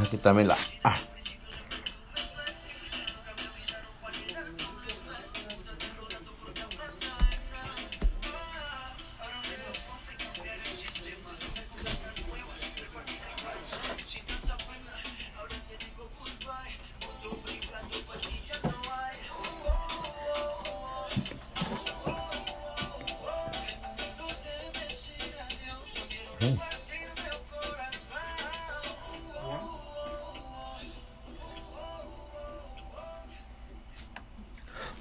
Aquí 0.00 0.16
también 0.16 0.48
la. 0.48 0.56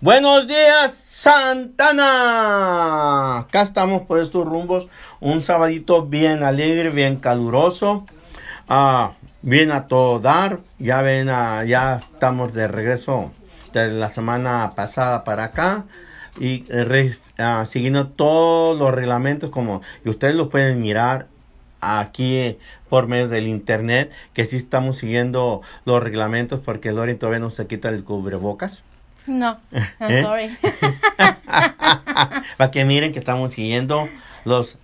Buenos 0.03 0.48
días, 0.48 0.91
Santana. 0.91 2.07
Acá 3.38 3.61
estamos 3.61 4.02
por 4.02 4.20
estos 4.20 4.45
rumbos. 4.45 4.89
Un 5.21 5.41
sabadito 5.41 6.05
bien 6.05 6.44
alegre, 6.44 6.89
bien 6.89 7.16
caluroso. 7.16 8.05
Ah, 8.67 9.13
bien 9.44 9.71
a 9.71 9.88
todo 9.88 10.20
dar. 10.20 10.59
Ya 10.77 11.02
ven, 11.02 11.30
ah, 11.30 11.63
ya 11.63 12.02
estamos 12.03 12.53
de 12.53 12.67
regreso 12.67 13.31
de 13.71 13.91
la 13.91 14.09
semana 14.09 14.73
pasada 14.75 15.23
para 15.23 15.45
acá. 15.45 15.85
Y 16.38 16.66
eh, 16.67 17.16
ah, 17.38 17.66
siguiendo 17.66 18.08
todos 18.09 18.77
los 18.77 18.94
reglamentos 18.94 19.52
como 19.52 19.81
ustedes 20.03 20.35
lo 20.35 20.49
pueden 20.49 20.81
mirar 20.81 21.27
aquí 21.80 22.35
eh, 22.39 22.59
por 22.89 23.08
medio 23.08 23.30
del 23.30 23.47
internet 23.47 24.11
que 24.33 24.44
sí 24.44 24.58
estamos 24.58 24.97
siguiendo 24.97 25.61
los 25.85 26.03
reglamentos 26.03 26.59
porque 26.59 26.91
Lori 26.91 27.16
todavía 27.16 27.39
no 27.39 27.52
se 27.52 27.67
quita 27.67 27.88
el 27.88 28.03
cubrebocas. 28.03 28.83
No, 29.27 29.59
I'm 29.99 30.11
¿Eh? 30.11 30.23
sorry. 30.23 30.57
Para 32.57 32.71
que 32.71 32.85
miren 32.85 33.11
que 33.11 33.19
estamos 33.19 33.52
siguiendo 33.52 34.07
los 34.45 34.77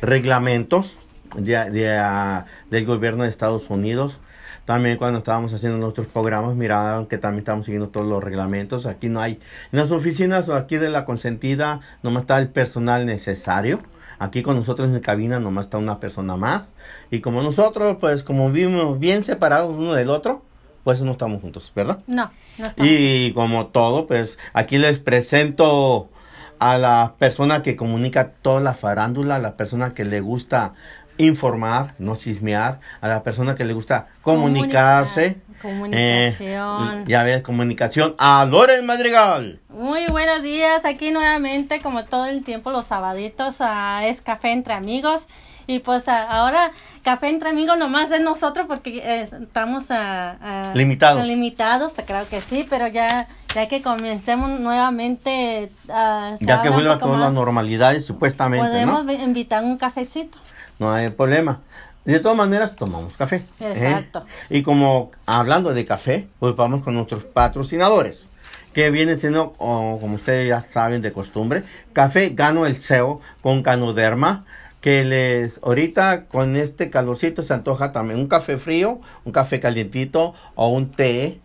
reglamentos 0.00 0.98
de, 1.36 1.98
ah, 1.98 2.46
del 2.70 2.86
gobierno 2.86 3.24
de 3.24 3.30
Estados 3.30 3.70
Unidos. 3.70 4.20
También 4.64 4.96
cuando 4.96 5.18
estábamos 5.18 5.52
haciendo 5.52 5.78
nuestros 5.78 6.06
programas, 6.06 6.54
miraban 6.54 7.06
que 7.06 7.18
también 7.18 7.40
estamos 7.40 7.66
siguiendo 7.66 7.90
todos 7.90 8.06
los 8.06 8.24
reglamentos. 8.24 8.86
Aquí 8.86 9.08
no 9.08 9.20
hay, 9.20 9.38
en 9.72 9.78
las 9.78 9.90
oficinas 9.90 10.48
o 10.48 10.54
aquí 10.54 10.78
de 10.78 10.88
la 10.88 11.04
consentida, 11.04 11.80
nomás 12.02 12.22
está 12.22 12.38
el 12.38 12.48
personal 12.48 13.04
necesario. 13.04 13.80
Aquí 14.18 14.42
con 14.42 14.56
nosotros 14.56 14.88
en 14.88 14.94
la 14.94 15.00
cabina 15.00 15.40
nomás 15.40 15.66
está 15.66 15.76
una 15.76 16.00
persona 16.00 16.36
más. 16.36 16.72
Y 17.10 17.20
como 17.20 17.42
nosotros, 17.42 17.98
pues 18.00 18.22
como 18.22 18.50
vivimos 18.50 18.98
bien 18.98 19.24
separados 19.24 19.70
uno 19.70 19.92
del 19.92 20.08
otro, 20.08 20.42
pues 20.84 21.00
no 21.00 21.12
estamos 21.12 21.40
juntos, 21.40 21.72
¿verdad? 21.74 22.00
No, 22.06 22.30
no 22.58 22.66
estamos. 22.66 22.92
Y 22.92 23.32
como 23.32 23.66
todo, 23.66 24.06
pues 24.06 24.38
aquí 24.52 24.78
les 24.78 25.00
presento 25.00 26.10
a 26.58 26.78
la 26.78 27.14
persona 27.18 27.62
que 27.62 27.74
comunica 27.74 28.30
toda 28.30 28.60
la 28.60 28.74
farándula, 28.74 29.36
a 29.36 29.38
la 29.38 29.56
persona 29.56 29.94
que 29.94 30.04
le 30.04 30.20
gusta 30.20 30.74
informar, 31.16 31.94
no 31.98 32.16
chismear, 32.16 32.80
a 33.00 33.08
la 33.08 33.22
persona 33.22 33.54
que 33.54 33.64
le 33.64 33.72
gusta 33.72 34.08
comunicarse. 34.22 35.38
Comunicación. 35.62 36.98
Eh, 36.98 37.04
ya 37.06 37.22
ves, 37.22 37.42
comunicación. 37.42 38.14
A 38.18 38.44
Loren 38.44 38.84
Madrigal. 38.84 39.60
Muy 39.70 40.06
buenos 40.08 40.42
días, 40.42 40.84
aquí 40.84 41.10
nuevamente, 41.10 41.80
como 41.80 42.04
todo 42.04 42.26
el 42.26 42.44
tiempo, 42.44 42.70
los 42.70 42.86
sabaditos, 42.86 43.60
uh, 43.60 44.02
es 44.02 44.20
café 44.20 44.52
entre 44.52 44.74
amigos. 44.74 45.22
Y 45.66 45.80
pues 45.80 46.08
ahora 46.08 46.70
café 47.02 47.28
entre 47.28 47.50
amigos 47.50 47.78
nomás 47.78 48.10
es 48.10 48.20
nosotros 48.20 48.66
porque 48.66 48.98
eh, 48.98 49.28
estamos 49.42 49.84
a, 49.90 50.70
limitados. 50.74 51.26
limitados, 51.26 51.92
creo 52.06 52.28
que 52.28 52.40
sí, 52.40 52.66
pero 52.68 52.88
ya 52.88 53.28
ya 53.54 53.68
que 53.68 53.82
comencemos 53.82 54.58
nuevamente 54.58 55.70
a 55.88 56.34
ya 56.40 56.60
que 56.60 56.70
vuelva 56.70 56.94
a 56.94 56.98
todas 56.98 57.20
las 57.20 57.32
normalidades 57.32 58.04
supuestamente 58.04 58.66
podemos 58.66 59.04
invitar 59.12 59.62
un 59.62 59.76
cafecito 59.78 60.38
no 60.80 60.92
hay 60.92 61.10
problema 61.10 61.60
de 62.04 62.18
todas 62.18 62.36
maneras 62.36 62.74
tomamos 62.74 63.16
café 63.16 63.44
¿eh? 63.60 63.72
exacto 63.76 64.26
y 64.50 64.64
como 64.64 65.12
hablando 65.24 65.72
de 65.72 65.84
café 65.84 66.26
pues 66.40 66.56
vamos 66.56 66.82
con 66.82 66.94
nuestros 66.94 67.22
patrocinadores 67.24 68.26
que 68.74 68.90
viene 68.90 69.16
siendo, 69.16 69.52
como 69.52 70.16
ustedes 70.16 70.48
ya 70.48 70.60
saben 70.60 71.00
de 71.00 71.12
costumbre, 71.12 71.62
café 71.92 72.30
Gano 72.30 72.66
el 72.66 72.74
CEO 72.74 73.20
con 73.40 73.62
Canoderma, 73.62 74.44
que 74.84 75.02
les 75.02 75.60
ahorita 75.62 76.26
con 76.26 76.56
este 76.56 76.90
calorcito 76.90 77.42
se 77.42 77.54
antoja 77.54 77.90
también 77.90 78.20
un 78.20 78.28
café 78.28 78.58
frío, 78.58 79.00
un 79.24 79.32
café 79.32 79.58
calientito 79.58 80.34
o 80.56 80.68
un 80.68 80.90
té 80.90 81.40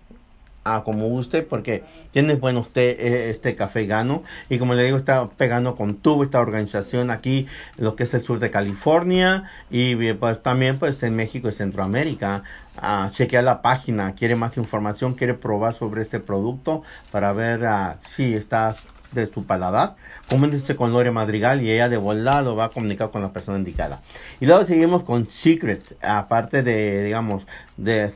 a 0.65 0.83
como 0.83 1.07
guste 1.07 1.41
porque 1.43 1.85
tiene 2.11 2.35
bueno 2.35 2.59
usted 2.59 2.99
eh, 2.99 3.29
este 3.29 3.55
café 3.55 3.85
gano. 3.85 4.23
Y 4.49 4.57
como 4.59 4.73
le 4.73 4.83
digo 4.83 4.97
está 4.97 5.29
pegando 5.29 5.77
con 5.77 5.95
tubo 5.95 6.23
esta 6.23 6.41
organización 6.41 7.11
aquí 7.11 7.47
lo 7.77 7.95
que 7.95 8.03
es 8.03 8.13
el 8.13 8.23
sur 8.23 8.39
de 8.39 8.51
California 8.51 9.45
y 9.69 9.95
pues 10.15 10.43
también 10.43 10.77
pues 10.77 11.01
en 11.03 11.15
México 11.15 11.47
y 11.47 11.53
Centroamérica. 11.53 12.43
Uh, 12.81 13.09
chequea 13.09 13.41
la 13.41 13.61
página 13.61 14.15
quiere 14.15 14.35
más 14.35 14.55
información 14.57 15.13
quiere 15.13 15.33
probar 15.33 15.73
sobre 15.73 16.01
este 16.01 16.21
producto 16.21 16.81
para 17.11 17.33
ver 17.33 17.63
uh, 17.63 17.95
si 18.05 18.33
está 18.33 18.75
de 19.11 19.25
su 19.25 19.45
paladar, 19.45 19.95
comuníquese 20.29 20.75
con 20.75 20.93
Lore 20.93 21.11
Madrigal 21.11 21.61
y 21.61 21.71
ella 21.71 21.89
de 21.89 21.97
volada 21.97 22.41
lo 22.41 22.55
va 22.55 22.65
a 22.65 22.69
comunicar 22.69 23.11
con 23.11 23.21
la 23.21 23.33
persona 23.33 23.57
indicada. 23.57 24.01
Y 24.39 24.45
luego 24.45 24.65
seguimos 24.65 25.03
con 25.03 25.25
Secret, 25.25 25.97
aparte 26.03 26.63
de, 26.63 27.03
digamos, 27.03 27.47
de 27.77 28.11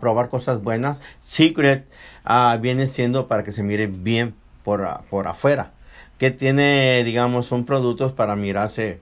probar 0.00 0.28
cosas 0.28 0.62
buenas, 0.62 1.00
Secret 1.20 1.86
ah, 2.24 2.58
viene 2.60 2.86
siendo 2.86 3.28
para 3.28 3.42
que 3.42 3.52
se 3.52 3.62
mire 3.62 3.86
bien 3.86 4.34
por, 4.64 4.86
por 5.08 5.28
afuera, 5.28 5.72
que 6.18 6.30
tiene, 6.30 7.02
digamos, 7.04 7.46
son 7.46 7.64
productos 7.64 8.12
para 8.12 8.36
mirarse 8.36 9.00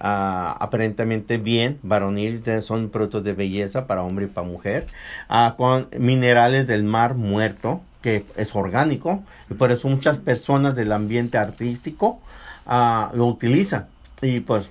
ah, 0.00 0.56
aparentemente 0.60 1.38
bien, 1.38 1.78
varonil, 1.82 2.42
son 2.62 2.90
productos 2.90 3.22
de 3.22 3.34
belleza 3.34 3.86
para 3.86 4.02
hombre 4.02 4.24
y 4.24 4.28
para 4.28 4.46
mujer, 4.46 4.86
con 5.56 5.88
minerales 5.96 6.66
del 6.66 6.82
mar 6.82 7.14
muerto, 7.14 7.82
que 8.06 8.24
es 8.36 8.54
orgánico 8.54 9.24
y 9.50 9.54
por 9.54 9.72
eso 9.72 9.88
muchas 9.88 10.18
personas 10.18 10.76
del 10.76 10.92
ambiente 10.92 11.38
artístico 11.38 12.20
uh, 12.64 13.16
lo 13.16 13.26
utilizan. 13.26 13.86
Y 14.22 14.38
pues 14.38 14.70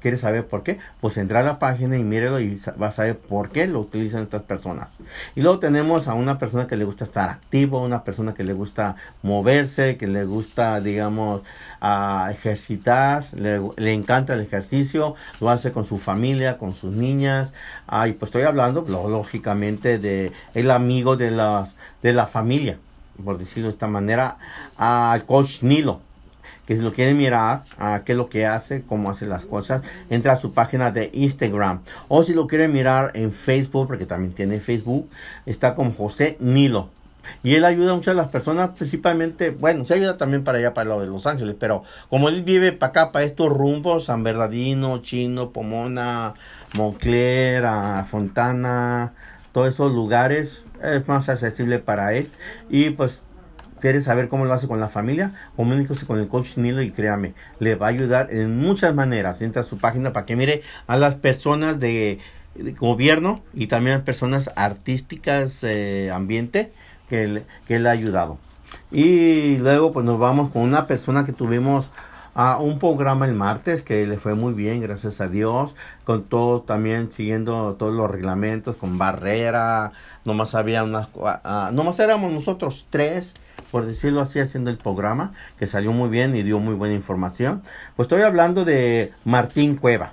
¿Quieres 0.00 0.20
saber 0.20 0.46
por 0.46 0.62
qué? 0.62 0.78
Pues 1.00 1.16
entra 1.16 1.40
a 1.40 1.42
la 1.42 1.58
página 1.58 1.96
y 1.96 2.02
mírelo 2.02 2.40
y 2.40 2.58
vas 2.76 2.94
a 2.94 2.96
saber 2.96 3.18
por 3.18 3.50
qué 3.50 3.66
lo 3.66 3.80
utilizan 3.80 4.22
estas 4.24 4.42
personas. 4.42 4.98
Y 5.34 5.42
luego 5.42 5.58
tenemos 5.58 6.08
a 6.08 6.14
una 6.14 6.38
persona 6.38 6.66
que 6.66 6.76
le 6.76 6.84
gusta 6.84 7.04
estar 7.04 7.30
activo, 7.30 7.82
una 7.82 8.02
persona 8.02 8.34
que 8.34 8.44
le 8.44 8.52
gusta 8.52 8.96
moverse, 9.22 9.96
que 9.96 10.06
le 10.08 10.24
gusta, 10.24 10.80
digamos, 10.80 11.42
a 11.80 12.28
ejercitar, 12.32 13.24
le, 13.34 13.60
le, 13.76 13.92
encanta 13.92 14.34
el 14.34 14.40
ejercicio, 14.40 15.14
lo 15.40 15.50
hace 15.50 15.72
con 15.72 15.84
su 15.84 15.98
familia, 15.98 16.58
con 16.58 16.74
sus 16.74 16.94
niñas. 16.94 17.52
Ah, 17.86 18.06
pues 18.18 18.28
estoy 18.28 18.42
hablando, 18.42 18.84
lógicamente, 18.88 19.98
de 19.98 20.32
el 20.54 20.70
amigo 20.70 21.16
de, 21.16 21.30
las, 21.30 21.74
de 22.02 22.12
la 22.12 22.26
familia, 22.26 22.78
por 23.24 23.38
decirlo 23.38 23.64
de 23.64 23.70
esta 23.70 23.86
manera, 23.86 24.38
al 24.76 25.24
coach 25.24 25.62
Nilo 25.62 26.05
que 26.66 26.76
si 26.76 26.82
lo 26.82 26.92
quieren 26.92 27.16
mirar 27.16 27.64
a 27.78 28.02
qué 28.04 28.12
es 28.12 28.18
lo 28.18 28.28
que 28.28 28.46
hace, 28.46 28.82
cómo 28.82 29.10
hace 29.10 29.26
las 29.26 29.46
cosas, 29.46 29.82
entra 30.10 30.32
a 30.32 30.36
su 30.36 30.52
página 30.52 30.90
de 30.90 31.10
Instagram. 31.12 31.80
O 32.08 32.22
si 32.22 32.34
lo 32.34 32.46
quieren 32.46 32.72
mirar 32.72 33.12
en 33.14 33.32
Facebook, 33.32 33.86
porque 33.86 34.06
también 34.06 34.32
tiene 34.32 34.60
Facebook, 34.60 35.08
está 35.46 35.74
con 35.74 35.92
José 35.92 36.36
Nilo. 36.40 36.90
Y 37.42 37.54
él 37.54 37.64
ayuda 37.64 37.92
a 37.92 37.94
muchas 37.94 38.16
las 38.16 38.28
personas, 38.28 38.70
principalmente, 38.70 39.50
bueno, 39.50 39.84
se 39.84 39.94
ayuda 39.94 40.16
también 40.16 40.44
para 40.44 40.58
allá, 40.58 40.74
para 40.74 40.90
lo 40.90 41.00
de 41.00 41.06
Los 41.06 41.26
Ángeles, 41.26 41.56
pero 41.58 41.82
como 42.08 42.28
él 42.28 42.42
vive 42.42 42.72
para 42.72 42.90
acá, 42.90 43.12
para 43.12 43.24
estos 43.24 43.52
rumbos, 43.52 44.04
San 44.04 44.22
Bernardino, 44.22 44.98
Chino, 44.98 45.50
Pomona, 45.50 46.34
Moncler, 46.76 47.64
Fontana, 48.08 49.12
todos 49.52 49.68
esos 49.68 49.92
lugares, 49.92 50.64
es 50.82 51.08
más 51.08 51.28
accesible 51.28 51.78
para 51.78 52.14
él. 52.14 52.28
Y 52.68 52.90
pues 52.90 53.22
¿Quieres 53.80 54.04
saber 54.04 54.28
cómo 54.28 54.44
lo 54.44 54.54
hace 54.54 54.68
con 54.68 54.80
la 54.80 54.88
familia? 54.88 55.32
Comuníquese 55.54 56.06
con 56.06 56.18
el 56.18 56.28
coach 56.28 56.56
Nilo 56.56 56.82
y 56.82 56.90
créame, 56.90 57.34
le 57.58 57.74
va 57.74 57.86
a 57.86 57.90
ayudar 57.90 58.28
en 58.30 58.58
muchas 58.58 58.94
maneras. 58.94 59.42
Entra 59.42 59.62
a 59.62 59.64
su 59.64 59.78
página 59.78 60.12
para 60.12 60.26
que 60.26 60.36
mire 60.36 60.62
a 60.86 60.96
las 60.96 61.16
personas 61.16 61.78
de, 61.78 62.18
gobierno 62.78 63.42
y 63.52 63.66
también 63.66 64.00
a 64.00 64.04
personas 64.04 64.50
artísticas, 64.56 65.62
eh, 65.62 66.10
ambiente, 66.10 66.72
que, 67.08 67.42
que 67.66 67.78
le 67.78 67.88
ha 67.88 67.92
ayudado. 67.92 68.38
Y 68.90 69.58
luego 69.58 69.92
pues 69.92 70.06
nos 70.06 70.18
vamos 70.18 70.50
con 70.50 70.62
una 70.62 70.86
persona 70.86 71.24
que 71.24 71.32
tuvimos 71.32 71.90
a 72.34 72.58
un 72.58 72.78
programa 72.78 73.24
el 73.24 73.34
martes 73.34 73.82
que 73.82 74.06
le 74.06 74.18
fue 74.18 74.34
muy 74.34 74.52
bien, 74.52 74.82
gracias 74.82 75.22
a 75.22 75.26
Dios, 75.26 75.74
con 76.04 76.24
todo 76.24 76.60
también 76.60 77.10
siguiendo 77.10 77.76
todos 77.78 77.94
los 77.94 78.10
reglamentos, 78.10 78.76
con 78.76 78.98
barrera, 78.98 79.92
nomás 80.26 80.54
había 80.54 80.84
unas, 80.84 81.08
uh, 81.14 81.72
nomás 81.72 81.98
éramos 81.98 82.30
nosotros 82.30 82.88
tres 82.90 83.34
por 83.70 83.86
decirlo 83.86 84.20
así, 84.20 84.38
haciendo 84.40 84.70
el 84.70 84.78
programa, 84.78 85.32
que 85.58 85.66
salió 85.66 85.92
muy 85.92 86.08
bien 86.08 86.34
y 86.36 86.42
dio 86.42 86.58
muy 86.58 86.74
buena 86.74 86.94
información. 86.94 87.62
Pues 87.96 88.06
estoy 88.06 88.22
hablando 88.22 88.64
de 88.64 89.12
Martín 89.24 89.76
Cueva. 89.76 90.12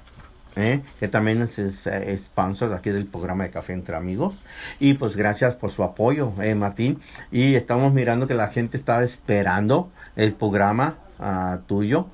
¿eh? 0.56 0.82
que 1.00 1.08
también 1.08 1.42
es, 1.42 1.60
es, 1.60 1.88
es 1.88 2.26
sponsor 2.26 2.74
aquí 2.74 2.90
del 2.92 3.06
programa 3.06 3.44
de 3.44 3.50
Café 3.50 3.74
Entre 3.74 3.96
Amigos. 3.96 4.42
Y 4.80 4.94
pues 4.96 5.16
gracias 5.16 5.56
por 5.56 5.72
su 5.72 5.84
apoyo, 5.84 6.34
eh, 6.42 6.56
Martín. 6.56 7.00
Y 7.32 7.56
estamos 7.56 7.94
mirando 7.94 8.28
que 8.28 8.34
la 8.34 8.50
gente 8.50 8.78
estaba 8.78 9.04
esperando 9.04 9.92
el 10.16 10.34
programa 10.34 10.98
ah, 11.20 11.60
tuyo. 11.68 12.08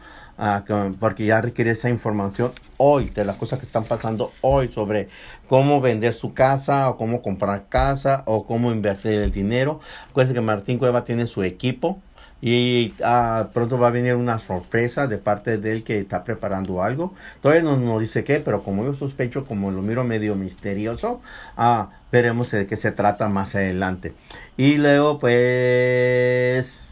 Que- 0.65 0.93
porque 0.99 1.25
ya 1.25 1.41
requiere 1.41 1.71
esa 1.71 1.89
información 1.89 2.51
hoy 2.77 3.09
de 3.09 3.25
las 3.25 3.35
cosas 3.35 3.59
que 3.59 3.65
están 3.65 3.83
pasando 3.83 4.31
hoy 4.41 4.69
sobre 4.69 5.09
cómo 5.47 5.81
vender 5.81 6.13
su 6.13 6.33
casa 6.33 6.89
o 6.89 6.97
cómo 6.97 7.21
comprar 7.21 7.65
casa 7.69 8.23
o 8.25 8.45
cómo 8.45 8.71
invertir 8.71 9.13
el 9.13 9.31
dinero. 9.31 9.79
Acuérdense 10.09 10.33
que 10.33 10.41
Martín 10.41 10.77
Cueva 10.77 11.03
tiene 11.05 11.27
su 11.27 11.43
equipo 11.43 11.99
y 12.41 12.93
ah, 13.03 13.49
pronto 13.53 13.77
va 13.77 13.87
a 13.87 13.91
venir 13.91 14.15
una 14.15 14.39
sorpresa 14.39 15.07
de 15.07 15.17
parte 15.17 15.57
de 15.57 15.71
él 15.73 15.83
que 15.83 15.99
está 15.99 16.23
preparando 16.23 16.81
algo. 16.83 17.13
Todavía 17.41 17.63
no 17.63 17.75
nos 17.75 17.99
dice 17.99 18.23
qué, 18.23 18.39
pero 18.39 18.63
como 18.63 18.85
yo 18.85 18.93
sospecho, 18.93 19.45
como 19.45 19.71
lo 19.71 19.81
miro 19.81 20.03
medio 20.05 20.35
misterioso, 20.35 21.21
ah, 21.57 21.89
veremos 22.13 22.49
de 22.51 22.65
qué 22.65 22.77
se 22.77 22.91
trata 22.93 23.27
más 23.27 23.55
adelante. 23.55 24.13
Y 24.55 24.77
luego, 24.77 25.19
pues... 25.19 26.88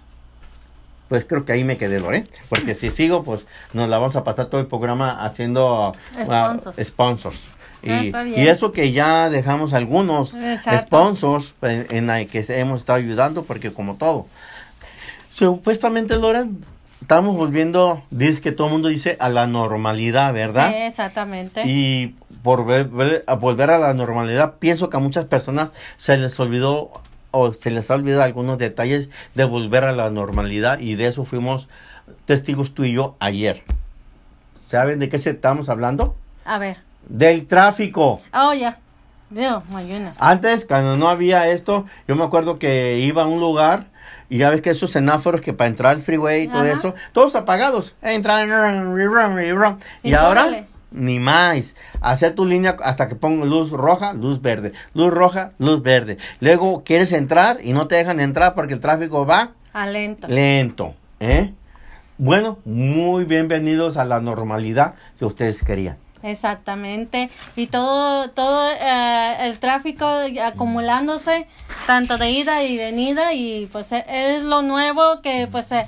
Pues 1.09 1.25
creo 1.25 1.45
que 1.45 1.54
ahí 1.54 1.63
me 1.63 1.77
quedé, 1.77 2.00
Lore. 2.00 2.25
Porque 2.50 2.75
si 2.75 2.92
sigo, 2.92 3.24
pues 3.24 3.45
nos 3.74 3.89
la 3.89 3.98
vamos 3.98 4.15
a 4.15 4.24
pasar 4.24 4.48
todo 4.48 4.59
el 4.62 4.68
programa 4.68 5.24
haciendo 5.25 5.94
ah, 6.18 6.54
Sponsors. 6.57 6.77
sponsors. 6.88 7.48
Ah, 7.88 8.25
Y, 8.25 8.48
eso 8.48 8.71
que 8.71 8.92
ya 8.92 9.30
dejamos 9.30 9.74
algunos 9.74 10.33
Exacto. 10.33 10.81
sponsors 10.81 11.54
en, 11.62 11.88
en 11.92 12.07
la 12.07 12.25
que 12.25 12.44
hemos 12.50 12.80
estado 12.81 12.98
ayudando, 12.98 13.44
porque 13.44 13.71
como 13.71 13.95
todo. 13.95 14.25
Supuestamente, 15.30 16.15
Loren, 16.18 16.59
estamos 17.01 17.36
volviendo, 17.36 18.04
dice 18.09 18.42
que 18.42 18.51
todo 18.51 18.68
el 18.68 18.74
mundo 18.74 18.89
dice 18.89 19.18
a 19.19 19.30
la 19.30 19.45
normalidad, 19.48 20.33
¿verdad? 20.33 20.69
Sí, 20.69 20.75
exactamente. 20.77 21.62
Y 21.65 22.15
por 22.44 22.65
ver- 22.65 22.88
ver- 22.89 23.24
a 23.27 23.36
volver 23.36 23.69
a 23.71 23.77
la 23.77 23.94
normalidad, 23.94 24.56
pienso 24.59 24.89
que 24.89 24.98
a 24.98 25.00
muchas 25.00 25.25
personas 25.25 25.71
se 25.98 26.18
les 26.18 26.39
olvidó 26.39 26.92
o 27.32 27.54
se 27.54 27.72
les 27.72 27.90
ha 27.92 27.96
olvidado 27.96 28.24
algunos 28.24 28.58
detalles 28.58 29.10
de 29.36 29.44
volver 29.44 29.84
a 29.84 29.92
la 29.92 30.10
normalidad 30.10 30.80
y 30.80 30.96
de 30.96 31.08
eso 31.08 31.26
fuimos 31.26 31.70
testigos 32.26 32.74
tú 32.74 32.84
y 32.84 32.94
yo 32.94 33.16
ayer. 33.20 33.64
¿Saben 34.68 35.00
de 35.00 35.10
qué 35.10 35.20
se 35.20 35.32
estamos 35.32 35.70
hablando? 35.70 36.16
A 36.46 36.58
ver. 36.58 36.78
Del 37.08 37.48
tráfico. 37.48 38.22
Oh, 38.34 38.54
ya. 38.54 38.80
Mayunas. 39.72 40.18
Antes, 40.22 40.66
cuando 40.66 40.96
no 40.96 41.10
había 41.10 41.50
esto, 41.50 41.86
yo 42.08 42.16
me 42.16 42.24
acuerdo 42.24 42.60
que 42.60 43.00
iba 43.00 43.24
a 43.24 43.28
un 43.28 43.40
lugar 43.40 43.88
y 44.30 44.40
ya 44.40 44.50
ves 44.50 44.62
que 44.62 44.70
esos 44.70 44.92
semáforos 44.92 45.42
que 45.42 45.54
para 45.54 45.70
entrar 45.70 45.96
al 45.96 46.02
freeway 46.02 46.44
y 46.44 46.48
todo 46.48 46.62
Ajá. 46.62 46.72
eso, 46.72 46.94
todos 47.14 47.36
apagados. 47.36 47.96
Entran, 48.02 48.50
y 50.04 50.10
Y 50.10 50.14
ahora. 50.14 50.66
Ni 50.98 51.20
más. 51.20 51.76
Hacer 52.02 52.34
tu 52.36 52.46
línea 52.46 52.76
hasta 52.84 53.08
que 53.08 53.16
ponga 53.16 53.46
luz 53.46 53.72
roja, 53.72 54.14
luz 54.14 54.42
verde, 54.42 54.74
luz 54.94 55.14
roja, 55.14 55.54
luz 55.60 55.82
verde. 55.82 56.18
Luego 56.40 56.84
quieres 56.84 57.14
entrar 57.14 57.60
y 57.64 57.74
no 57.74 57.88
te 57.88 57.96
dejan 57.96 58.20
entrar 58.20 58.56
porque 58.56 58.74
el 58.74 58.80
tráfico 58.80 59.26
va 59.26 59.52
Alento. 59.74 60.28
lento, 60.28 60.96
¿eh? 61.20 61.54
Bueno, 62.18 62.58
muy 62.66 63.26
bienvenidos 63.26 63.96
a 63.98 64.04
la 64.06 64.20
normalidad 64.20 64.96
que 65.20 65.26
ustedes 65.26 65.64
querían. 65.64 65.98
Exactamente. 66.24 67.30
Y 67.56 67.68
todo, 67.68 68.30
todo 68.32 68.72
eh, 68.72 69.38
el 69.42 69.60
tráfico 69.60 70.10
acumulándose, 70.44 71.48
tanto 71.86 72.18
de 72.18 72.32
ida 72.32 72.64
y 72.64 72.78
venida, 72.78 73.34
y 73.34 73.68
pues 73.72 73.92
eh, 73.92 74.04
es 74.08 74.44
lo 74.44 74.62
nuevo 74.64 75.22
que 75.22 75.48
pues 75.52 75.72
eh, 75.72 75.86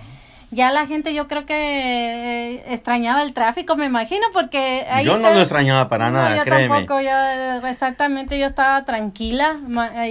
ya 0.52 0.72
la 0.72 0.88
gente 0.88 1.14
yo 1.14 1.28
creo 1.28 1.46
que 1.46 1.54
eh, 1.56 2.64
extrañaba 2.74 3.22
el 3.24 3.34
tráfico, 3.34 3.76
me 3.76 3.86
imagino, 3.86 4.26
porque 4.34 4.86
ahí 4.90 5.06
Yo 5.06 5.18
no 5.20 5.32
lo 5.32 5.40
extrañaba 5.42 5.90
para 5.90 6.08
No, 6.10 6.18
nada, 6.18 6.38
yo 6.38 6.44
créeme. 6.44 6.68
tampoco, 6.68 7.02
yo 7.02 7.68
exactamente, 7.68 8.40
yo 8.40 8.46
estaba 8.48 8.86
tranquila, 8.86 9.58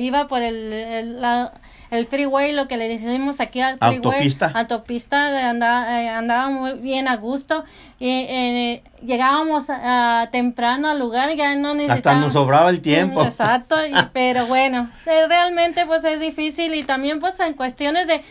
iba 0.01 0.29
por 0.29 0.43
el, 0.43 0.73
el, 0.73 1.21
la- 1.21 1.53
el 1.91 2.07
freeway, 2.07 2.53
lo 2.53 2.69
que 2.69 2.77
le 2.77 2.89
decimos 2.89 3.41
aquí 3.41 3.61
al 3.61 3.79
freeway. 3.79 3.97
Autopista. 3.99 4.53
Autopista, 4.55 5.49
andaba, 5.51 6.03
eh, 6.03 6.09
andaba 6.09 6.49
muy 6.49 6.75
bien 6.75 7.09
a 7.09 7.17
gusto. 7.17 7.65
Y 7.99 8.09
eh, 8.29 8.83
llegábamos 9.05 9.67
ah, 9.71 10.29
temprano 10.31 10.89
al 10.89 10.99
lugar, 10.99 11.35
ya 11.35 11.55
no 11.57 11.71
Hasta 11.71 11.83
necesitábamos... 11.83 12.25
nos 12.27 12.33
sobraba 12.35 12.71
el 12.71 12.81
tiempo. 12.81 13.23
Exacto, 13.25 13.75
y- 13.87 13.93
pero 14.13 14.47
bueno, 14.47 14.91
eh, 15.07 15.27
realmente 15.29 15.87
pues 15.87 16.05
es 16.05 16.21
difícil 16.21 16.75
y 16.75 16.83
también 16.85 17.19
pues 17.21 17.41
en 17.41 17.55
cuestiones 17.55 18.07
de, 18.07 18.23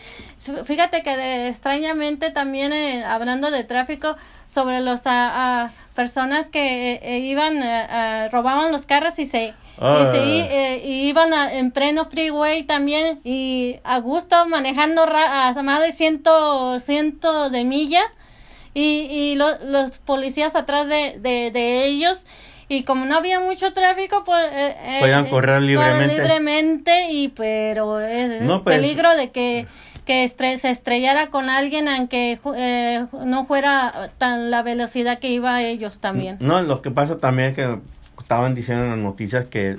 fíjate 0.64 1.02
que 1.02 1.16
de- 1.16 1.48
extrañamente 1.48 2.30
también 2.30 2.72
eh, 2.72 3.04
hablando 3.04 3.50
de 3.50 3.64
tráfico 3.64 4.16
sobre 4.46 4.80
los 4.80 5.00
ah, 5.06 5.10
ah, 5.66 5.70
personas 5.94 6.48
que 6.48 6.92
eh, 6.94 7.00
eh, 7.02 7.18
iban, 7.18 7.60
robaban 8.30 8.72
los 8.72 8.86
carros 8.86 9.18
y 9.18 9.26
se... 9.26 9.54
Y, 9.78 9.80
Ah. 9.80 10.12
eh, 10.14 10.82
y 10.84 11.08
iban 11.08 11.32
a- 11.32 11.52
en 11.54 11.70
pleno 11.70 12.04
freeway 12.06 12.64
también 12.64 13.20
y 13.22 13.76
a 13.84 14.00
gusto 14.00 14.46
manejando 14.48 15.06
ra- 15.06 15.48
a 15.48 15.62
más 15.62 15.80
de 15.80 15.92
ciento, 15.92 16.80
ciento 16.80 17.48
de 17.50 17.62
milla 17.64 18.00
y, 18.74 19.06
y 19.10 19.34
lo- 19.36 19.58
los 19.64 19.98
policías 19.98 20.56
atrás 20.56 20.88
de, 20.88 21.18
de, 21.20 21.50
de 21.52 21.86
ellos 21.86 22.26
y 22.68 22.82
como 22.82 23.06
no 23.06 23.16
había 23.16 23.38
mucho 23.40 23.72
tráfico 23.72 24.24
pues 24.24 24.44
eh, 24.52 24.76
eh, 24.82 24.96
Podían 25.00 25.26
correr 25.30 25.62
libremente. 25.62 26.14
libremente 26.16 27.12
y 27.12 27.28
pero 27.28 28.00
es 28.00 28.42
No, 28.42 28.62
pues- 28.64 28.76
peligro 28.76 29.14
de 29.16 29.30
que 29.30 29.66
que 30.04 30.24
estre- 30.24 30.56
se 30.56 30.70
estrellara 30.70 31.26
con 31.28 31.50
alguien 31.50 31.86
aunque 31.86 32.40
eh, 32.56 33.06
no 33.26 33.44
fuera 33.46 34.10
tan 34.18 34.50
la 34.50 34.62
velocidad 34.62 35.18
que 35.18 35.28
iba 35.28 35.62
ellos 35.62 36.00
también 36.00 36.38
No, 36.40 36.62
lo 36.62 36.80
que 36.82 36.90
pasa 36.90 37.18
también 37.18 37.50
es 37.50 37.54
que 37.54 37.78
estaban 38.28 38.54
diciendo 38.54 38.84
en 38.84 38.90
las 38.90 38.98
noticias 38.98 39.46
que 39.46 39.78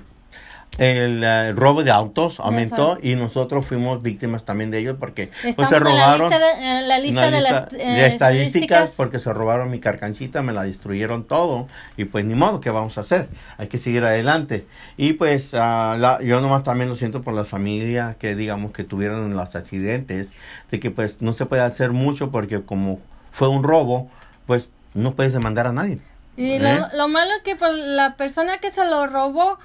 el 0.79 1.23
eh, 1.23 1.53
robo 1.53 1.83
de 1.83 1.91
autos 1.91 2.39
aumentó 2.39 2.97
y 3.01 3.15
nosotros 3.15 3.63
fuimos 3.65 4.01
víctimas 4.01 4.43
también 4.45 4.71
de 4.71 4.79
ellos 4.79 4.95
porque 4.99 5.29
pues 5.55 5.67
se 5.69 5.75
en 5.75 5.83
la 5.83 5.89
robaron 5.89 6.29
lista 6.29 6.39
de, 6.39 6.65
en 6.79 6.87
la 6.87 6.99
lista 6.99 7.29
de 7.29 7.41
las 7.41 7.73
eh, 7.73 8.05
estadísticas 8.07 8.07
estadísticas. 8.07 8.93
porque 8.97 9.19
se 9.19 9.31
robaron 9.33 9.69
mi 9.69 9.79
carcanchita, 9.79 10.41
me 10.41 10.51
la 10.51 10.63
destruyeron 10.63 11.25
todo 11.25 11.67
y 11.95 12.05
pues 12.05 12.25
ni 12.25 12.33
modo, 12.33 12.59
¿qué 12.59 12.71
vamos 12.71 12.97
a 12.97 13.01
hacer? 13.01 13.27
Hay 13.59 13.67
que 13.67 13.77
seguir 13.77 14.03
adelante. 14.03 14.65
Y 14.97 15.13
pues 15.13 15.53
la- 15.53 16.19
yo 16.23 16.41
nomás 16.41 16.63
también 16.63 16.89
lo 16.89 16.95
siento 16.95 17.21
por 17.21 17.35
las 17.35 17.47
familias 17.47 18.15
que 18.15 18.35
digamos 18.35 18.71
que 18.71 18.83
tuvieron 18.83 19.31
los 19.35 19.55
accidentes, 19.55 20.31
de 20.71 20.79
que 20.79 20.89
pues 20.89 21.21
no 21.21 21.33
se 21.33 21.45
puede 21.45 21.61
hacer 21.61 21.91
mucho 21.91 22.31
porque 22.31 22.63
como 22.63 22.99
fue 23.31 23.47
un 23.47 23.63
robo, 23.63 24.09
pues 24.47 24.69
no 24.95 25.13
puedes 25.13 25.33
demandar 25.33 25.67
a 25.67 25.71
nadie. 25.73 25.99
Y 26.39 26.53
¿Eh? 26.53 26.59
lo, 26.59 26.97
lo 26.97 27.07
malo 27.09 27.31
es 27.35 27.43
que 27.43 27.55
pues, 27.57 27.71
la 27.75 28.15
persona 28.15 28.59
que 28.59 28.71
se 28.71 28.85
lo 28.85 29.05
robó 29.07 29.59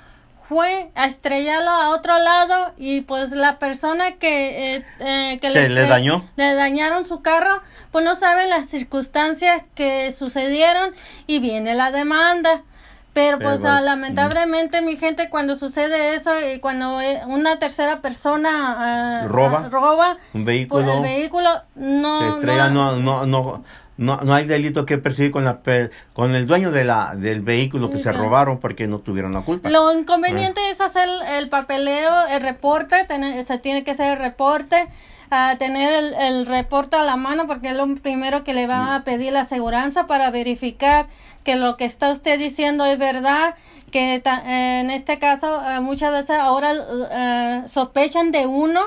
fue 0.48 0.90
a 0.94 1.06
estrellarlo 1.06 1.70
a 1.70 1.90
otro 1.90 2.18
lado 2.18 2.72
y 2.76 3.00
pues 3.02 3.30
la 3.30 3.58
persona 3.58 4.12
que, 4.16 4.74
eh, 4.76 4.84
eh, 5.00 5.38
que 5.40 5.50
Se 5.50 5.68
le 5.70 5.82
estre- 5.84 5.88
dañó. 5.88 6.28
le 6.36 6.54
dañaron 6.54 7.04
su 7.04 7.22
carro 7.22 7.62
pues 7.90 8.04
no 8.04 8.14
sabe 8.14 8.46
las 8.48 8.66
circunstancias 8.66 9.62
que 9.74 10.12
sucedieron 10.12 10.90
y 11.26 11.38
viene 11.38 11.74
la 11.74 11.90
demanda 11.92 12.62
pero 13.14 13.38
Pero, 13.38 13.50
pues 13.52 13.64
ah, 13.64 13.80
lamentablemente 13.80 14.82
mi 14.82 14.96
gente 14.96 15.30
cuando 15.30 15.54
sucede 15.56 16.14
eso 16.16 16.32
y 16.46 16.58
cuando 16.58 17.00
eh, 17.00 17.22
una 17.26 17.58
tercera 17.60 18.00
persona 18.02 19.20
ah, 19.22 19.26
Roba. 19.26 19.62
ah, 19.66 19.68
roba 19.70 20.10
Un 20.34 20.44
pues, 20.44 20.46
vehículo 20.46 20.92
el 20.94 21.02
vehículo 21.02 21.62
no 21.76 22.20
se 22.20 22.28
estrella, 22.40 22.68
no- 22.70 22.96
no, 22.96 23.24
no, 23.24 23.26
no, 23.26 23.64
no, 23.96 24.16
no 24.22 24.34
hay 24.34 24.44
delito 24.46 24.84
que 24.86 24.98
perseguir 24.98 25.30
con 25.30 25.44
la 25.44 25.60
con 26.12 26.34
el 26.34 26.46
dueño 26.46 26.70
de 26.72 26.84
la 26.84 27.14
del 27.14 27.42
vehículo 27.42 27.90
que 27.90 27.98
se 27.98 28.10
robaron 28.12 28.58
porque 28.58 28.86
no 28.86 28.98
tuvieron 28.98 29.32
la 29.32 29.42
culpa. 29.42 29.70
Lo 29.70 29.92
inconveniente 29.96 30.60
es 30.70 30.80
hacer 30.80 31.08
el 31.30 31.48
papeleo, 31.48 32.26
el 32.26 32.40
reporte, 32.42 33.04
tener- 33.04 33.44
se 33.44 33.58
tiene 33.58 33.84
que 33.84 33.92
hacer 33.92 34.12
el 34.14 34.18
reporte, 34.18 34.88
a 35.30 35.56
tener 35.58 35.92
el, 35.92 36.14
el 36.14 36.46
reporte 36.46 36.96
a 36.96 37.02
la 37.04 37.16
mano 37.16 37.46
porque 37.46 37.70
es 37.70 37.76
lo 37.76 37.86
primero 37.96 38.44
que 38.44 38.52
le 38.54 38.66
van 38.66 38.88
a 38.88 39.04
pedir 39.04 39.32
la 39.32 39.40
aseguranza 39.42 40.06
para 40.06 40.30
verificar 40.30 41.06
que 41.44 41.56
lo 41.56 41.76
que 41.76 41.84
está 41.84 42.10
usted 42.10 42.38
diciendo 42.38 42.84
es 42.86 42.98
verdad, 42.98 43.54
que 43.90 44.20
ta- 44.22 44.42
en 44.46 44.90
este 44.90 45.18
caso 45.18 45.62
eh, 45.70 45.80
muchas 45.80 46.10
veces 46.10 46.38
ahora 46.38 46.72
eh, 47.12 47.62
sospechan 47.66 48.32
de 48.32 48.46
uno 48.46 48.80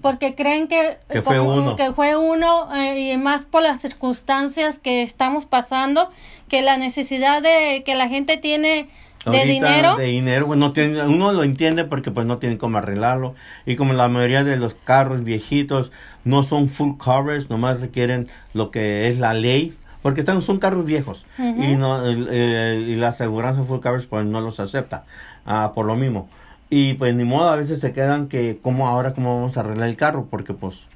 porque 0.00 0.34
creen 0.34 0.68
que, 0.68 0.98
Que 1.10 1.22
fue 1.22 1.38
como- 1.38 1.54
uno. 1.54 1.76
que 1.76 1.92
fue 1.92 2.16
uno 2.16 2.74
eh, 2.74 3.12
y 3.12 3.16
más 3.16 3.44
por 3.44 3.62
las 3.62 3.80
circunstancias 3.80 4.78
que 4.78 5.02
estamos 5.02 5.46
pasando, 5.46 6.10
que 6.48 6.62
la 6.62 6.76
necesidad 6.76 7.42
de 7.42 7.82
que 7.84 7.94
la 7.94 8.08
gente 8.08 8.36
tiene 8.36 8.88
de 9.26 9.44
dinero. 9.44 9.96
De 9.96 10.04
dinero, 10.06 10.46
pues, 10.46 10.58
no 10.58 10.72
tiene, 10.72 11.04
uno 11.06 11.32
lo 11.32 11.42
entiende 11.44 11.84
porque 11.84 12.10
pues 12.10 12.26
no 12.26 12.38
tienen 12.38 12.56
cómo 12.58 12.78
arreglarlo. 12.78 13.34
Y 13.66 13.76
como 13.76 13.92
la 13.92 14.08
mayoría 14.08 14.44
de 14.44 14.56
los 14.56 14.74
carros 14.74 15.22
viejitos 15.24 15.92
no 16.24 16.42
son 16.42 16.68
full 16.70 16.96
coverage, 16.96 17.46
nomás 17.50 17.80
requieren 17.80 18.28
lo 18.54 18.70
que 18.70 19.08
es 19.08 19.18
la 19.18 19.34
ley. 19.34 19.74
Porque 20.02 20.20
están, 20.20 20.40
son 20.40 20.58
carros 20.58 20.86
viejos. 20.86 21.26
Ujú. 21.38 21.62
y, 21.62 21.76
no, 21.76 22.00
eh, 22.06 22.82
y 22.88 22.94
la 22.94 23.08
aseguranza 23.08 23.62
full 23.64 23.80
coverage 23.80 24.06
pues 24.08 24.24
no 24.24 24.40
los 24.40 24.58
acepta. 24.58 25.04
ah, 25.44 25.72
por 25.74 25.84
lo 25.84 25.96
mismo. 25.96 26.28
Y 26.70 26.94
pues 26.94 27.14
ni 27.16 27.24
modo, 27.24 27.48
a 27.48 27.56
veces 27.56 27.80
se 27.80 27.92
quedan 27.92 28.28
que, 28.28 28.60
¿cómo 28.62 28.86
ahora 28.86 29.12
cómo 29.12 29.34
vamos 29.34 29.56
a 29.56 29.60
arreglar 29.60 29.88
el 29.88 29.96
carro? 29.96 30.28
Porque 30.30 30.54
pues 30.54 30.86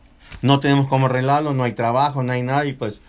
no 0.40 0.60
tenemos 0.60 0.86
cómo 0.86 1.06
arreglarlo, 1.06 1.52
no 1.52 1.64
hay 1.64 1.72
trabajo, 1.72 2.22
no 2.22 2.32
hay 2.32 2.42
nada 2.42 2.64
y 2.64 2.72
pues 2.72 3.00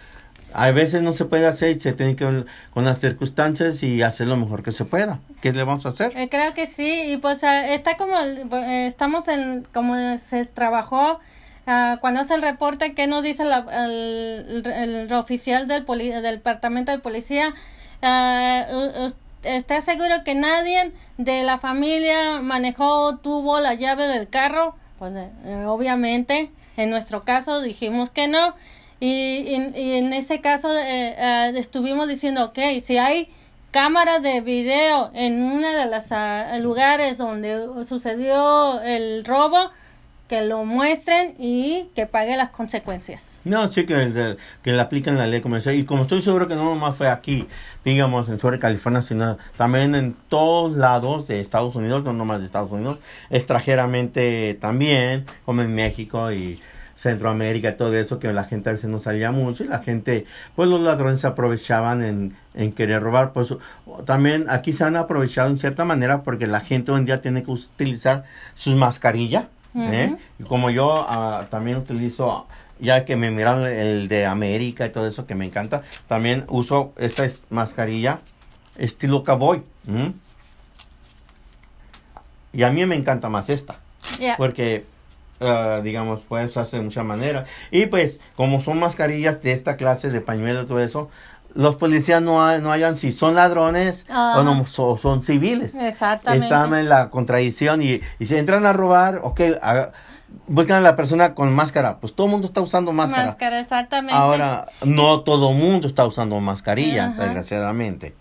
a 0.52 0.72
veces 0.72 1.02
no 1.02 1.12
se 1.12 1.26
puede 1.26 1.46
hacer 1.46 1.78
se 1.80 1.92
tiene 1.94 2.16
que 2.16 2.26
ver 2.26 2.46
con 2.74 2.86
las 2.86 3.00
circunstancias 3.00 3.84
y 3.84 4.02
hacer 4.02 4.28
lo 4.28 4.38
mejor 4.38 4.64
que 4.64 4.72
se 4.72 4.86
pueda. 4.86 5.20
¿Qué 5.42 5.52
le 5.52 5.64
vamos 5.64 5.86
a 5.86 5.90
hacer? 5.90 6.18
Eh, 6.18 6.30
creo 6.30 6.54
que 6.54 6.66
sí, 6.66 7.04
y 7.12 7.18
pues 7.18 7.44
está 7.44 7.98
como, 7.98 8.18
eh, 8.18 8.88
estamos 8.88 9.28
en, 9.28 9.68
como 9.74 10.18
se 10.18 10.46
trabajó, 10.46 11.20
ah, 11.68 11.98
cuando 12.02 12.22
hace 12.22 12.36
el 12.36 12.42
reporte, 12.42 12.94
¿qué 12.94 13.06
nos 13.06 13.22
dice 13.22 13.44
la, 13.44 13.66
el, 13.86 14.64
el, 14.66 15.14
oficial 15.14 15.68
del, 15.68 15.86
del 15.86 16.36
departamento 16.38 16.92
de 16.92 17.00
policía? 17.00 17.54
Uh, 18.02 19.12
¿Está 19.46 19.82
seguro 19.82 20.24
que 20.24 20.36
nadie 20.36 20.92
de 21.18 21.44
la 21.44 21.58
familia 21.58 22.40
manejó, 22.42 23.18
tuvo 23.18 23.60
la 23.60 23.74
llave 23.74 24.08
del 24.08 24.28
carro? 24.28 24.76
Pues 25.00 25.14
obviamente, 25.66 26.52
en 26.78 26.90
nuestro 26.90 27.24
caso 27.24 27.62
dijimos 27.62 28.10
que 28.10 28.28
no 28.28 28.56
y, 29.00 29.54
en 29.54 30.14
ese 30.14 30.42
caso 30.42 30.72
eh, 30.72 31.16
eh, 31.18 31.54
estuvimos 31.58 32.08
diciendo, 32.08 32.46
ok, 32.46 32.60
si 32.82 32.98
hay 32.98 33.30
cámaras 33.72 34.22
de 34.22 34.40
video 34.40 35.12
en 35.14 35.42
uno 35.42 35.70
de 35.74 35.86
los 35.86 36.12
ah, 36.12 36.58
lugares 36.60 37.18
donde 37.18 37.84
sucedió 37.84 38.82
el 38.82 39.26
robo, 39.26 39.72
que 40.28 40.42
lo 40.42 40.66
muestren 40.66 41.36
y 41.38 41.90
que 41.96 42.08
pague 42.08 42.36
las 42.36 42.50
consecuencias. 42.50 43.40
No, 43.44 43.72
sí, 43.72 43.86
que, 43.86 44.38
que 44.64 44.72
le 44.72 44.82
apliquen 44.82 45.18
la 45.18 45.28
ley 45.28 45.42
comercial. 45.42 45.76
Y 45.76 45.86
como 45.86 46.04
estoy 46.04 46.22
seguro 46.22 46.48
que 46.48 46.56
no 46.56 46.66
nomás 46.66 46.96
fue 46.96 47.10
aquí, 47.10 47.48
digamos, 47.84 48.28
en 48.30 48.40
sobre 48.40 48.58
California, 48.58 49.02
sino 49.02 49.38
también 49.56 49.94
en 49.94 50.16
todos 50.28 50.76
lados 50.76 51.28
de 51.28 51.40
Estados 51.40 51.76
Unidos, 51.76 52.04
no 52.04 52.14
nomás 52.14 52.40
de 52.40 52.46
Estados 52.46 52.72
Unidos, 52.72 52.98
extranjeramente 53.30 54.58
también, 54.60 55.26
como 55.46 55.62
en 55.62 55.76
México 55.76 56.32
y 56.32 56.60
Centroamérica, 56.98 57.78
todo 57.78 57.96
eso, 57.96 58.18
que 58.18 58.34
la 58.34 58.46
gente 58.46 58.70
a 58.70 58.74
veces 58.74 58.90
no 58.90 59.00
salía 59.00 59.32
mucho 59.32 59.64
y 59.64 59.68
la 59.68 59.80
gente, 59.80 60.26
pues 60.56 60.68
los 60.68 60.80
ladrones 60.80 61.22
se 61.22 61.28
aprovechaban 61.28 62.04
en, 62.04 62.36
en 62.56 62.72
querer 62.72 63.04
robar. 63.04 63.32
Pues 63.32 63.54
también 64.06 64.46
aquí 64.50 64.74
se 64.74 64.86
han 64.86 64.96
aprovechado 64.96 65.50
en 65.50 65.60
cierta 65.60 65.86
manera 65.86 66.24
porque 66.24 66.48
la 66.48 66.62
gente 66.62 66.92
hoy 66.92 67.00
en 67.00 67.06
día 67.06 67.22
tiene 67.22 67.44
que 67.44 67.52
utilizar 67.52 68.24
sus 68.56 68.76
mascarillas. 68.76 69.46
¿Eh? 69.76 70.16
Y 70.40 70.44
como 70.44 70.70
yo 70.70 71.06
ah, 71.08 71.48
también 71.50 71.78
utilizo, 71.78 72.48
ya 72.80 73.06
que 73.06 73.16
me 73.16 73.32
miran 73.32 73.66
el 73.66 74.08
de 74.08 74.26
América 74.26 74.86
y 74.86 74.90
todo 74.90 75.08
eso 75.08 75.26
que 75.26 75.36
me 75.36 75.46
encanta, 75.46 75.84
también 76.08 76.46
uso 76.48 76.94
esta 76.98 77.28
mascarilla 77.50 78.20
estilo 78.78 79.24
cowboy. 79.24 79.64
Y 82.54 82.64
a 82.64 82.72
mí 82.72 82.86
me 82.86 82.96
encanta 82.96 83.30
más 83.30 83.50
esta. 83.50 83.80
Porque 84.38 84.86
Ah, 85.42 85.82
digamos, 85.84 86.22
puedes 86.22 86.52
usarse 86.52 86.78
de 86.78 86.84
muchas 86.84 87.04
maneras. 87.04 87.48
Y 87.70 87.88
pues, 87.88 88.20
como 88.36 88.62
son 88.62 88.80
mascarillas 88.80 89.42
de 89.42 89.52
esta 89.52 89.76
clase, 89.76 90.10
de 90.10 90.22
pañuelo 90.22 90.64
y 90.64 90.66
todo 90.66 90.80
eso, 90.80 91.10
los 91.56 91.78
policías 91.78 92.22
no, 92.22 92.58
no 92.60 92.72
hayan 92.72 92.98
si 92.98 93.12
son 93.12 93.34
ladrones 93.34 94.06
o, 94.10 94.44
no, 94.44 94.66
son 94.68 95.24
civiles. 95.24 95.74
Exactamente. 95.74 96.46
Están 96.46 96.76
en 96.76 96.90
la 96.90 97.10
contradicción 97.10 97.82
y, 97.82 98.02
y 98.20 98.26
si 98.26 98.36
entran 98.36 98.66
a 98.66 98.74
robar, 98.74 99.22
ok, 99.24 99.42
buscan 100.48 100.78
a 100.78 100.82
la 100.82 100.96
persona 100.96 101.34
con 101.34 101.54
máscara. 101.54 101.98
Pues 101.98 102.14
todo 102.14 102.28
el 102.28 102.32
mundo 102.32 102.48
está 102.48 102.62
usando 102.62 102.92
máscara. 102.92 103.26
Máscara, 103.28 103.60
exactamente. 103.60 104.16
Ahora, 104.16 104.68
no 104.86 105.22
todo 105.22 105.52
el 105.52 105.58
mundo 105.58 105.88
está 105.88 106.06
usando 106.06 106.40
mascarilla, 106.42 107.10
desgraciadamente. 107.18 108.16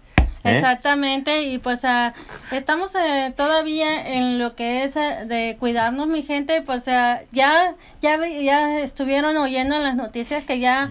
¿Eh? 0.45 0.59
Exactamente, 0.59 1.45
y 1.45 1.57
pues 1.59 1.87
ah, 1.87 2.13
estamos 2.53 2.95
eh, 2.95 3.33
todavía 3.35 4.15
en 4.15 4.39
lo 4.39 4.55
que 4.55 4.85
es 4.85 4.95
eh, 4.95 5.25
de 5.25 5.57
cuidarnos, 5.59 6.07
mi 6.07 6.23
gente, 6.23 6.61
pues 6.61 6.85
ya, 6.85 7.23
ya, 7.33 7.75
ya 8.03 8.81
estuvieron 8.81 9.39
oyendo 9.39 9.77
en 9.77 9.83
las 9.83 9.97
noticias 9.97 10.45
que 10.45 10.59
ya 10.59 10.91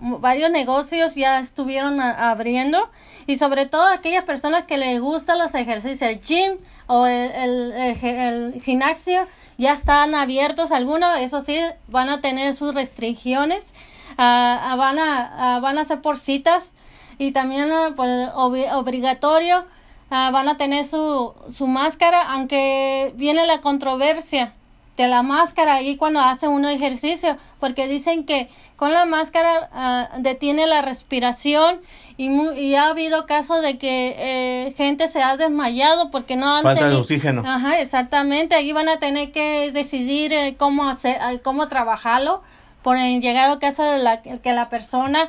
varios 0.00 0.50
negocios 0.50 1.14
ya 1.14 1.40
estuvieron 1.40 2.00
abriendo 2.00 2.90
y 3.26 3.36
sobre 3.36 3.66
todo 3.66 3.86
aquellas 3.86 4.24
personas 4.24 4.64
que 4.64 4.78
les 4.78 4.98
gustan 4.98 5.38
los 5.38 5.54
ejercicios, 5.54 6.00
el 6.00 6.22
gym 6.22 6.56
o 6.86 7.06
el, 7.06 7.72
el, 7.72 8.62
gimnasio, 8.62 9.28
ya 9.58 9.74
están 9.74 10.14
abiertos 10.14 10.72
algunos, 10.72 11.20
eso 11.20 11.42
sí, 11.42 11.58
van 11.88 12.08
a 12.08 12.22
tener 12.22 12.56
sus 12.56 12.74
restricciones, 12.74 13.74
ah, 14.16 14.74
van, 14.78 14.98
a, 14.98 15.60
van 15.60 15.76
a 15.76 15.84
ser 15.84 16.00
por 16.00 16.16
citas 16.16 16.74
y 17.18 17.32
también 17.32 17.70
ah, 17.72 17.92
pues, 17.96 18.28
obligatorio 18.34 19.64
ah, 20.10 20.30
van 20.32 20.48
a 20.48 20.56
tener 20.56 20.84
su, 20.84 21.34
su 21.52 21.66
máscara, 21.66 22.32
aunque 22.32 23.12
viene 23.16 23.46
la 23.46 23.60
controversia 23.60 24.54
de 24.96 25.08
la 25.08 25.22
máscara 25.22 25.74
ahí 25.74 25.96
cuando 25.96 26.20
hace 26.20 26.48
uno 26.48 26.68
ejercicio, 26.68 27.36
porque 27.60 27.86
dicen 27.86 28.24
que 28.24 28.48
con 28.76 28.92
la 28.92 29.04
máscara 29.04 29.70
ah, 29.72 30.08
detiene 30.18 30.66
la 30.66 30.82
respiración 30.82 31.80
y, 32.18 32.30
y, 32.30 32.74
ha 32.76 32.88
habido 32.88 33.26
casos 33.26 33.60
de 33.60 33.76
que 33.76 34.14
eh, 34.18 34.74
gente 34.76 35.06
se 35.08 35.22
ha 35.22 35.36
desmayado 35.36 36.10
porque 36.10 36.36
no 36.36 36.56
han 36.56 36.62
falta 36.62 36.88
de 36.88 36.96
oxígeno. 36.96 37.42
Ajá, 37.44 37.78
exactamente. 37.78 38.54
Ahí 38.54 38.72
van 38.72 38.88
a 38.88 38.98
tener 38.98 39.32
que 39.32 39.70
decidir 39.70 40.32
eh, 40.32 40.56
cómo 40.58 40.88
hacer, 40.88 41.18
eh, 41.30 41.40
cómo 41.42 41.68
trabajarlo. 41.68 42.42
Por 42.82 42.96
el 42.96 43.20
llegado 43.20 43.58
caso 43.58 43.82
de 43.82 43.98
la, 43.98 44.22
que 44.22 44.52
la 44.54 44.70
persona 44.70 45.28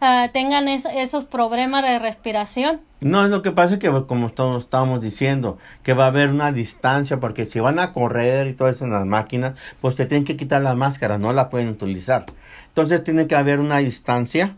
Ah, 0.00 0.28
tengan 0.32 0.68
esos 0.68 1.24
problemas 1.24 1.82
de 1.82 1.98
respiración. 1.98 2.80
No, 3.00 3.24
es 3.24 3.30
lo 3.30 3.42
que 3.42 3.50
pasa 3.50 3.78
que 3.78 3.90
como 4.06 4.30
todos 4.30 4.64
estábamos 4.64 5.00
diciendo, 5.00 5.58
que 5.82 5.92
va 5.92 6.04
a 6.04 6.08
haber 6.08 6.30
una 6.30 6.52
distancia, 6.52 7.18
porque 7.18 7.46
si 7.46 7.58
van 7.58 7.78
a 7.80 7.92
correr 7.92 8.46
y 8.46 8.54
todo 8.54 8.68
eso 8.68 8.84
en 8.84 8.92
las 8.92 9.06
máquinas, 9.06 9.54
pues 9.80 9.96
te 9.96 10.06
tienen 10.06 10.24
que 10.24 10.36
quitar 10.36 10.62
la 10.62 10.74
máscara, 10.74 11.18
no 11.18 11.32
la 11.32 11.50
pueden 11.50 11.68
utilizar. 11.68 12.26
Entonces 12.68 13.02
tiene 13.02 13.26
que 13.26 13.34
haber 13.34 13.58
una 13.58 13.78
distancia 13.78 14.56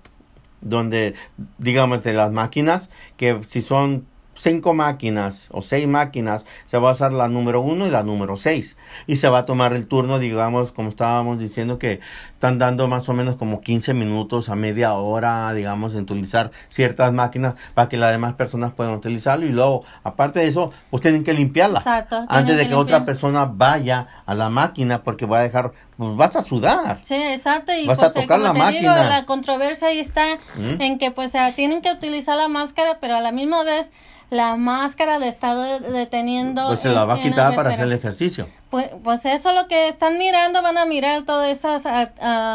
donde, 0.60 1.14
digamos, 1.56 2.04
de 2.04 2.12
las 2.12 2.30
máquinas, 2.30 2.90
que 3.16 3.40
si 3.46 3.62
son 3.62 4.06
cinco 4.40 4.72
máquinas 4.72 5.48
o 5.50 5.60
seis 5.60 5.86
máquinas, 5.86 6.46
se 6.64 6.78
va 6.78 6.88
a 6.88 6.92
usar 6.92 7.12
la 7.12 7.28
número 7.28 7.60
uno 7.60 7.86
y 7.86 7.90
la 7.90 8.02
número 8.02 8.36
seis. 8.36 8.76
Y 9.06 9.16
se 9.16 9.28
va 9.28 9.40
a 9.40 9.42
tomar 9.44 9.74
el 9.74 9.86
turno, 9.86 10.18
digamos, 10.18 10.72
como 10.72 10.88
estábamos 10.88 11.38
diciendo, 11.38 11.78
que 11.78 12.00
están 12.32 12.58
dando 12.58 12.88
más 12.88 13.08
o 13.08 13.12
menos 13.12 13.36
como 13.36 13.60
15 13.60 13.92
minutos 13.92 14.48
a 14.48 14.56
media 14.56 14.94
hora, 14.94 15.52
digamos, 15.52 15.94
en 15.94 16.04
utilizar 16.04 16.50
ciertas 16.68 17.12
máquinas 17.12 17.54
para 17.74 17.88
que 17.90 17.98
las 17.98 18.12
demás 18.12 18.32
personas 18.32 18.72
puedan 18.72 18.94
utilizarlo. 18.94 19.44
Y 19.44 19.50
luego, 19.50 19.84
aparte 20.04 20.40
de 20.40 20.46
eso, 20.46 20.72
pues 20.90 21.02
tienen 21.02 21.22
que 21.22 21.34
limpiarla. 21.34 21.82
Antes 22.28 22.56
de 22.56 22.66
que, 22.66 22.74
otra 22.74 23.04
persona 23.04 23.44
vaya 23.44 24.08
a 24.24 24.34
la 24.34 24.48
máquina 24.48 25.02
porque 25.02 25.26
va 25.26 25.40
a 25.40 25.42
dejar, 25.42 25.72
pues 25.98 26.16
vas 26.16 26.36
a 26.36 26.42
sudar. 26.42 26.98
Sí, 27.02 27.14
exacto. 27.14 27.72
Y 27.74 27.86
vas 27.86 28.02
a 28.02 28.10
pues, 28.10 28.24
tocar 28.24 28.40
la 28.40 28.54
máquina. 28.54 29.04
la 29.06 29.26
controversia 29.26 29.88
ahí 29.88 30.00
está 30.00 30.36
¿Mm? 30.56 30.80
en 30.80 30.98
que 30.98 31.10
pues 31.10 31.32
tienen 31.56 31.82
que 31.82 31.92
utilizar 31.92 32.38
la 32.38 32.48
máscara, 32.48 32.98
pero 33.00 33.16
a 33.16 33.20
la 33.20 33.32
misma 33.32 33.64
vez 33.64 33.90
la 34.30 34.56
máscara 34.56 35.18
de 35.18 35.28
estar 35.28 35.82
deteniendo. 35.82 36.68
Pues 36.68 36.80
se 36.80 36.88
la 36.88 37.04
va 37.04 37.14
a 37.14 37.20
quitar 37.20 37.54
para 37.54 37.70
hacer 37.70 37.86
el 37.86 37.92
ejercicio. 37.92 38.48
Pues, 38.70 38.88
pues 39.02 39.24
eso 39.26 39.52
lo 39.52 39.66
que 39.66 39.88
están 39.88 40.18
mirando, 40.18 40.62
van 40.62 40.78
a 40.78 40.86
mirar 40.86 41.24
todas 41.24 41.50
esas 41.50 41.82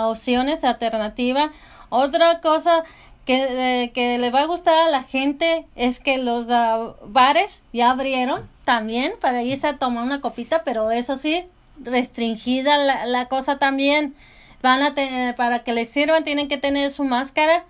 opciones 0.04 0.64
alternativas. 0.64 1.52
Otra 1.90 2.40
cosa 2.40 2.84
que, 3.26 3.92
que 3.94 4.18
le 4.18 4.32
va 4.32 4.42
a 4.42 4.46
gustar 4.46 4.88
a 4.88 4.90
la 4.90 5.04
gente 5.04 5.66
es 5.76 6.00
que 6.00 6.18
los 6.18 6.48
ah, 6.50 6.96
bares 7.04 7.64
ya 7.74 7.92
abrieron 7.92 8.50
también 8.64 9.14
para 9.20 9.44
irse 9.44 9.68
a 9.68 9.78
tomar 9.78 10.04
una 10.04 10.22
copita, 10.22 10.64
pero 10.64 10.92
eso 10.92 11.18
sí, 11.18 11.46
restringida 11.84 12.78
la, 12.78 13.06
la 13.06 13.26
cosa 13.26 13.58
también. 13.58 14.16
Van 14.62 14.82
a 14.82 14.96
tener, 14.96 15.36
para 15.36 15.64
que 15.64 15.74
les 15.74 15.90
sirvan, 15.90 16.24
tienen 16.24 16.48
que 16.48 16.58
tener 16.58 16.90
su 16.90 17.04
máscara 17.04 17.66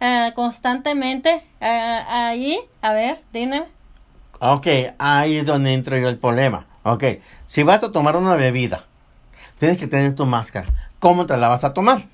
uh, 0.00 0.32
constantemente 0.34 1.42
uh, 1.60 1.64
ahí. 2.08 2.58
A 2.82 2.92
ver, 2.92 3.16
dime. 3.32 3.64
Ok, 4.40 4.66
ahí 4.98 5.38
es 5.38 5.46
donde 5.46 5.72
entro 5.72 5.96
yo 5.98 6.08
el 6.08 6.18
problema. 6.18 6.66
Ok, 6.84 7.04
si 7.46 7.62
vas 7.62 7.82
a 7.82 7.92
tomar 7.92 8.16
una 8.16 8.36
bebida, 8.36 8.84
tienes 9.58 9.78
que 9.78 9.86
tener 9.86 10.14
tu 10.14 10.26
máscara. 10.26 10.68
¿Cómo 10.98 11.26
te 11.26 11.36
la 11.36 11.48
vas 11.48 11.64
a 11.64 11.74
tomar? 11.74 12.04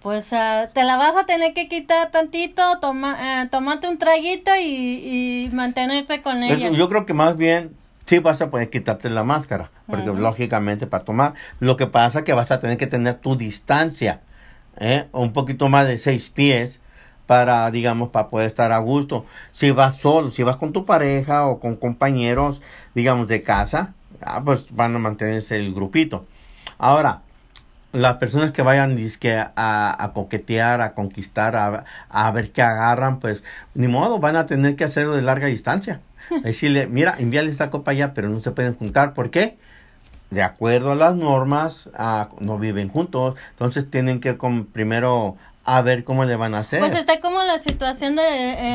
Pues 0.00 0.32
uh, 0.32 0.68
te 0.72 0.84
la 0.84 0.96
vas 0.96 1.16
a 1.16 1.26
tener 1.26 1.52
que 1.52 1.68
quitar 1.68 2.10
tantito, 2.10 2.78
toma, 2.80 3.48
tomarte 3.50 3.88
un 3.88 3.98
traguito 3.98 4.50
y, 4.56 5.46
y 5.46 5.50
mantenerte 5.52 6.22
con 6.22 6.42
ella. 6.42 6.70
yo 6.70 6.88
creo 6.88 7.04
que 7.04 7.12
más 7.12 7.36
bien 7.36 7.76
sí 8.10 8.18
vas 8.18 8.42
a 8.42 8.50
poder 8.50 8.70
quitarte 8.70 9.08
la 9.08 9.22
máscara, 9.22 9.70
porque 9.86 10.06
lógicamente 10.06 10.88
para 10.88 11.04
tomar, 11.04 11.34
lo 11.60 11.76
que 11.76 11.86
pasa 11.86 12.18
es 12.18 12.24
que 12.24 12.32
vas 12.32 12.50
a 12.50 12.58
tener 12.58 12.76
que 12.76 12.88
tener 12.88 13.14
tu 13.14 13.36
distancia, 13.36 14.22
¿eh? 14.78 15.06
un 15.12 15.32
poquito 15.32 15.68
más 15.68 15.86
de 15.86 15.96
seis 15.96 16.28
pies 16.28 16.80
para, 17.30 17.70
digamos, 17.70 18.08
para 18.08 18.26
poder 18.26 18.48
estar 18.48 18.72
a 18.72 18.78
gusto. 18.78 19.24
Si 19.52 19.70
vas 19.70 19.98
solo, 19.98 20.32
si 20.32 20.42
vas 20.42 20.56
con 20.56 20.72
tu 20.72 20.84
pareja 20.84 21.46
o 21.46 21.60
con 21.60 21.76
compañeros, 21.76 22.60
digamos, 22.92 23.28
de 23.28 23.42
casa, 23.42 23.94
ah, 24.20 24.42
pues 24.44 24.74
van 24.74 24.96
a 24.96 24.98
mantenerse 24.98 25.56
el 25.56 25.72
grupito. 25.72 26.26
Ahora, 26.76 27.22
las 27.92 28.16
personas 28.16 28.50
que 28.50 28.62
vayan 28.62 28.98
a, 29.54 30.04
a, 30.04 30.12
coquetear, 30.12 30.80
a 30.80 30.94
conquistar, 30.94 31.54
a, 31.54 31.84
a, 32.08 32.32
ver 32.32 32.50
qué 32.50 32.62
agarran, 32.62 33.20
pues 33.20 33.44
ni 33.74 33.86
modo, 33.86 34.18
van 34.18 34.34
a 34.34 34.46
tener 34.46 34.74
que 34.74 34.82
hacerlo 34.82 35.14
de 35.14 35.22
larga 35.22 35.46
distancia. 35.46 36.00
Decirle, 36.42 36.88
mira, 36.88 37.14
envíale 37.16 37.48
esta 37.48 37.70
copa 37.70 37.92
allá, 37.92 38.12
pero 38.12 38.28
no 38.28 38.40
se 38.40 38.50
pueden 38.50 38.74
juntar. 38.74 39.14
¿Por 39.14 39.30
qué? 39.30 39.56
de 40.30 40.42
acuerdo 40.42 40.92
a 40.92 40.94
las 40.94 41.16
normas, 41.16 41.90
no 42.38 42.58
viven 42.58 42.88
juntos, 42.88 43.36
entonces 43.50 43.90
tienen 43.90 44.20
que 44.20 44.38
primero 44.72 45.36
a 45.64 45.82
ver 45.82 46.04
cómo 46.04 46.24
le 46.24 46.36
van 46.36 46.54
a 46.54 46.60
hacer. 46.60 46.80
Pues 46.80 46.94
está 46.94 47.20
como 47.20 47.42
la 47.42 47.60
situación 47.60 48.16
de, 48.16 48.22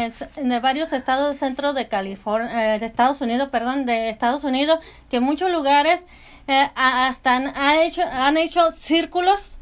eh, 0.05 0.11
de 0.35 0.59
varios 0.59 0.93
estados 0.93 1.27
del 1.27 1.37
centro 1.37 1.73
de 1.73 1.87
California, 1.87 2.75
eh, 2.75 2.79
de 2.79 2.85
Estados 2.85 3.21
Unidos, 3.21 3.49
perdón, 3.51 3.85
de 3.85 4.09
Estados 4.09 4.43
Unidos, 4.43 4.79
que 5.09 5.19
muchos 5.19 5.51
lugares 5.51 6.05
eh, 6.47 6.69
hasta 6.75 7.35
han, 7.35 7.79
hecho, 7.79 8.03
han 8.03 8.37
hecho 8.37 8.71
círculos 8.71 9.57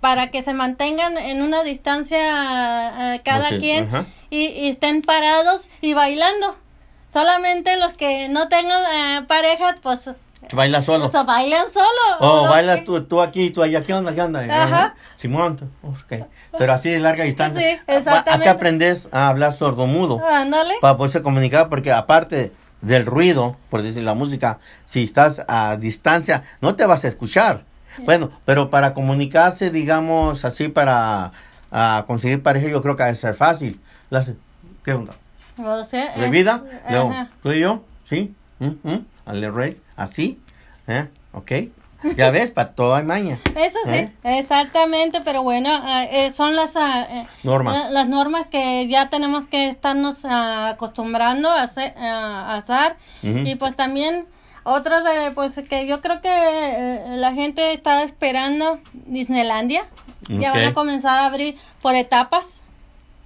para 0.00 0.30
que 0.30 0.42
se 0.42 0.54
mantengan 0.54 1.18
en 1.18 1.42
una 1.42 1.64
distancia 1.64 3.20
cada 3.24 3.58
quien 3.58 3.88
y, 4.30 4.68
estén 4.68 5.02
parados 5.02 5.68
y 5.80 5.94
bailando. 5.94 6.56
Solamente 7.08 7.76
los 7.76 7.92
que 7.94 8.28
no 8.28 8.48
tengan 8.48 9.26
pareja, 9.26 9.74
pues 9.82 10.10
Baila 10.52 10.82
solo. 10.82 11.10
O 11.12 11.24
bailan 11.24 11.70
solo. 11.70 11.86
O, 12.20 12.48
bailas 12.48 12.84
tú, 12.84 13.02
tú 13.04 13.20
aquí, 13.20 13.50
tú 13.50 13.62
allá. 13.62 13.82
¿Qué 13.82 13.92
onda? 13.94 14.14
¿Qué 14.14 14.22
onda? 14.22 14.40
Ajá. 14.40 14.94
Simón. 15.16 15.58
Okay 16.04 16.24
pero 16.58 16.72
así 16.72 16.90
de 16.90 16.98
larga 16.98 17.24
distancia. 17.24 17.60
Sí, 17.60 17.80
exactamente. 17.86 18.48
Acá 18.48 18.56
aprendes 18.56 19.08
a 19.12 19.28
hablar 19.28 19.52
sordomudo. 19.54 20.20
Ándale. 20.26 20.74
Para 20.80 20.96
poderse 20.96 21.22
comunicar, 21.22 21.68
porque 21.68 21.92
aparte 21.92 22.52
del 22.80 23.06
ruido, 23.06 23.56
por 23.70 23.82
decir 23.82 24.02
la 24.02 24.14
música, 24.14 24.58
si 24.84 25.04
estás 25.04 25.42
a 25.48 25.76
distancia, 25.76 26.42
no 26.60 26.74
te 26.76 26.86
vas 26.86 27.04
a 27.04 27.08
escuchar. 27.08 27.62
Bueno, 28.04 28.30
pero 28.44 28.68
para 28.68 28.92
comunicarse, 28.92 29.70
digamos 29.70 30.44
así, 30.44 30.68
para 30.68 31.32
conseguir 32.06 32.42
pareja, 32.42 32.68
yo 32.68 32.82
creo 32.82 32.96
que 32.96 33.04
debe 33.04 33.16
ser 33.16 33.34
fácil. 33.34 33.80
¿Qué 34.84 34.92
onda? 34.92 35.14
O 35.58 35.84
sea, 35.84 36.14
eh, 36.16 36.20
¿Bebida? 36.20 36.62
¿Tú 37.42 37.52
y 37.52 37.60
yo? 37.60 37.82
¿Sí? 38.04 38.34
¿Mm? 38.58 38.72
¿Mm? 38.82 39.06
¿Al 39.24 39.40
¿Así? 39.96 40.38
¿Eh? 40.86 41.08
¿Ok? 41.32 41.52
Ya 42.14 42.30
ves, 42.30 42.50
para 42.50 42.72
todo 42.72 42.94
hay 42.94 43.04
maña. 43.04 43.38
Eso 43.56 43.78
sí, 43.86 43.90
¿Eh? 43.90 44.12
exactamente, 44.22 45.22
pero 45.24 45.42
bueno, 45.42 45.70
ah, 45.72 46.04
eh, 46.04 46.30
son 46.30 46.54
las 46.54 46.76
ah, 46.76 47.06
eh, 47.10 47.26
normas. 47.42 47.90
las 47.90 48.06
normas 48.06 48.46
que 48.46 48.86
ya 48.86 49.08
tenemos 49.08 49.46
que 49.46 49.68
estarnos 49.68 50.24
ah, 50.24 50.68
acostumbrando 50.68 51.50
a 51.50 51.62
hacer. 51.62 51.94
A 51.98 52.56
hacer. 52.56 52.96
Y 53.22 53.56
pues 53.56 53.74
también 53.74 54.26
otra 54.62 55.00
de, 55.00 55.32
pues 55.32 55.60
que 55.68 55.86
yo 55.86 56.00
creo 56.00 56.20
que 56.20 57.16
la 57.16 57.32
gente 57.32 57.72
está 57.72 58.02
esperando 58.02 58.78
Disneylandia. 58.92 59.84
Ya 60.28 60.52
van 60.52 60.64
a 60.64 60.74
comenzar 60.74 61.18
a 61.18 61.26
abrir 61.26 61.56
por 61.82 61.94
etapas. 61.94 62.62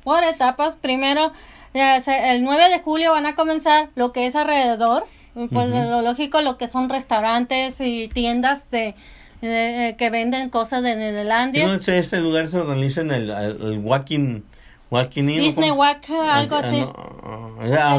Por 0.04 0.22
etapas. 0.22 0.76
Primero, 0.76 1.32
el 1.74 2.44
9 2.44 2.68
de 2.68 2.80
julio 2.80 3.12
van 3.12 3.26
a 3.26 3.34
comenzar 3.34 3.90
lo 3.94 4.12
que 4.12 4.26
es 4.26 4.36
alrededor 4.36 5.06
pues 5.34 5.68
lo 5.70 6.02
lógico, 6.02 6.40
lo 6.40 6.56
que 6.56 6.68
son 6.68 6.88
restaurantes 6.88 7.80
y 7.80 8.08
tiendas 8.08 8.70
de, 8.70 8.94
eh, 9.42 9.94
que 9.96 10.10
venden 10.10 10.50
cosas 10.50 10.82
de 10.82 10.96
Neerlandia. 10.96 11.66
No 11.66 11.78
sé, 11.78 11.98
este 11.98 12.20
lugar 12.20 12.48
se 12.48 12.58
organiza 12.58 13.00
en 13.00 13.10
el, 13.10 13.30
el, 13.30 13.78
Walking... 13.78 14.42
Walking 14.90 15.26
Disney 15.26 15.70
Walk, 15.70 16.10
algo 16.10 16.56
así. 16.56 16.84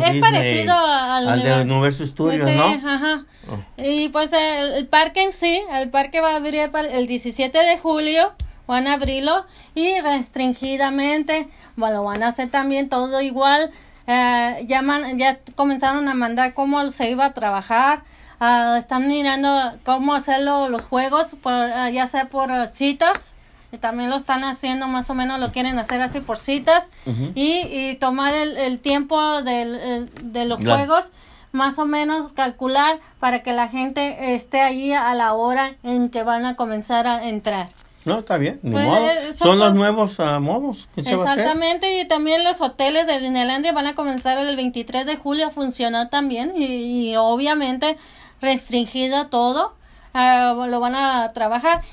es 0.03 0.19
parecido 0.19 0.73
al, 0.75 1.25
al 1.25 1.41
de 1.41 1.61
Universo 1.61 2.05
Studios, 2.05 2.45
sí, 2.45 2.53
¿no? 2.53 2.65
Ajá. 2.65 3.23
Oh. 3.49 3.81
Y 3.81 4.09
pues 4.09 4.33
el, 4.33 4.87
parque 4.87 5.23
en 5.23 5.31
sí, 5.31 5.61
el 5.73 5.89
parque 5.89 6.19
va 6.19 6.33
a 6.33 6.35
abrir 6.35 6.69
el 6.91 7.07
17 7.07 7.57
de 7.57 7.77
julio, 7.77 8.33
van 8.67 8.87
a 8.87 8.95
abrirlo 8.95 9.45
y 9.73 10.01
restringidamente, 10.01 11.47
bueno, 11.77 11.99
lo 11.99 12.03
van 12.03 12.23
a 12.23 12.27
hacer 12.27 12.49
también 12.49 12.89
todo 12.89 13.21
igual 13.21 13.71
eh, 14.07 14.65
ya, 14.67 14.83
ya 15.15 15.39
comenzaron 15.55 16.07
a 16.07 16.13
mandar 16.13 16.53
cómo 16.53 16.89
se 16.91 17.09
iba 17.09 17.25
a 17.25 17.33
trabajar, 17.33 18.03
uh, 18.39 18.75
están 18.75 19.07
mirando 19.07 19.77
cómo 19.83 20.13
hacerlo 20.13 20.69
los 20.69 20.81
juegos, 20.81 21.35
por, 21.41 21.53
uh, 21.53 21.89
ya 21.91 22.07
sea 22.07 22.29
por 22.29 22.51
uh, 22.51 22.67
citas, 22.67 23.35
y 23.71 23.77
también 23.77 24.09
lo 24.09 24.17
están 24.17 24.43
haciendo 24.43 24.87
más 24.87 25.09
o 25.09 25.13
menos, 25.13 25.39
lo 25.39 25.51
quieren 25.51 25.79
hacer 25.79 26.01
así 26.01 26.19
por 26.19 26.37
citas, 26.37 26.91
y, 27.35 27.67
y, 27.71 27.95
tomar 27.95 28.33
el, 28.33 28.57
el 28.57 28.79
tiempo 28.79 29.41
del, 29.43 30.09
de 30.21 30.45
los 30.45 30.59
juegos 30.59 31.11
más 31.53 31.79
o 31.79 31.85
menos 31.85 32.33
calcular 32.33 32.99
para 33.19 33.43
que 33.43 33.53
la 33.53 33.67
gente 33.67 34.35
esté 34.35 34.61
ahí 34.61 34.93
a 34.93 35.13
la 35.13 35.33
hora 35.33 35.75
en 35.83 36.09
que 36.09 36.23
van 36.23 36.45
a 36.45 36.55
comenzar 36.55 37.07
a 37.07 37.27
entrar. 37.27 37.69
No, 38.03 38.19
está 38.19 38.37
bien, 38.37 38.59
pues, 38.63 38.85
eh, 38.85 39.33
son, 39.33 39.59
los 39.59 39.75
nuevos 39.75 40.17
uh, 40.17 40.39
modos 40.39 40.89
que 40.95 41.03
se 41.03 41.13
Exactamente, 41.13 41.99
y 41.99 42.07
también 42.07 42.43
los 42.43 42.59
hoteles 42.59 43.05
de 43.05 43.19
Disneylandia 43.19 43.73
van 43.73 43.85
a 43.85 43.93
comenzar 43.93 44.39
el 44.39 44.55
23 44.55 45.05
de 45.05 45.17
julio 45.17 45.47
a 45.47 45.49
funcionar 45.51 46.09
también 46.09 46.53
y, 46.55 47.15
obviamente 47.15 47.97
restringido 48.41 49.27
todo, 49.27 49.75
uh, 50.15 50.65
lo 50.65 50.79
van 50.79 50.95
a 50.95 51.31
trabajar. 51.33 51.83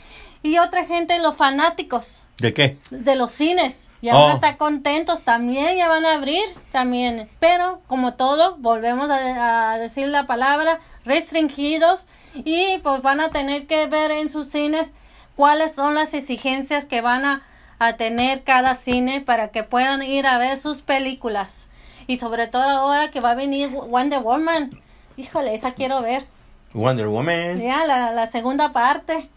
Y 0.42 0.58
otra 0.58 0.86
gente, 0.86 1.18
los 1.18 1.36
fanáticos. 1.36 2.24
¿De 2.38 2.54
qué? 2.54 2.78
De 2.90 3.14
los 3.16 3.32
cines. 3.32 3.90
Ya 4.00 4.14
van 4.14 4.30
a 4.30 4.32
oh. 4.32 4.34
estar 4.36 4.56
contentos 4.56 5.22
también, 5.22 5.76
ya 5.76 5.88
van 5.88 6.06
a 6.06 6.14
abrir 6.14 6.44
también. 6.70 7.28
Pero, 7.40 7.80
como 7.86 8.14
todo, 8.14 8.56
volvemos 8.58 9.10
a, 9.10 9.72
a 9.72 9.78
decir 9.78 10.06
la 10.06 10.26
palabra, 10.26 10.80
restringidos 11.04 12.06
y 12.34 12.78
pues 12.78 13.02
van 13.02 13.20
a 13.20 13.30
tener 13.30 13.66
que 13.66 13.86
ver 13.86 14.12
en 14.12 14.28
sus 14.28 14.48
cines 14.48 14.86
cuáles 15.38 15.72
son 15.72 15.94
las 15.94 16.14
exigencias 16.14 16.84
que 16.84 17.00
van 17.00 17.24
a, 17.24 17.44
tener 17.96 18.42
cada 18.42 18.74
cine 18.74 19.20
para 19.20 19.52
que 19.52 19.62
puedan 19.62 20.02
ir 20.02 20.26
a 20.26 20.36
ver 20.36 20.58
sus 20.58 20.78
películas. 20.78 21.68
Y 22.08 22.18
sobre 22.18 22.48
todo 22.48 22.68
ahora 22.68 23.12
que 23.12 23.20
va 23.20 23.30
a 23.30 23.34
venir 23.36 23.68
Wonder 23.68 24.18
Woman. 24.18 24.70
Híjole, 25.16 25.54
esa 25.54 25.74
quiero 25.74 26.02
ver. 26.02 26.24
Wonder 26.74 27.06
Woman. 27.06 27.60
Ya, 27.60 27.86
la, 27.86 28.26
segunda 28.26 28.72
parte. 28.72 29.28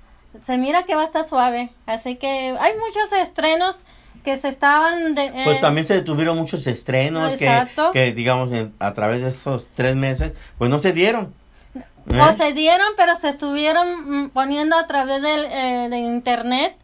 Se 0.44 0.58
mira 0.58 0.86
que 0.86 0.96
va 0.96 1.04
a 1.04 1.06
estar 1.06 1.24
suave. 1.24 1.70
Así 1.86 2.16
que 2.16 2.56
hay 2.60 2.74
muchos 2.80 3.14
estrenos 3.22 3.86
que 4.24 4.38
se 4.38 4.48
estaban... 4.48 5.14
De, 5.14 5.30
pues 5.44 5.58
eh, 5.58 5.62
también 5.62 5.86
se 5.86 5.94
detuvieron 5.94 6.36
muchos 6.36 6.66
estrenos 6.66 7.36
que, 7.36 7.68
que, 7.94 8.12
digamos, 8.14 8.50
a 8.80 8.94
través 8.94 9.22
de 9.22 9.30
esos 9.30 9.68
tres 9.76 9.96
meses, 9.96 10.34
pues 10.58 10.72
no 10.72 10.80
se 10.80 10.94
dieron. 10.94 11.32
O 12.08 12.36
se 12.36 12.54
dieron, 12.54 12.88
pero 12.98 13.16
se 13.16 13.30
estuvieron 13.30 14.24
mm, 14.26 14.30
poniendo 14.30 14.76
a 14.76 14.88
través 14.88 15.22
del, 15.22 15.46
eh, 15.46 15.88
de 15.90 15.98
internet 16.00 16.76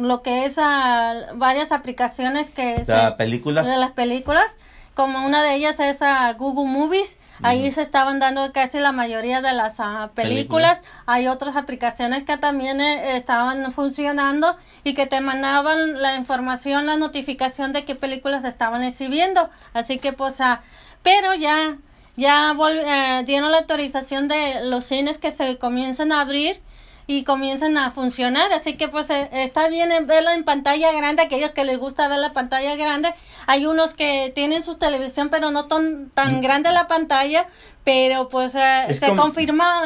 lo 0.00 0.22
que 0.22 0.46
es 0.46 0.58
a 0.58 1.32
varias 1.34 1.72
aplicaciones 1.72 2.50
que 2.50 2.84
de 2.84 3.12
películas 3.16 3.66
de 3.66 3.76
las 3.76 3.92
películas. 3.92 4.58
Como 4.94 5.24
una 5.24 5.42
de 5.42 5.54
ellas 5.54 5.78
es 5.80 6.02
a 6.02 6.32
Google 6.34 6.70
Movies. 6.70 7.18
Ahí 7.42 7.70
se 7.70 7.80
estaban 7.80 8.18
dando 8.18 8.52
casi 8.52 8.80
la 8.80 8.92
mayoría 8.92 9.40
de 9.40 9.52
las 9.52 9.76
ah, 9.78 10.10
películas. 10.14 10.82
hay 11.06 11.26
otras 11.26 11.56
aplicaciones 11.56 12.24
que 12.24 12.36
también 12.36 12.82
eh, 12.82 13.16
estaban 13.16 13.72
funcionando 13.72 14.56
y 14.84 14.92
que 14.92 15.06
te 15.06 15.22
mandaban 15.22 16.02
la 16.02 16.16
información 16.16 16.86
la 16.86 16.96
notificación 16.96 17.72
de 17.72 17.84
qué 17.84 17.94
películas 17.94 18.44
estaban 18.44 18.82
exhibiendo. 18.82 19.48
Así 19.72 19.98
que 19.98 20.12
pues 20.12 20.40
ah, 20.40 20.60
pero 21.02 21.34
ya 21.34 21.78
ya 22.20 22.54
eh, 22.54 23.24
dieron 23.24 23.50
la 23.50 23.58
autorización 23.58 24.28
de 24.28 24.64
los 24.64 24.84
cines 24.84 25.16
que 25.16 25.30
se 25.30 25.56
comiencen 25.56 26.12
a 26.12 26.20
abrir 26.20 26.60
y 27.06 27.24
comiencen 27.24 27.78
a 27.78 27.90
funcionar. 27.90 28.52
Así 28.52 28.74
que 28.74 28.88
pues 28.88 29.08
eh, 29.08 29.28
está 29.32 29.68
bien 29.68 29.90
verlo 30.06 30.30
en 30.30 30.44
pantalla 30.44 30.92
grande, 30.92 31.22
aquellos 31.22 31.52
que 31.52 31.64
les 31.64 31.78
gusta 31.78 32.08
ver 32.08 32.18
la 32.18 32.34
pantalla 32.34 32.76
grande. 32.76 33.14
Hay 33.46 33.64
unos 33.64 33.94
que 33.94 34.30
tienen 34.34 34.62
su 34.62 34.74
televisión 34.76 35.30
pero 35.30 35.50
no 35.50 35.64
tan, 35.64 36.10
tan 36.10 36.36
mm. 36.36 36.40
grande 36.42 36.70
la 36.72 36.86
pantalla, 36.88 37.48
pero 37.84 38.28
pues 38.28 38.54
eh, 38.54 38.92
se 38.92 39.16
confirma, 39.16 39.82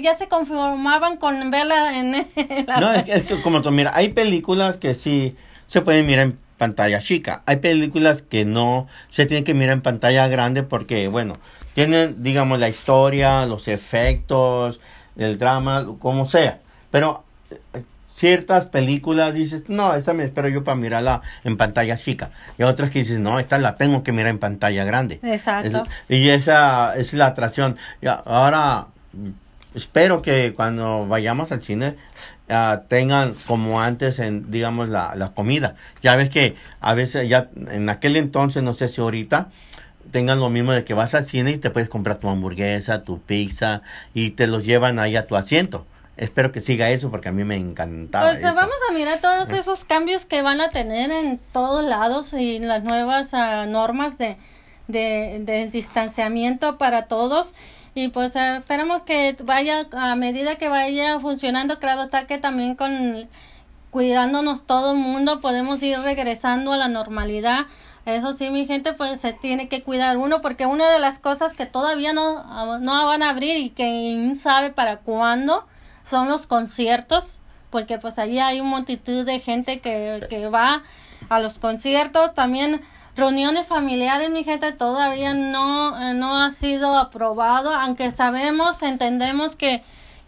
ya 0.00 0.14
se 0.14 0.28
conformaban 0.28 1.16
con 1.16 1.50
verla 1.50 1.98
en, 1.98 2.12
la... 2.66 2.80
No, 2.80 2.92
es 2.92 3.24
que, 3.24 3.40
como 3.40 3.62
tú, 3.62 3.70
mira, 3.70 3.92
hay 3.94 4.10
películas 4.10 4.76
que 4.76 4.92
sí 4.92 5.36
se 5.66 5.80
pueden 5.80 6.04
mirar 6.04 6.26
en 6.26 6.38
pantalla 6.62 7.00
chica. 7.00 7.42
Hay 7.46 7.56
películas 7.56 8.22
que 8.22 8.44
no 8.44 8.86
se 9.10 9.26
tienen 9.26 9.42
que 9.42 9.52
mirar 9.52 9.72
en 9.72 9.82
pantalla 9.82 10.28
grande 10.28 10.62
porque, 10.62 11.08
bueno, 11.08 11.34
tienen, 11.74 12.22
digamos, 12.22 12.60
la 12.60 12.68
historia, 12.68 13.46
los 13.46 13.66
efectos, 13.66 14.78
el 15.16 15.38
drama, 15.38 15.84
como 15.98 16.24
sea. 16.24 16.60
Pero 16.92 17.24
eh, 17.50 17.82
ciertas 18.08 18.66
películas 18.66 19.34
dices, 19.34 19.64
no, 19.68 19.92
esta 19.96 20.14
me 20.14 20.22
espero 20.22 20.48
yo 20.48 20.62
para 20.62 20.76
mirarla 20.76 21.22
en 21.42 21.56
pantalla 21.56 21.96
chica. 21.96 22.30
Y 22.56 22.62
otras 22.62 22.90
que 22.90 23.00
dices, 23.00 23.18
no, 23.18 23.40
esta 23.40 23.58
la 23.58 23.76
tengo 23.76 24.04
que 24.04 24.12
mirar 24.12 24.30
en 24.30 24.38
pantalla 24.38 24.84
grande. 24.84 25.18
Exacto. 25.24 25.82
y 26.08 26.28
esa 26.28 26.94
es 26.94 27.12
la 27.12 27.26
atracción. 27.26 27.76
Y 28.00 28.06
ahora, 28.06 28.86
espero 29.74 30.22
que 30.22 30.52
cuando 30.54 31.08
vayamos 31.08 31.50
al 31.50 31.60
cine 31.60 31.96
Ah, 32.48 32.82
tengan 32.88 33.34
como 33.46 33.80
antes 33.80 34.18
en 34.18 34.50
digamos 34.50 34.88
la, 34.88 35.14
la, 35.14 35.32
comida 35.32 35.76
ya 36.02 36.16
ves 36.16 36.28
que 36.28 36.56
a 36.80 36.92
veces 36.92 37.28
ya 37.28 37.48
en 37.70 37.88
aquel 37.88 38.16
entonces 38.16 38.64
no 38.64 38.74
sé 38.74 38.88
si 38.88 39.00
ahorita 39.00 39.48
tengan 40.10 40.40
lo 40.40 40.50
mismo 40.50 40.72
de 40.72 40.84
que 40.84 40.92
vas 40.92 41.14
al 41.14 41.24
cine 41.24 41.52
y 41.52 41.58
te 41.58 41.70
puedes 41.70 41.88
comprar 41.88 42.18
tu 42.18 42.28
hamburguesa 42.28 43.04
tu 43.04 43.20
pizza 43.20 43.82
y 44.12 44.32
te 44.32 44.48
los 44.48 44.64
llevan 44.64 44.98
ahí 44.98 45.16
a 45.16 45.26
tu 45.26 45.36
asiento. 45.36 45.86
Espero 46.16 46.52
que 46.52 46.60
siga 46.60 46.90
eso 46.90 47.10
porque 47.10 47.30
a 47.30 47.32
mí 47.32 47.42
me 47.42 47.56
encantaba 47.56 48.30
pues 48.30 48.42
vamos 48.42 48.76
a 48.90 48.92
mirar 48.92 49.20
todos 49.20 49.50
esos 49.52 49.84
cambios 49.86 50.26
que 50.26 50.42
van 50.42 50.60
a 50.60 50.68
tener 50.68 51.10
en 51.10 51.40
todos 51.52 51.84
lados 51.84 52.34
y 52.34 52.58
las 52.58 52.82
nuevas 52.82 53.32
ah, 53.32 53.64
normas 53.66 54.18
de, 54.18 54.36
de, 54.88 55.40
de 55.42 55.68
distanciamiento 55.68 56.76
para 56.76 57.06
todos 57.06 57.54
y 57.94 58.08
pues 58.08 58.36
esperamos 58.36 59.02
que 59.02 59.36
vaya 59.44 59.86
a 59.92 60.14
medida 60.16 60.56
que 60.56 60.68
vaya 60.68 61.20
funcionando 61.20 61.78
claro 61.78 62.02
está 62.02 62.26
que 62.26 62.38
también 62.38 62.74
con 62.74 63.28
cuidándonos 63.92 64.66
todo 64.66 64.92
el 64.92 64.98
mundo, 64.98 65.42
podemos 65.42 65.82
ir 65.82 65.98
regresando 66.00 66.72
a 66.72 66.78
la 66.78 66.88
normalidad. 66.88 67.66
Eso 68.06 68.32
sí, 68.32 68.50
mi 68.50 68.64
gente, 68.66 68.94
pues 68.94 69.20
se 69.20 69.34
tiene 69.34 69.68
que 69.68 69.82
cuidar 69.82 70.16
uno 70.16 70.40
porque 70.40 70.64
una 70.64 70.90
de 70.90 70.98
las 70.98 71.18
cosas 71.18 71.52
que 71.52 71.66
todavía 71.66 72.14
no, 72.14 72.78
no 72.78 73.06
van 73.06 73.22
a 73.22 73.28
abrir 73.28 73.58
y 73.58 73.68
que 73.68 74.32
sabe 74.34 74.70
para 74.70 74.96
cuándo 74.96 75.66
son 76.04 76.30
los 76.30 76.46
conciertos, 76.46 77.38
porque 77.68 77.98
pues 77.98 78.18
allí 78.18 78.38
hay 78.38 78.60
un 78.60 78.68
multitud 78.68 79.26
de 79.26 79.38
gente 79.38 79.80
que, 79.80 80.26
que 80.30 80.48
va 80.48 80.82
a 81.28 81.38
los 81.38 81.58
conciertos, 81.58 82.32
también 82.32 82.80
reuniones 83.16 83.66
familiares, 83.66 84.30
mi 84.30 84.44
gente, 84.44 84.72
todavía 84.72 85.34
no, 85.34 86.00
eh, 86.00 86.14
no 86.14 86.42
ha 86.42 86.50
sido 86.50 86.96
aprobado, 86.96 87.74
aunque 87.74 88.10
sabemos, 88.10 88.82
entendemos 88.82 89.56
que, 89.56 89.82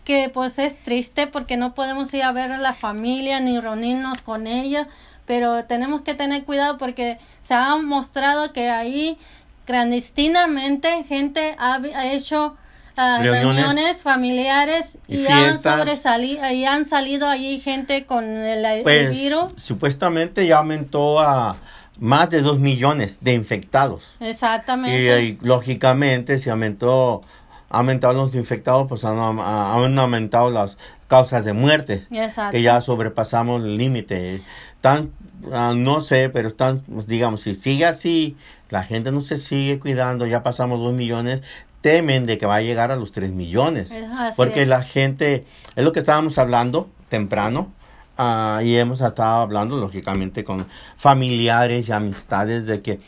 que 0.04 0.28
pues 0.28 0.58
es 0.58 0.80
triste 0.82 1.26
porque 1.26 1.56
no 1.56 1.74
podemos 1.74 2.12
ir 2.12 2.22
a 2.22 2.32
ver 2.32 2.52
a 2.52 2.58
la 2.58 2.74
familia 2.74 3.40
ni 3.40 3.58
reunirnos 3.58 4.20
con 4.20 4.46
ella, 4.46 4.88
pero 5.26 5.64
tenemos 5.64 6.02
que 6.02 6.14
tener 6.14 6.44
cuidado 6.44 6.76
porque 6.76 7.18
se 7.42 7.54
ha 7.54 7.74
mostrado 7.76 8.52
que 8.52 8.70
ahí 8.70 9.18
clandestinamente 9.64 11.04
gente 11.04 11.56
ha, 11.58 11.80
hecho 12.04 12.56
ah, 12.98 13.18
reuniones. 13.22 14.02
familiares 14.02 14.98
y, 15.08 15.26
han 15.26 15.58
sobresalido 15.58 16.50
y 16.50 16.66
han 16.66 16.84
salido 16.84 17.28
allí 17.28 17.60
gente 17.60 18.04
con 18.04 18.24
el, 18.24 18.82
pues, 18.82 19.08
virus. 19.08 19.52
Supuestamente 19.56 20.46
ya 20.46 20.58
aumentó 20.58 21.20
a 21.20 21.56
más 21.98 22.30
de 22.30 22.42
dos 22.42 22.58
millones 22.58 23.20
de 23.22 23.32
infectados. 23.32 24.16
Exactamente. 24.20 25.22
Y, 25.22 25.38
lógicamente 25.42 26.38
si 26.38 26.50
aumentó, 26.50 27.22
ha 27.70 27.78
aumentado 27.78 28.14
los 28.14 28.34
infectados, 28.34 28.86
pues 28.88 29.04
han, 29.04 29.18
aumentado 29.18 30.50
las 30.50 30.76
causas 31.08 31.44
de 31.44 31.52
muerte. 31.52 32.04
Que 32.50 32.62
ya 32.62 32.80
sobrepasamos 32.80 33.62
el 33.62 33.76
límite. 33.76 34.42
Tan, 34.80 35.12
ah, 35.52 35.74
no 35.76 36.00
sé, 36.00 36.28
pero 36.28 36.48
están, 36.48 36.80
pues, 36.80 37.06
digamos, 37.06 37.42
si 37.42 37.54
sigue 37.54 37.86
así, 37.86 38.36
la 38.70 38.82
gente 38.82 39.12
no 39.12 39.20
se 39.20 39.38
sigue 39.38 39.78
cuidando, 39.78 40.26
ya 40.26 40.42
pasamos 40.42 40.80
dos 40.80 40.92
millones, 40.92 41.40
temen 41.80 42.26
de 42.26 42.38
que 42.38 42.46
va 42.46 42.56
a 42.56 42.62
llegar 42.62 42.90
a 42.90 42.96
los 42.96 43.12
tres 43.12 43.32
millones. 43.32 43.94
porque 44.36 44.66
la 44.66 44.82
gente, 44.82 45.44
es 45.76 45.84
lo 45.84 45.92
que 45.92 46.00
estábamos 46.00 46.38
hablando 46.38 46.88
temprano, 47.08 47.72
Ah, 48.16 48.60
y 48.64 48.76
hemos 48.76 49.00
estado 49.00 49.42
hablando, 49.42 49.76
lógicamente, 49.76 50.44
con 50.44 50.66
familiares 50.96 51.88
y 51.88 51.92
amistades 51.92 52.66
de 52.66 52.80
que 52.80 53.00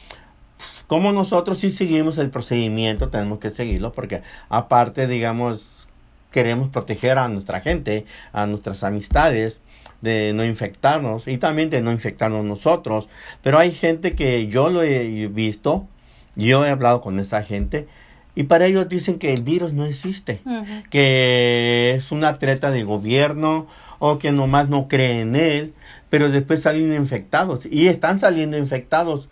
como 0.86 1.12
nosotros 1.12 1.58
sí 1.58 1.70
seguimos 1.70 2.18
el 2.18 2.30
procedimiento, 2.30 3.08
tenemos 3.08 3.38
que 3.38 3.50
seguirlo 3.50 3.92
porque 3.92 4.22
aparte, 4.48 5.06
digamos, 5.06 5.88
queremos 6.30 6.68
proteger 6.68 7.18
a 7.18 7.28
nuestra 7.28 7.60
gente, 7.60 8.06
a 8.32 8.46
nuestras 8.46 8.84
amistades 8.84 9.62
de 10.00 10.32
no 10.34 10.44
infectarnos 10.44 11.26
y 11.26 11.38
también 11.38 11.70
de 11.70 11.82
no 11.82 11.90
infectarnos 11.90 12.44
nosotros. 12.44 13.08
Pero 13.42 13.58
hay 13.58 13.72
gente 13.72 14.14
que 14.14 14.46
yo 14.46 14.70
lo 14.70 14.82
he 14.82 15.26
visto, 15.28 15.86
yo 16.36 16.64
he 16.64 16.70
hablado 16.70 17.00
con 17.00 17.18
esa 17.18 17.42
gente 17.42 17.88
y 18.34 18.44
para 18.44 18.66
ellos 18.66 18.88
dicen 18.88 19.18
que 19.18 19.32
el 19.32 19.42
virus 19.42 19.72
no 19.72 19.86
existe, 19.86 20.40
que 20.90 21.94
es 21.96 22.12
una 22.12 22.38
treta 22.38 22.70
del 22.70 22.84
gobierno 22.84 23.66
o 23.98 24.18
que 24.18 24.32
nomás 24.32 24.68
no 24.68 24.88
creen 24.88 25.34
en 25.34 25.36
él, 25.36 25.74
pero 26.10 26.30
después 26.30 26.62
salen 26.62 26.92
infectados 26.92 27.66
y 27.66 27.88
están 27.88 28.18
saliendo 28.18 28.56
infectados. 28.56 29.28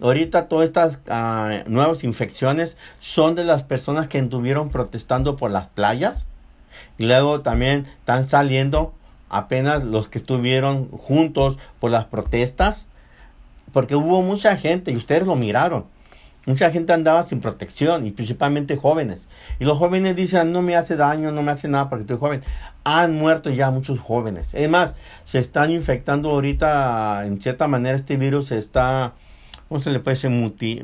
Ahorita 0.00 0.48
todas 0.48 0.66
estas 0.66 0.98
ah, 1.08 1.62
nuevas 1.66 2.04
infecciones 2.04 2.76
son 3.00 3.34
de 3.34 3.44
las 3.44 3.62
personas 3.62 4.08
que 4.08 4.18
estuvieron 4.18 4.68
protestando 4.68 5.36
por 5.36 5.50
las 5.50 5.68
playas. 5.68 6.26
Y 6.98 7.06
luego 7.06 7.40
también 7.40 7.86
están 7.98 8.26
saliendo 8.26 8.92
apenas 9.30 9.84
los 9.84 10.08
que 10.08 10.18
estuvieron 10.18 10.90
juntos 10.90 11.58
por 11.80 11.90
las 11.90 12.04
protestas. 12.04 12.86
Porque 13.72 13.96
hubo 13.96 14.20
mucha 14.20 14.56
gente 14.56 14.90
y 14.90 14.96
ustedes 14.96 15.26
lo 15.26 15.34
miraron 15.34 15.86
Mucha 16.46 16.70
gente 16.70 16.92
andaba 16.92 17.24
sin 17.24 17.40
protección 17.40 18.06
y 18.06 18.12
principalmente 18.12 18.76
jóvenes. 18.76 19.28
Y 19.58 19.64
los 19.64 19.76
jóvenes 19.78 20.14
dicen, 20.14 20.52
no 20.52 20.62
me 20.62 20.76
hace 20.76 20.94
daño, 20.94 21.32
no 21.32 21.42
me 21.42 21.50
hace 21.50 21.66
nada 21.66 21.90
porque 21.90 22.02
estoy 22.02 22.18
joven. 22.18 22.42
Han 22.84 23.16
muerto 23.16 23.50
ya 23.50 23.72
muchos 23.72 23.98
jóvenes. 23.98 24.54
Es 24.54 24.70
más, 24.70 24.94
se 25.24 25.40
están 25.40 25.72
infectando 25.72 26.30
ahorita, 26.30 27.26
en 27.26 27.40
cierta 27.40 27.66
manera, 27.66 27.96
este 27.96 28.16
virus 28.16 28.46
se 28.46 28.58
está, 28.58 29.14
¿cómo 29.68 29.80
se 29.80 29.90
le 29.90 29.98
puede 29.98 30.14
decir? 30.14 30.30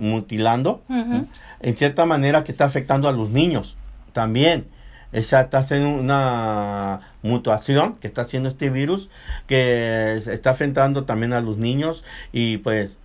mutilando. 0.00 0.82
En 1.60 1.76
cierta 1.76 2.06
manera 2.06 2.42
que 2.42 2.50
está 2.50 2.64
afectando 2.64 3.08
a 3.08 3.12
los 3.12 3.30
niños 3.30 3.76
también. 4.12 4.66
Esa 5.12 5.42
está 5.42 5.58
haciendo 5.58 5.90
una 5.90 7.12
mutación 7.22 7.96
que 7.96 8.06
está 8.06 8.22
haciendo 8.22 8.48
este 8.48 8.70
virus 8.70 9.10
que 9.46 10.16
está 10.16 10.50
afectando 10.50 11.04
también 11.04 11.34
a 11.34 11.40
los 11.40 11.58
niños 11.58 12.02
y 12.32 12.56
pues 12.56 12.96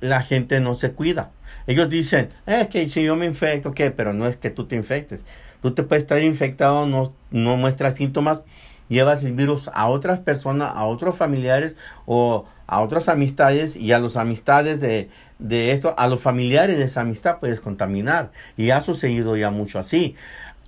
la 0.00 0.22
gente 0.22 0.60
no 0.60 0.74
se 0.74 0.92
cuida. 0.92 1.30
Ellos 1.70 1.88
dicen, 1.88 2.30
es 2.46 2.66
que 2.66 2.88
si 2.88 3.04
yo 3.04 3.14
me 3.14 3.26
infecto, 3.26 3.74
¿qué? 3.74 3.92
Pero 3.92 4.12
no 4.12 4.26
es 4.26 4.36
que 4.36 4.50
tú 4.50 4.66
te 4.66 4.74
infectes. 4.74 5.24
Tú 5.62 5.72
te 5.72 5.84
puedes 5.84 6.02
estar 6.02 6.20
infectado, 6.20 6.84
no, 6.88 7.12
no 7.30 7.56
muestras 7.56 7.94
síntomas, 7.94 8.42
llevas 8.88 9.22
el 9.22 9.34
virus 9.34 9.70
a 9.72 9.86
otras 9.86 10.18
personas, 10.18 10.72
a 10.74 10.84
otros 10.86 11.14
familiares 11.14 11.74
o 12.06 12.44
a 12.66 12.80
otras 12.80 13.08
amistades 13.08 13.76
y 13.76 13.92
a 13.92 14.00
los 14.00 14.16
amistades 14.16 14.80
de, 14.80 15.10
de 15.38 15.70
esto, 15.70 15.94
a 15.96 16.08
los 16.08 16.20
familiares 16.20 16.76
de 16.76 16.82
esa 16.82 17.02
amistad 17.02 17.38
puedes 17.38 17.60
contaminar. 17.60 18.32
Y 18.56 18.70
ha 18.70 18.80
sucedido 18.80 19.36
ya 19.36 19.52
mucho 19.52 19.78
así. 19.78 20.16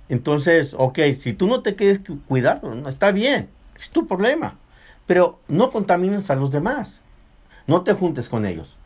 Entonces, 0.07 0.73
ok, 0.73 0.99
si 1.19 1.33
tú 1.33 1.47
no 1.47 1.61
te 1.63 1.75
quieres 1.75 1.99
cuidar, 2.29 2.63
no, 2.63 2.87
está 2.87 3.11
bien, 3.11 3.49
es 3.77 3.89
tu 3.89 4.07
problema. 4.07 4.57
Pero 5.05 5.41
no 5.49 5.69
contamines 5.69 6.29
a 6.29 6.35
los 6.35 6.51
demás. 6.51 7.01
No 7.67 7.81
te 7.81 7.91
juntes 7.91 8.29
con 8.29 8.45
ellos 8.45 8.79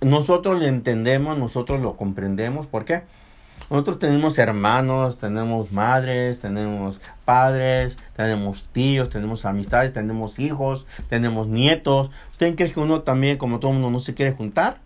nosotros 0.00 0.58
lo 0.58 0.66
entendemos, 0.66 1.38
nosotros 1.38 1.80
lo 1.80 1.96
comprendemos. 1.96 2.66
¿Por 2.66 2.84
qué? 2.84 3.02
Nosotros 3.70 3.98
tenemos 3.98 4.38
hermanos, 4.38 5.18
tenemos 5.18 5.70
madres, 5.70 6.40
tenemos 6.40 7.00
padres, 7.24 7.96
tenemos 8.16 8.64
tíos, 8.72 9.10
tenemos 9.10 9.44
amistades, 9.44 9.92
tenemos 9.92 10.38
hijos, 10.38 10.86
tenemos 11.08 11.46
nietos. 11.46 12.10
¿Usted 12.32 12.56
cree 12.56 12.72
que 12.72 12.80
uno 12.80 13.02
también, 13.02 13.36
como 13.36 13.60
todo 13.60 13.72
mundo, 13.72 13.90
no 13.90 14.00
se 14.00 14.14
quiere 14.14 14.32
juntar? 14.32 14.78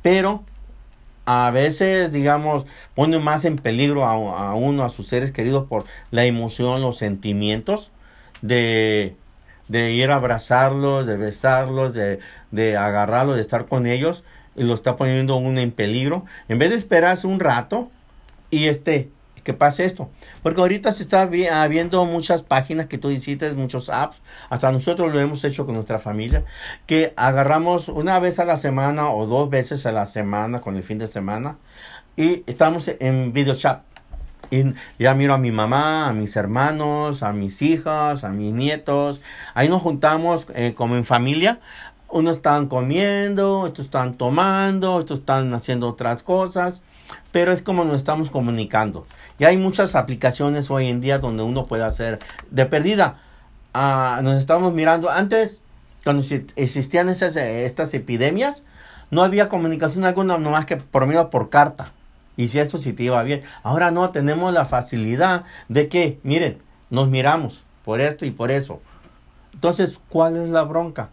Pero 0.00 0.44
a 1.26 1.50
veces, 1.50 2.12
digamos, 2.12 2.66
pone 2.94 3.18
más 3.18 3.44
en 3.44 3.56
peligro 3.56 4.06
a, 4.06 4.54
uno, 4.54 4.84
a 4.84 4.90
sus 4.90 5.08
seres 5.08 5.32
queridos 5.32 5.66
por 5.66 5.84
la 6.10 6.24
emoción, 6.24 6.80
los 6.80 6.96
sentimientos 6.96 7.90
de, 8.40 9.16
de 9.68 9.92
ir 9.92 10.10
a 10.10 10.16
abrazarlos, 10.16 11.06
de 11.06 11.16
besarlos, 11.16 11.92
de, 11.92 12.20
de 12.52 12.76
agarrarlos, 12.76 13.36
de 13.36 13.42
estar 13.42 13.66
con 13.66 13.86
ellos 13.86 14.24
lo 14.56 14.74
está 14.74 14.96
poniendo 14.96 15.36
uno 15.36 15.60
en 15.60 15.70
peligro, 15.70 16.24
en 16.48 16.58
vez 16.58 16.70
de 16.70 16.76
esperarse 16.76 17.26
un 17.26 17.40
rato 17.40 17.90
y 18.50 18.66
este, 18.68 19.10
que 19.44 19.52
pase 19.52 19.84
esto. 19.84 20.10
Porque 20.42 20.60
ahorita 20.60 20.90
se 20.90 21.02
está 21.02 21.26
viendo 21.26 22.04
muchas 22.06 22.42
páginas 22.42 22.86
que 22.86 22.98
tú 22.98 23.08
visitas, 23.08 23.54
muchos 23.54 23.90
apps, 23.90 24.22
hasta 24.50 24.72
nosotros 24.72 25.12
lo 25.12 25.20
hemos 25.20 25.44
hecho 25.44 25.66
con 25.66 25.74
nuestra 25.74 25.98
familia, 25.98 26.44
que 26.86 27.12
agarramos 27.16 27.88
una 27.88 28.18
vez 28.18 28.38
a 28.38 28.44
la 28.44 28.56
semana 28.56 29.10
o 29.10 29.26
dos 29.26 29.50
veces 29.50 29.86
a 29.86 29.92
la 29.92 30.06
semana 30.06 30.60
con 30.60 30.76
el 30.76 30.82
fin 30.82 30.98
de 30.98 31.06
semana 31.06 31.58
y 32.16 32.42
estamos 32.46 32.88
en 33.00 33.32
video 33.32 33.54
chat. 33.54 33.82
Y 34.50 34.74
ya 34.98 35.14
miro 35.14 35.34
a 35.34 35.38
mi 35.38 35.50
mamá, 35.50 36.08
a 36.08 36.12
mis 36.12 36.36
hermanos, 36.36 37.22
a 37.22 37.32
mis 37.32 37.62
hijas, 37.62 38.24
a 38.24 38.28
mis 38.28 38.52
nietos. 38.52 39.20
Ahí 39.54 39.68
nos 39.68 39.82
juntamos 39.82 40.46
eh, 40.54 40.74
como 40.76 40.96
en 40.96 41.04
familia 41.04 41.60
unos 42.14 42.36
están 42.36 42.68
comiendo, 42.68 43.58
otros 43.58 43.86
están 43.86 44.14
tomando, 44.14 44.94
otros 44.94 45.18
están 45.18 45.52
haciendo 45.52 45.88
otras 45.88 46.22
cosas, 46.22 46.80
pero 47.32 47.50
es 47.50 47.60
como 47.60 47.84
nos 47.84 47.96
estamos 47.96 48.30
comunicando. 48.30 49.04
Y 49.40 49.44
hay 49.44 49.56
muchas 49.56 49.96
aplicaciones 49.96 50.70
hoy 50.70 50.86
en 50.86 51.00
día 51.00 51.18
donde 51.18 51.42
uno 51.42 51.66
puede 51.66 51.82
hacer 51.82 52.20
de 52.52 52.66
perdida. 52.66 53.20
Ah, 53.72 54.20
nos 54.22 54.38
estamos 54.38 54.72
mirando 54.72 55.10
antes, 55.10 55.60
cuando 56.04 56.24
existían 56.54 57.08
esas, 57.08 57.34
estas 57.34 57.92
epidemias, 57.94 58.64
no 59.10 59.24
había 59.24 59.48
comunicación 59.48 60.04
alguna, 60.04 60.38
más 60.38 60.66
que 60.66 60.76
por 60.76 61.08
medio 61.08 61.30
por 61.30 61.50
carta. 61.50 61.90
Y 62.36 62.46
si 62.46 62.60
eso 62.60 62.78
sí 62.78 62.92
te 62.92 63.02
iba 63.02 63.20
bien. 63.24 63.42
Ahora 63.64 63.90
no, 63.90 64.10
tenemos 64.10 64.52
la 64.52 64.66
facilidad 64.66 65.42
de 65.68 65.88
que, 65.88 66.20
miren, 66.22 66.58
nos 66.90 67.08
miramos 67.08 67.64
por 67.84 68.00
esto 68.00 68.24
y 68.24 68.30
por 68.30 68.52
eso. 68.52 68.80
Entonces, 69.52 69.98
¿cuál 70.08 70.36
es 70.36 70.48
la 70.48 70.62
bronca? 70.62 71.10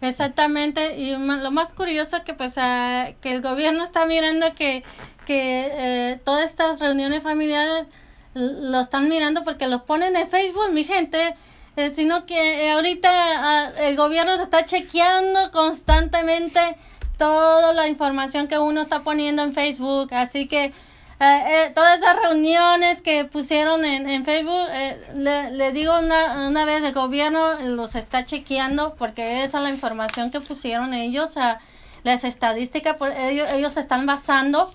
Exactamente, 0.00 0.96
y 0.98 1.14
lo 1.16 1.50
más 1.50 1.72
curioso 1.72 2.24
que 2.24 2.32
pues 2.32 2.54
que 2.54 3.32
el 3.32 3.42
gobierno 3.42 3.84
está 3.84 4.06
mirando 4.06 4.54
que, 4.54 4.82
que 5.26 5.68
eh, 5.72 6.20
todas 6.24 6.48
estas 6.48 6.80
reuniones 6.80 7.22
familiares 7.22 7.86
lo 8.34 8.80
están 8.80 9.08
mirando 9.08 9.44
porque 9.44 9.66
los 9.66 9.82
ponen 9.82 10.16
en 10.16 10.28
Facebook, 10.28 10.70
mi 10.72 10.84
gente, 10.84 11.34
eh, 11.76 11.92
sino 11.94 12.24
que 12.24 12.66
eh, 12.66 12.70
ahorita 12.70 13.10
ah, 13.12 13.70
el 13.80 13.96
gobierno 13.96 14.36
se 14.36 14.42
está 14.42 14.64
chequeando 14.64 15.50
constantemente 15.50 16.76
toda 17.18 17.74
la 17.74 17.86
información 17.86 18.48
que 18.48 18.58
uno 18.58 18.80
está 18.80 19.02
poniendo 19.02 19.42
en 19.42 19.52
Facebook, 19.52 20.14
así 20.14 20.48
que 20.48 20.72
eh, 21.20 21.66
eh, 21.66 21.72
todas 21.74 21.98
esas 21.98 22.16
reuniones 22.16 23.02
que 23.02 23.26
pusieron 23.26 23.84
en, 23.84 24.08
en 24.08 24.24
Facebook, 24.24 24.66
eh, 24.70 24.98
le, 25.14 25.50
le, 25.50 25.70
digo 25.70 25.98
una, 25.98 26.48
una 26.48 26.64
vez, 26.64 26.82
el 26.82 26.94
gobierno 26.94 27.60
los 27.60 27.94
está 27.94 28.24
chequeando 28.24 28.94
porque 28.96 29.44
esa 29.44 29.58
es 29.58 29.64
la 29.64 29.70
información 29.70 30.30
que 30.30 30.40
pusieron 30.40 30.94
ellos, 30.94 31.36
a 31.36 31.60
las 32.04 32.24
estadísticas, 32.24 32.96
por, 32.96 33.10
ellos, 33.12 33.46
ellos 33.52 33.74
se 33.74 33.80
están 33.80 34.06
basando 34.06 34.70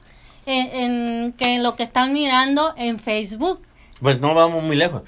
en, 0.45 0.67
en, 0.75 1.33
que 1.33 1.57
lo 1.57 1.75
que 1.75 1.81
están 1.81 2.13
mirando 2.13 2.75
en 2.77 2.99
Facebook. 2.99 3.61
Pues 3.99 4.21
no 4.21 4.35
vamos 4.35 4.61
muy 4.61 4.75
lejos. 4.75 5.01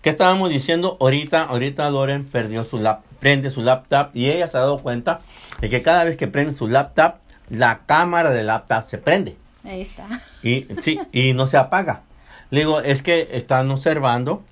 ¿Qué 0.00 0.08
estábamos 0.08 0.48
diciendo? 0.48 0.96
Ahorita, 1.00 1.42
ahorita 1.42 1.90
Loren 1.90 2.24
perdió 2.24 2.64
su 2.64 2.78
lap, 2.78 3.02
prende 3.18 3.50
su 3.50 3.60
laptop 3.60 4.08
y 4.14 4.30
ella 4.30 4.46
se 4.46 4.56
ha 4.56 4.60
dado 4.60 4.78
cuenta 4.78 5.20
de 5.60 5.68
que 5.68 5.82
cada 5.82 6.04
vez 6.04 6.16
que 6.16 6.28
prende 6.28 6.54
su 6.54 6.66
laptop, 6.66 7.16
la 7.50 7.80
cámara 7.84 8.30
del 8.30 8.46
laptop 8.46 8.84
se 8.84 8.96
prende. 8.96 9.36
Ahí 9.64 9.82
está. 9.82 10.06
Y 10.42 10.66
sí, 10.80 10.98
y 11.12 11.32
no 11.32 11.46
se 11.46 11.56
apaga. 11.56 12.02
Le 12.50 12.60
digo, 12.60 12.80
es 12.80 13.02
que 13.02 13.28
están 13.32 13.70
observando. 13.70 14.42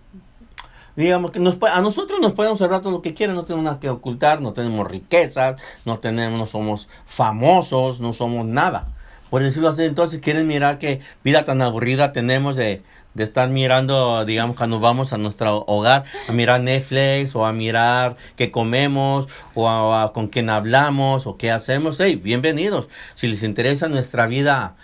Digamos 0.96 1.30
que 1.30 1.38
nos, 1.38 1.56
a 1.62 1.80
nosotros 1.80 2.18
nos 2.20 2.32
pueden 2.32 2.52
observar 2.52 2.80
todo 2.80 2.92
lo 2.92 3.02
que 3.02 3.14
quieran, 3.14 3.36
no 3.36 3.44
tenemos 3.44 3.64
nada 3.64 3.78
que 3.78 3.88
ocultar, 3.88 4.40
no 4.40 4.52
tenemos 4.52 4.88
riquezas, 4.90 5.60
no 5.84 6.00
tenemos, 6.00 6.38
no 6.38 6.46
somos 6.46 6.88
famosos, 7.06 8.00
no 8.00 8.12
somos 8.12 8.46
nada. 8.46 8.88
Por 9.30 9.42
decirlo 9.42 9.68
así, 9.68 9.84
entonces 9.84 10.20
quieren 10.20 10.48
mirar 10.48 10.78
qué 10.78 11.00
vida 11.22 11.44
tan 11.44 11.62
aburrida 11.62 12.12
tenemos 12.12 12.56
de, 12.56 12.82
de 13.14 13.24
estar 13.24 13.48
mirando, 13.48 14.24
digamos, 14.24 14.56
cuando 14.56 14.80
vamos 14.80 15.12
a 15.12 15.18
nuestro 15.18 15.64
hogar, 15.68 16.04
a 16.28 16.32
mirar 16.32 16.62
Netflix 16.62 17.36
o 17.36 17.46
a 17.46 17.52
mirar 17.52 18.16
qué 18.34 18.50
comemos 18.50 19.28
o 19.54 19.68
a, 19.68 20.02
a 20.02 20.12
con 20.12 20.28
quién 20.28 20.50
hablamos 20.50 21.28
o 21.28 21.36
qué 21.36 21.52
hacemos. 21.52 22.00
Hey, 22.00 22.16
bienvenidos. 22.16 22.88
Si 23.14 23.28
les 23.28 23.44
interesa 23.44 23.88
nuestra 23.88 24.26
vida 24.26 24.74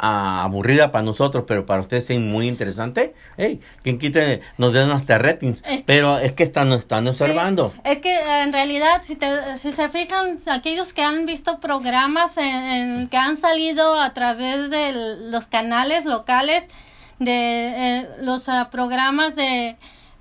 uh, 0.00 0.44
aburrida 0.44 0.90
para 0.90 1.04
nosotros, 1.04 1.44
pero 1.46 1.66
para 1.66 1.80
ustedes 1.80 2.10
es 2.10 2.20
muy 2.20 2.48
interesante, 2.48 3.14
hey, 3.36 3.60
quien 3.82 3.98
quite 3.98 4.40
nos 4.56 4.72
den 4.72 4.90
hasta 4.90 5.18
ratings. 5.18 5.62
Es, 5.66 5.82
pero 5.82 6.18
es 6.18 6.32
que 6.32 6.42
están, 6.42 6.68
nos 6.68 6.80
están 6.80 7.06
observando. 7.06 7.72
Sí, 7.74 7.80
es 7.84 7.98
que 7.98 8.42
en 8.42 8.52
realidad, 8.52 9.02
si, 9.02 9.16
te, 9.16 9.58
si 9.58 9.72
se 9.72 9.88
fijan, 9.88 10.38
aquellos 10.50 10.92
que 10.92 11.02
han 11.02 11.26
visto 11.26 11.60
programas 11.60 12.36
en, 12.38 12.44
en, 12.44 13.08
que 13.08 13.16
han 13.16 13.36
salido 13.36 14.00
a 14.00 14.14
través 14.14 14.70
de 14.70 14.92
los 15.30 15.46
canales 15.46 16.04
locales, 16.04 16.66
de 17.18 17.98
eh, 17.98 18.08
los 18.20 18.48
uh, 18.48 18.70
programas 18.70 19.34
de 19.34 19.76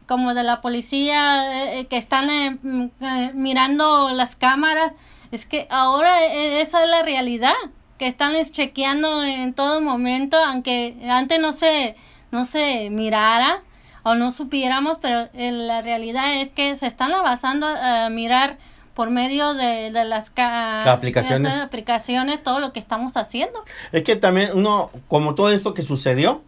como 0.08 0.34
de 0.34 0.44
la 0.44 0.62
policía 0.62 1.80
eh, 1.80 1.86
que 1.88 1.98
están 1.98 2.30
eh, 2.30 2.58
eh, 3.02 3.32
mirando 3.34 4.10
las 4.14 4.36
cámaras 4.36 4.96
es 5.32 5.46
que 5.46 5.68
ahora 5.70 6.24
eh, 6.26 6.62
esa 6.62 6.84
es 6.84 6.90
la 6.90 7.04
realidad 7.04 7.54
que 7.98 8.08
están 8.08 8.34
chequeando 8.46 9.24
en 9.24 9.54
todo 9.54 9.82
momento 9.82 10.38
aunque 10.38 10.96
antes 11.10 11.40
no 11.40 11.52
se 11.52 11.96
no 12.32 12.46
se 12.46 12.90
mirara 12.90 13.62
o 14.04 14.16
no 14.16 14.32
supiéramos 14.32 14.98
pero 15.02 15.30
la 15.34 15.82
realidad 15.82 16.42
es 16.42 16.50
que 16.50 16.76
se 16.76 16.88
están 16.88 17.12
basando 17.24 17.68
a 17.68 18.10
mirar 18.10 18.58
por 18.94 19.12
medio 19.12 19.54
de, 19.54 19.92
de 19.92 20.06
las 20.06 20.32
aplicaciones. 20.36 21.52
Aplicaciones 21.54 22.44
todo 22.44 22.60
lo 22.60 22.74
que 22.74 22.80
estamos 22.80 23.16
haciendo 23.16 23.64
es 23.92 24.04
que 24.04 24.16
también 24.16 24.52
uno 24.56 24.90
como 25.08 25.36
todo 25.36 25.52
esto 25.52 25.74
que 25.74 25.84
sucedió 25.84 26.42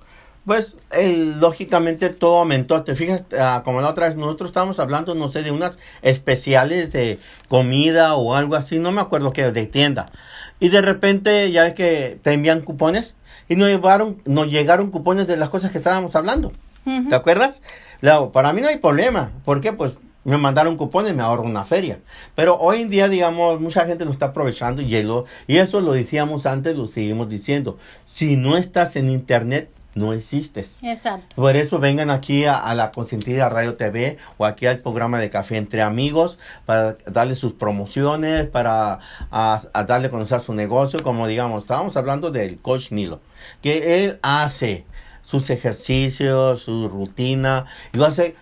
pues 0.49 0.75
eh, 0.97 1.35
lógicamente 1.37 2.09
todo 2.09 2.39
aumentó. 2.39 2.81
Te 2.83 2.95
fijas, 2.95 3.23
uh, 3.33 3.63
como 3.63 3.81
la 3.81 3.89
otra 3.89 4.07
vez 4.07 4.15
nosotros 4.15 4.49
estábamos 4.49 4.79
hablando, 4.79 5.13
no 5.13 5.27
sé, 5.27 5.43
de 5.43 5.51
unas 5.51 5.77
especiales 6.01 6.91
de 6.91 7.19
comida 7.47 8.15
o 8.15 8.33
algo 8.33 8.55
así, 8.55 8.79
no 8.79 8.91
me 8.91 8.99
acuerdo 8.99 9.31
qué, 9.31 9.51
de 9.51 9.65
tienda. 9.67 10.11
Y 10.59 10.69
de 10.69 10.81
repente 10.81 11.51
ya 11.51 11.63
ves 11.63 11.73
que 11.73 12.19
te 12.21 12.33
envían 12.33 12.61
cupones 12.61 13.15
y 13.47 13.55
nos 13.55 13.69
llevaron, 13.69 14.21
nos 14.25 14.47
llegaron 14.47 14.91
cupones 14.91 15.27
de 15.27 15.37
las 15.37 15.49
cosas 15.49 15.71
que 15.71 15.77
estábamos 15.77 16.15
hablando. 16.15 16.51
Uh 16.85 16.91
-huh. 16.91 17.09
¿Te 17.09 17.15
acuerdas? 17.15 17.61
Luego, 18.01 18.31
para 18.31 18.53
mí 18.53 18.61
no 18.61 18.67
hay 18.67 18.77
problema. 18.77 19.31
¿Por 19.45 19.61
qué? 19.61 19.73
Pues 19.73 19.97
me 20.23 20.37
mandaron 20.37 20.77
cupones, 20.77 21.15
me 21.15 21.23
ahorro 21.23 21.43
una 21.43 21.63
feria. 21.63 21.99
Pero 22.35 22.57
hoy 22.57 22.81
en 22.81 22.89
día, 22.89 23.07
digamos, 23.07 23.59
mucha 23.59 23.85
gente 23.85 24.05
lo 24.05 24.11
está 24.11 24.27
aprovechando 24.27 24.81
y, 24.81 25.01
lo, 25.01 25.25
y 25.47 25.57
eso 25.57 25.81
lo 25.81 25.93
decíamos 25.93 26.45
antes, 26.45 26.75
lo 26.75 26.87
seguimos 26.87 27.29
diciendo. 27.29 27.77
Si 28.13 28.35
no 28.35 28.57
estás 28.57 28.95
en 28.95 29.09
internet, 29.09 29.69
no 29.95 30.13
existes. 30.13 30.79
Exacto. 30.81 31.35
Por 31.35 31.55
eso 31.55 31.79
vengan 31.79 32.09
aquí 32.09 32.45
a, 32.45 32.55
a, 32.55 32.75
la 32.75 32.91
Consentida 32.91 33.49
Radio 33.49 33.75
TV 33.75 34.17
o 34.37 34.45
aquí 34.45 34.65
al 34.65 34.79
programa 34.79 35.19
de 35.19 35.29
Café 35.29 35.57
entre 35.57 35.81
Amigos 35.81 36.37
para 36.65 36.93
darle 37.05 37.35
sus 37.35 37.53
promociones, 37.53 38.47
para 38.47 38.99
a, 39.31 39.61
a 39.73 39.83
darle 39.83 40.07
a 40.07 40.09
conocer 40.11 40.41
su 40.41 40.53
negocio. 40.53 41.01
Como 41.03 41.27
digamos, 41.27 41.63
estábamos 41.63 41.97
hablando 41.97 42.31
del 42.31 42.59
coach 42.59 42.91
Nilo, 42.91 43.21
que 43.61 44.03
él 44.03 44.19
hace 44.21 44.85
sus 45.21 45.49
ejercicios, 45.49 46.61
su 46.61 46.89
rutina, 46.89 47.65
y 47.93 47.97
lo 47.97 48.05
hace 48.05 48.35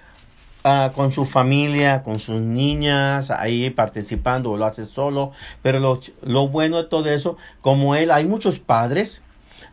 uh, 0.64 0.92
con 0.94 1.12
su 1.12 1.26
familia, 1.26 2.04
con 2.04 2.20
sus 2.20 2.40
niñas, 2.40 3.32
ahí 3.32 3.70
participando, 3.70 4.52
o 4.52 4.58
lo 4.58 4.66
hace 4.66 4.86
solo. 4.86 5.32
Pero 5.62 5.80
lo, 5.80 6.00
lo 6.22 6.48
bueno 6.48 6.78
de 6.78 6.86
todo 6.86 7.10
eso, 7.10 7.38
como 7.62 7.96
él, 7.96 8.12
hay 8.12 8.26
muchos 8.26 8.60
padres 8.60 9.22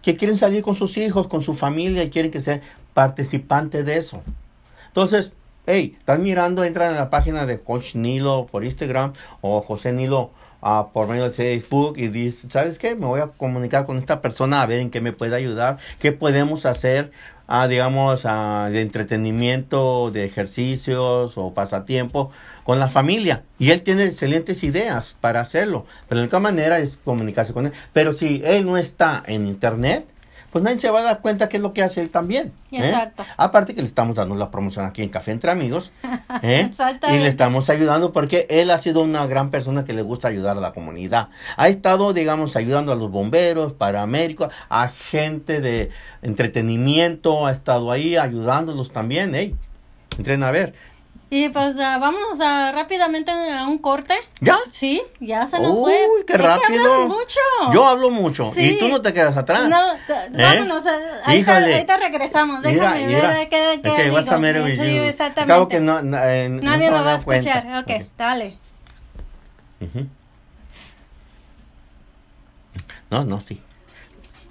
que 0.05 0.17
quieren 0.17 0.37
salir 0.37 0.63
con 0.63 0.75
sus 0.75 0.99
hijos, 0.99 1.29
con 1.29 1.43
su 1.43 1.55
familia 1.55 2.05
y 2.05 2.11
quieren 2.11 2.31
que 2.31 2.43
sea 2.43 2.61
participante 2.93 3.83
de 3.83 3.97
eso. 3.97 4.23
Entonces, 4.89 5.33
hey, 5.67 5.97
estás 5.99 6.19
mirando, 6.19 6.63
entra 6.63 6.91
en 6.91 6.97
la 6.97 7.09
página 7.09 7.47
de 7.47 7.61
Coach 7.61 7.95
Nilo 7.95 8.47
por 8.51 8.65
Instagram 8.65 9.15
o 9.41 9.63
José 9.63 9.93
Nilo 9.93 10.31
uh, 10.61 10.93
por 10.93 11.09
medio 11.09 11.25
de 11.25 11.31
Facebook 11.31 11.95
y 11.97 12.09
dices, 12.09 12.53
¿sabes 12.53 12.79
qué? 12.79 12.95
Me 12.95 13.07
voy 13.07 13.21
a 13.21 13.29
comunicar 13.29 13.87
con 13.87 13.97
esta 13.97 14.21
persona 14.21 14.61
a 14.61 14.67
ver 14.67 14.81
en 14.81 14.91
qué 14.91 15.01
me 15.01 15.13
puede 15.13 15.37
ayudar, 15.37 15.79
qué 16.01 16.13
podemos 16.13 16.67
hacer, 16.67 17.11
uh, 17.49 17.69
digamos, 17.69 18.25
uh, 18.25 18.71
de 18.71 18.81
entretenimiento, 18.81 20.11
de 20.11 20.25
ejercicios 20.25 21.37
o 21.37 21.55
pasatiempo 21.55 22.31
con 22.65 22.79
la 22.79 22.89
familia. 22.89 23.43
Y 23.59 23.71
él 23.71 23.83
tiene 23.83 24.07
excelentes 24.07 24.65
ideas 24.65 25.17
para 25.21 25.41
hacerlo. 25.41 25.87
Pero 26.09 26.21
la 26.21 26.25
única 26.25 26.41
manera 26.41 26.79
es 26.79 26.97
comunicarse 27.05 27.53
con 27.53 27.67
él. 27.67 27.73
Pero 27.93 28.13
si 28.13 28.43
él 28.45 28.67
no 28.67 28.77
está 28.77 29.23
en 29.27 29.47
internet, 29.47 30.07
pues 30.55 30.63
nadie 30.63 30.79
se 30.79 30.89
va 30.89 31.01
a 31.01 31.03
dar 31.03 31.21
cuenta 31.21 31.49
qué 31.49 31.57
es 31.57 31.63
lo 31.65 31.73
que 31.73 31.83
hace 31.83 32.01
él 32.01 32.11
también. 32.11 32.53
Exacto. 32.71 33.25
¿eh? 33.25 33.27
Aparte 33.39 33.75
que 33.75 33.81
le 33.81 33.89
estamos 33.89 34.15
dando 34.15 34.37
la 34.37 34.53
promoción 34.53 34.85
aquí 34.85 35.03
en 35.03 35.09
Café 35.09 35.33
Entre 35.33 35.51
Amigos. 35.51 35.91
¿eh? 36.43 36.71
y 37.11 37.19
le 37.19 37.27
estamos 37.27 37.71
ayudando 37.71 38.13
porque 38.13 38.47
él 38.49 38.71
ha 38.71 38.79
sido 38.79 39.03
una 39.03 39.27
gran 39.27 39.51
persona 39.51 39.83
que 39.83 39.93
le 39.95 40.03
gusta 40.03 40.29
ayudar 40.29 40.57
a 40.57 40.61
la 40.61 40.71
comunidad. 40.71 41.29
Ha 41.57 41.67
estado, 41.67 42.13
digamos, 42.13 42.55
ayudando 42.55 42.93
a 42.93 42.95
los 42.95 43.11
bomberos, 43.11 43.73
paramédicos, 43.73 44.55
a 44.69 44.87
gente 44.87 45.61
de 45.61 45.91
entretenimiento, 46.23 47.49
ha 47.49 47.51
estado 47.51 47.91
ahí 47.91 48.17
ayudándolos 48.17 48.93
también. 48.93 49.35
¿eh? 49.35 49.57
Entren 50.19 50.45
a 50.45 50.53
ver. 50.53 50.75
Y 51.35 51.49
pues 51.49 51.75
uh, 51.75 51.79
vamos 51.79 52.41
a, 52.41 52.71
rápidamente 52.71 53.33
a 53.33 53.67
un 53.67 53.79
corte. 53.79 54.15
¿Ya? 54.41 54.57
Sí, 54.71 55.03
ya 55.19 55.49
se 55.49 55.59
nos 55.59 55.73
Uy, 55.73 55.93
fue. 55.93 56.25
qué 56.29 56.39
rápido. 56.39 57.09
mucho. 57.09 57.41
Yo 57.73 57.85
hablo 57.85 58.11
mucho. 58.11 58.53
Sí. 58.55 58.75
Y 58.75 58.79
tú 58.79 58.87
no 58.87 59.03
te 59.03 59.13
quedas 59.13 59.37
atrás. 59.37 59.69
No, 59.69 59.81
vámonos. 60.31 60.87
¿Eh? 60.87 60.91
Ahí, 61.25 61.43
te, 61.43 61.97
regresamos. 61.97 62.63
Déjame 62.63 63.09
mira, 63.09 63.31
ver 63.31 63.49
qué, 63.49 63.81
qué 63.83 63.91
okay, 63.91 64.05
digo. 64.05 64.15
What's 64.15 64.31
the 64.31 64.77
sí, 64.77 64.99
exactamente. 64.99 65.75
Que 65.75 65.81
no, 65.81 65.99
eh, 65.99 66.49
Nadie 66.51 66.89
no 66.89 66.99
lo 66.99 67.05
va 67.05 67.15
a 67.15 67.17
escuchar. 67.17 67.63
Cuenta. 67.65 67.81
Okay, 67.81 68.03
ok, 68.03 68.09
dale. 68.17 68.59
Uh 69.81 69.87
-huh. 69.87 70.09
No, 73.11 73.25
no, 73.25 73.41
sí. 73.41 73.61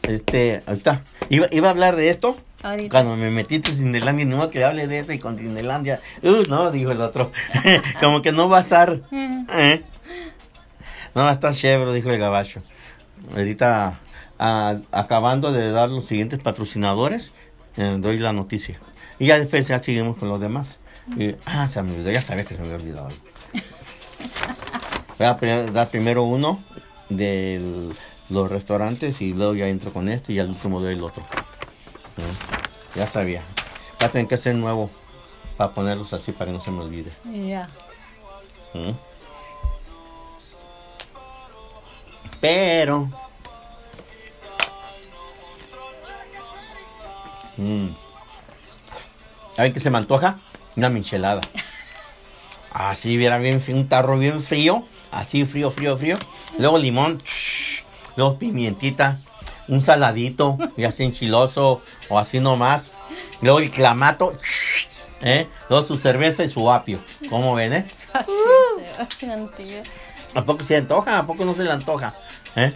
Este, 0.01 0.61
ahorita, 0.65 1.01
iba, 1.29 1.47
iba 1.49 1.69
a 1.69 1.71
hablar 1.71 1.95
de 1.95 2.09
esto. 2.09 2.35
Ahorita. 2.63 2.89
Cuando 2.89 3.15
me 3.17 3.29
metiste 3.29 3.71
en 3.71 3.77
Disneylandia, 3.77 4.25
no 4.25 4.49
que 4.49 4.63
hable 4.63 4.87
de 4.87 4.99
eso 4.99 5.11
y 5.11 5.19
con 5.19 5.35
Disneylandia. 5.35 5.99
Uh, 6.21 6.43
no, 6.49 6.71
dijo 6.71 6.91
el 6.91 7.01
otro. 7.01 7.31
Como 7.99 8.21
que 8.21 8.31
no 8.31 8.49
va 8.49 8.59
a 8.59 8.61
estar. 8.61 9.01
¿eh? 9.11 9.83
No 11.13 11.23
va 11.23 11.29
a 11.29 11.33
estar 11.33 11.53
chévere, 11.53 11.93
dijo 11.93 12.09
el 12.09 12.19
gabacho. 12.19 12.61
Ahorita, 13.35 13.99
a, 14.39 14.77
acabando 14.91 15.51
de 15.51 15.71
dar 15.71 15.89
los 15.89 16.05
siguientes 16.05 16.39
patrocinadores, 16.39 17.31
eh, 17.77 17.97
doy 17.99 18.17
la 18.17 18.33
noticia. 18.33 18.79
Y 19.19 19.27
ya 19.27 19.37
después 19.37 19.67
ya 19.67 19.81
seguimos 19.83 20.17
con 20.17 20.29
los 20.29 20.39
demás. 20.39 20.77
Y, 21.17 21.35
ah, 21.45 21.67
se 21.67 21.83
me 21.83 21.91
olvidó, 21.91 22.11
ya 22.11 22.21
sabía 22.21 22.45
que 22.45 22.55
se 22.55 22.61
me 22.61 22.67
había 22.67 22.77
olvidado. 22.77 23.09
Voy 25.17 25.27
a 25.27 25.63
dar 25.65 25.89
primero 25.89 26.23
uno 26.23 26.59
de 27.09 27.91
los 28.29 28.49
restaurantes 28.49 29.21
y 29.21 29.33
luego 29.33 29.53
ya 29.53 29.67
entro 29.67 29.91
con 29.93 30.09
este 30.09 30.33
y 30.33 30.39
al 30.39 30.49
último 30.49 30.79
doy 30.79 30.93
el 30.93 31.03
otro. 31.03 31.23
¿no? 32.17 32.52
Ya 32.95 33.07
sabía. 33.07 33.43
Va 34.01 34.07
a 34.07 34.09
tener 34.09 34.27
que 34.27 34.37
ser 34.37 34.55
nuevo 34.55 34.89
para 35.57 35.73
ponerlos 35.73 36.13
así 36.13 36.31
para 36.31 36.51
que 36.51 36.57
no 36.57 36.63
se 36.63 36.71
me 36.71 36.81
olvide. 36.81 37.11
Ya. 37.25 37.31
Yeah. 37.31 37.69
¿Mm? 38.73 38.97
Pero. 42.41 43.09
Mmm. 47.57 47.87
¿Saben 49.55 49.73
qué 49.73 49.79
se 49.79 49.89
me 49.89 49.99
antoja? 49.99 50.39
Una 50.75 50.89
michelada. 50.89 51.41
Así, 52.73 53.17
viera 53.17 53.37
bien, 53.37 53.63
un 53.67 53.87
tarro 53.87 54.17
bien 54.17 54.41
frío. 54.41 54.83
Así, 55.11 55.45
frío, 55.45 55.69
frío, 55.69 55.95
frío. 55.95 56.17
Luego 56.57 56.79
limón. 56.79 57.21
Luego 58.15 58.39
pimientita. 58.39 59.21
Un 59.67 59.81
saladito, 59.81 60.57
y 60.77 60.83
así 60.85 61.03
enchiloso, 61.03 61.81
o 62.09 62.19
así 62.19 62.39
nomás. 62.39 62.87
Luego 63.41 63.59
el 63.59 63.69
clamato, 63.71 64.31
¿eh? 65.21 65.47
Luego 65.69 65.85
su 65.85 65.97
cerveza 65.97 66.43
y 66.43 66.49
su 66.49 66.71
apio. 66.71 66.99
¿Cómo 67.29 67.53
ven, 67.55 67.73
eh? 67.73 67.85
Así, 68.13 68.31
¿A 70.35 70.43
poco 70.43 70.63
se 70.63 70.77
antoja? 70.77 71.19
¿A 71.19 71.25
poco 71.27 71.45
no 71.45 71.53
se 71.53 71.63
le 71.63 71.71
antoja? 71.71 72.13
¿Eh? 72.55 72.71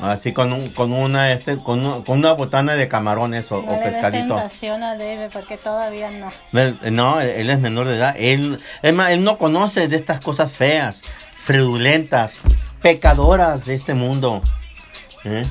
Así 0.00 0.32
con, 0.32 0.52
un, 0.52 0.66
con 0.68 0.92
una 0.92 1.32
este 1.32 1.58
con, 1.58 1.86
un- 1.86 2.02
con 2.02 2.18
una 2.18 2.32
botana 2.32 2.74
de 2.74 2.88
camarones 2.88 3.52
o, 3.52 3.62
No 3.62 3.72
o 3.74 3.82
pescadito. 3.82 4.34
tentación 4.34 4.82
a 4.82 4.96
Dave 4.96 5.28
porque 5.32 5.56
todavía 5.56 6.10
no. 6.10 6.32
Él- 6.60 6.78
No, 6.94 7.20
él 7.20 7.48
es 7.50 7.60
menor 7.60 7.86
de 7.86 7.96
edad. 7.96 8.14
Él, 8.18 8.58
es 8.82 8.92
más, 8.94 9.10
él 9.10 9.22
no 9.22 9.38
conoce 9.38 9.86
de 9.86 9.94
estas 9.96 10.20
cosas 10.20 10.52
feas, 10.52 11.02
fraudulentas, 11.36 12.34
pecadoras 12.80 13.64
de 13.64 13.74
este 13.74 13.94
mundo. 13.94 14.42
¿Eh? 15.24 15.44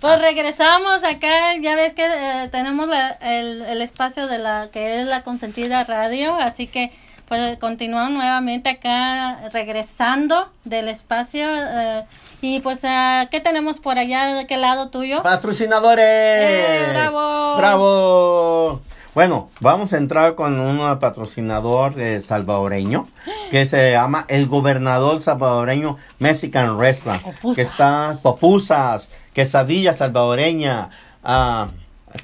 Pues 0.00 0.20
regresamos 0.20 1.02
acá, 1.02 1.56
ya 1.60 1.74
ves 1.74 1.94
que 1.94 2.04
eh, 2.06 2.48
tenemos 2.52 2.86
la- 2.86 3.10
el, 3.20 3.62
el 3.64 3.82
espacio 3.82 4.28
de 4.28 4.38
la 4.38 4.68
que 4.72 5.00
es 5.00 5.06
la 5.06 5.22
consentida 5.24 5.82
radio, 5.82 6.36
así 6.36 6.68
que 6.68 6.92
pues 7.28 7.58
continuamos 7.58 8.12
nuevamente 8.12 8.68
acá 8.68 9.48
regresando 9.52 10.48
del 10.64 10.88
espacio 10.88 11.46
eh, 11.48 12.04
y 12.40 12.60
pues 12.60 12.84
eh, 12.84 13.28
¿qué 13.30 13.40
tenemos 13.40 13.80
por 13.80 13.98
allá 13.98 14.26
de 14.34 14.46
qué 14.46 14.56
lado 14.56 14.90
tuyo? 14.90 15.22
¡Patrocinadores! 15.22 16.04
¡Eh, 16.06 16.86
bravo! 16.90 17.56
¡Bravo! 17.56 18.80
Bueno, 19.14 19.48
vamos 19.60 19.92
a 19.92 19.98
entrar 19.98 20.34
con 20.34 20.58
un 20.58 20.98
patrocinador 20.98 21.94
eh, 22.00 22.20
salvadoreño 22.20 23.06
que 23.52 23.64
se 23.64 23.92
llama 23.92 24.24
el 24.28 24.48
gobernador 24.48 25.22
salvadoreño 25.22 25.98
Mexican 26.18 26.80
Restaurant. 26.80 27.22
Popusas. 27.22 27.56
Que 27.56 27.62
está 27.62 28.18
popusas, 28.22 29.08
quesadilla 29.32 29.92
salvadoreña. 29.92 30.90
ah, 31.22 31.68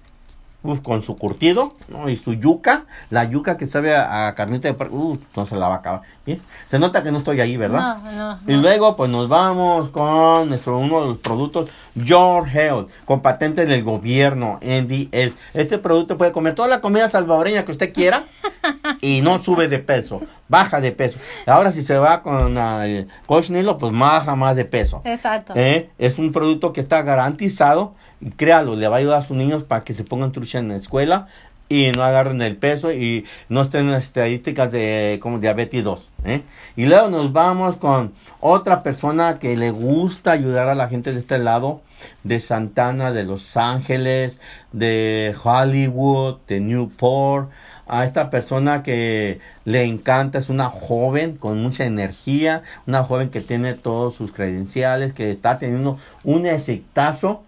Uf, 0.65 0.81
con 0.81 1.03
su 1.03 1.17
curtido 1.17 1.75
¿no? 1.89 2.09
y 2.09 2.15
su 2.15 2.35
yuca, 2.35 2.85
la 3.11 3.25
yuca 3.25 3.57
que 3.57 3.67
sabe 3.67 3.97
a, 3.97 4.29
a 4.29 4.35
carnita 4.37 4.69
de 4.69 4.75
puerco, 4.75 5.19
no 5.35 5.45
se 5.45 5.57
la 5.57 5.69
va 5.69 5.75
a 5.75 5.79
acabar. 5.79 6.03
Bien, 6.25 6.41
Se 6.67 6.79
nota 6.79 7.03
que 7.03 7.11
no 7.11 7.19
estoy 7.19 7.41
ahí, 7.41 7.57
¿verdad? 7.57 7.97
No, 7.97 8.13
no, 8.13 8.39
Y 8.47 8.57
no. 8.57 8.63
luego, 8.63 8.95
pues 8.95 9.11
nos 9.11 9.29
vamos 9.29 9.89
con 9.89 10.49
nuestro 10.49 10.79
uno 10.79 11.01
de 11.01 11.07
los 11.09 11.19
productos, 11.19 11.69
Your 11.97 12.49
Health, 12.49 12.89
con 13.05 13.23
patente 13.23 13.67
del 13.67 13.83
gobierno, 13.83 14.61
NDS. 14.63 15.33
Este 15.53 15.79
producto 15.79 16.17
puede 16.17 16.31
comer 16.31 16.55
toda 16.55 16.69
la 16.69 16.81
comida 16.81 17.09
salvadoreña 17.09 17.65
que 17.65 17.73
usted 17.73 17.93
quiera 17.93 18.25
y 19.01 19.21
no 19.21 19.43
sube 19.43 19.67
de 19.67 19.81
peso, 19.81 20.21
baja 20.49 20.81
de 20.81 20.93
peso. 20.93 21.19
Ahora, 21.45 21.73
si 21.73 21.83
se 21.83 21.99
va 21.99 22.23
con 22.23 22.57
ah, 22.57 22.87
el 22.87 23.09
Coach 23.27 23.51
Nilo, 23.51 23.77
pues 23.79 23.93
baja 23.93 24.37
más 24.37 24.55
de 24.55 24.65
peso. 24.65 25.03
Exacto. 25.05 25.55
¿Eh? 25.57 25.91
Es 25.99 26.19
un 26.19 26.31
producto 26.31 26.73
que 26.73 26.81
está 26.81 27.03
garantizado 27.03 27.95
y 28.21 28.31
créalo, 28.31 28.77
le 28.77 28.87
va 28.87 28.97
a 28.97 28.99
ayudar 29.01 29.19
a 29.19 29.23
sus 29.23 29.37
niños 29.37 29.65
para 29.65 29.83
que 29.83 29.93
se 29.93 30.05
pongan 30.05 30.31
trucha 30.31 30.61
en 30.61 30.69
la 30.69 30.77
escuela 30.77 31.27
y 31.73 31.91
no 31.93 32.05
agarren 32.05 32.43
el 32.43 32.57
peso 32.57 32.93
y 32.93 33.25
no 33.49 33.63
estén 33.63 33.87
en 33.87 33.93
las 33.93 34.05
estadísticas 34.05 34.71
de 34.73 35.19
como 35.23 35.39
diabetes 35.39 35.83
2. 35.83 36.11
¿eh? 36.27 36.43
Y 36.77 36.85
luego 36.85 37.09
nos 37.09 37.33
vamos 37.33 37.77
con 37.77 38.13
otra 38.41 38.83
persona 38.83 39.39
que 39.39 39.57
le 39.57 39.71
gusta 39.71 40.33
ayudar 40.33 40.69
a 40.69 40.75
la 40.75 40.89
gente 40.89 41.13
de 41.13 41.21
este 41.21 41.39
lado, 41.39 41.81
de 42.25 42.41
Santana, 42.41 43.11
de 43.11 43.25
Los 43.25 43.57
Ángeles, 43.57 44.39
de 44.73 45.35
Hollywood, 45.43 46.41
de 46.47 46.61
Newport. 46.61 47.51
A 47.87 48.05
esta 48.05 48.31
persona 48.31 48.83
que 48.83 49.41
le 49.65 49.85
encanta, 49.85 50.39
es 50.39 50.49
una 50.49 50.67
joven 50.67 51.37
con 51.37 51.61
mucha 51.63 51.85
energía, 51.85 52.63
una 52.87 53.03
joven 53.03 53.31
que 53.31 53.41
tiene 53.41 53.75
todos 53.75 54.15
sus 54.15 54.33
credenciales, 54.33 55.13
que 55.13 55.31
está 55.31 55.59
teniendo 55.59 55.99
un 56.23 56.47
exitazo 56.47 57.43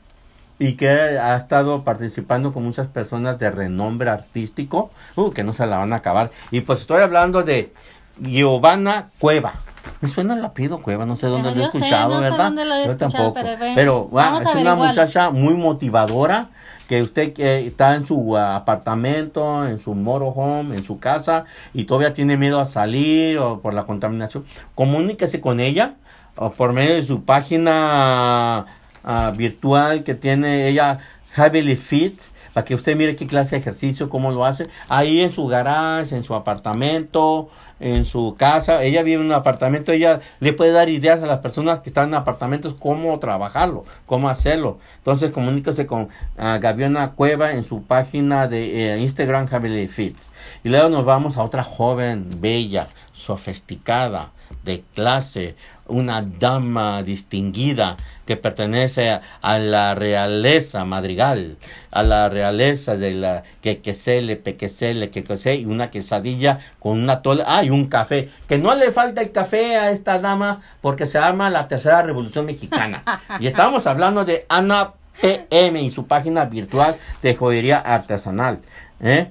y 0.58 0.74
que 0.74 0.88
ha 0.88 1.36
estado 1.36 1.82
participando 1.84 2.52
con 2.52 2.64
muchas 2.64 2.88
personas 2.88 3.38
de 3.38 3.50
renombre 3.50 4.10
artístico, 4.10 4.90
uh, 5.16 5.30
que 5.32 5.44
no 5.44 5.52
se 5.52 5.66
la 5.66 5.78
van 5.78 5.92
a 5.92 5.96
acabar. 5.96 6.30
Y 6.50 6.60
pues 6.60 6.80
estoy 6.80 7.00
hablando 7.00 7.42
de 7.42 7.72
Giovanna 8.20 9.10
Cueva. 9.18 9.54
Me 10.00 10.08
suena 10.08 10.34
el 10.34 10.44
apellido 10.44 10.80
Cueva, 10.80 11.04
no 11.04 11.16
sé 11.16 11.26
dónde 11.26 11.54
lo 11.54 11.60
he 11.62 11.64
escuchado, 11.64 12.20
¿verdad? 12.20 12.46
dónde 12.46 12.64
lo 12.64 12.74
he 12.74 12.84
Yo 12.86 12.92
escuchado, 12.92 13.32
tampoco. 13.32 13.40
pero 13.42 13.74
Pero 13.74 14.08
ah, 14.12 14.14
vamos 14.14 14.46
a 14.46 14.50
es 14.50 14.56
una 14.56 14.74
muchacha 14.74 15.30
muy 15.30 15.54
motivadora 15.54 16.50
que 16.88 17.02
usted 17.02 17.38
está 17.38 17.94
en 17.94 18.04
su 18.04 18.36
ah, 18.36 18.56
apartamento, 18.56 19.66
en 19.66 19.78
su 19.78 19.94
motorhome, 19.94 20.76
en 20.76 20.84
su 20.84 20.98
casa 20.98 21.44
y 21.72 21.84
todavía 21.84 22.12
tiene 22.12 22.36
miedo 22.36 22.60
a 22.60 22.64
salir 22.64 23.38
o 23.38 23.60
por 23.60 23.74
la 23.74 23.84
contaminación, 23.84 24.44
comuníquese 24.74 25.40
con 25.40 25.60
ella 25.60 25.94
o 26.36 26.50
por 26.50 26.72
medio 26.72 26.94
de 26.94 27.02
su 27.02 27.24
página 27.24 28.66
ah, 29.04 29.32
virtual 29.36 30.02
que 30.02 30.14
tiene 30.14 30.68
ella 30.68 30.98
Heavily 31.32 31.76
Fit 31.76 32.20
para 32.54 32.64
que 32.64 32.74
usted 32.74 32.96
mire 32.96 33.16
qué 33.16 33.26
clase 33.26 33.56
de 33.56 33.60
ejercicio, 33.60 34.08
cómo 34.08 34.30
lo 34.30 34.44
hace. 34.44 34.68
Ahí 34.88 35.20
en 35.20 35.32
su 35.32 35.46
garage, 35.48 36.14
en 36.14 36.22
su 36.22 36.34
apartamento, 36.34 37.50
en 37.80 38.04
su 38.04 38.36
casa. 38.38 38.82
Ella 38.84 39.02
vive 39.02 39.20
en 39.20 39.26
un 39.26 39.32
apartamento, 39.32 39.90
ella 39.90 40.20
le 40.38 40.52
puede 40.52 40.70
dar 40.70 40.88
ideas 40.88 41.22
a 41.22 41.26
las 41.26 41.40
personas 41.40 41.80
que 41.80 41.90
están 41.90 42.08
en 42.08 42.14
apartamentos 42.14 42.74
cómo 42.78 43.18
trabajarlo, 43.18 43.84
cómo 44.06 44.28
hacerlo. 44.28 44.78
Entonces 44.98 45.32
comuníquese 45.32 45.86
con 45.86 46.08
ah, 46.38 46.58
Gaviona 46.60 47.12
Cueva 47.12 47.52
en 47.52 47.64
su 47.64 47.82
página 47.82 48.46
de 48.46 48.94
eh, 48.94 48.98
Instagram 48.98 49.48
Heavily 49.48 49.88
Fit. 49.88 50.16
Y 50.62 50.68
luego 50.68 50.88
nos 50.88 51.04
vamos 51.04 51.36
a 51.36 51.42
otra 51.42 51.64
joven, 51.64 52.28
bella, 52.38 52.88
sofisticada, 53.12 54.30
de 54.62 54.84
clase, 54.94 55.56
una 55.86 56.22
dama 56.22 57.02
distinguida 57.02 57.96
que 58.26 58.36
pertenece 58.36 59.20
a, 59.42 59.58
la 59.58 59.94
realeza 59.94 60.84
madrigal, 60.84 61.58
a 61.90 62.02
la 62.02 62.28
realeza 62.28 62.96
de 62.96 63.12
la 63.12 63.42
que 63.60 63.80
quesele, 63.80 64.36
pequecele, 64.36 65.10
que 65.10 65.24
quese, 65.24 65.56
y 65.56 65.66
una 65.66 65.90
quesadilla 65.90 66.60
con 66.78 66.98
una 67.00 67.20
tola, 67.20 67.44
ah, 67.46 67.62
y 67.62 67.70
un 67.70 67.86
café, 67.86 68.30
que 68.48 68.58
no 68.58 68.74
le 68.74 68.92
falta 68.92 69.20
el 69.20 69.30
café 69.30 69.76
a 69.76 69.90
esta 69.90 70.18
dama 70.18 70.62
porque 70.80 71.06
se 71.06 71.18
llama 71.18 71.50
la 71.50 71.68
tercera 71.68 72.02
revolución 72.02 72.46
mexicana. 72.46 73.04
y 73.40 73.46
estamos 73.46 73.86
hablando 73.86 74.24
de 74.24 74.46
Ana 74.48 74.94
PM 75.20 75.82
y 75.82 75.90
su 75.90 76.06
página 76.06 76.44
virtual 76.46 76.96
de 77.22 77.34
joyería 77.34 77.78
artesanal. 77.78 78.60
¿eh? 79.00 79.30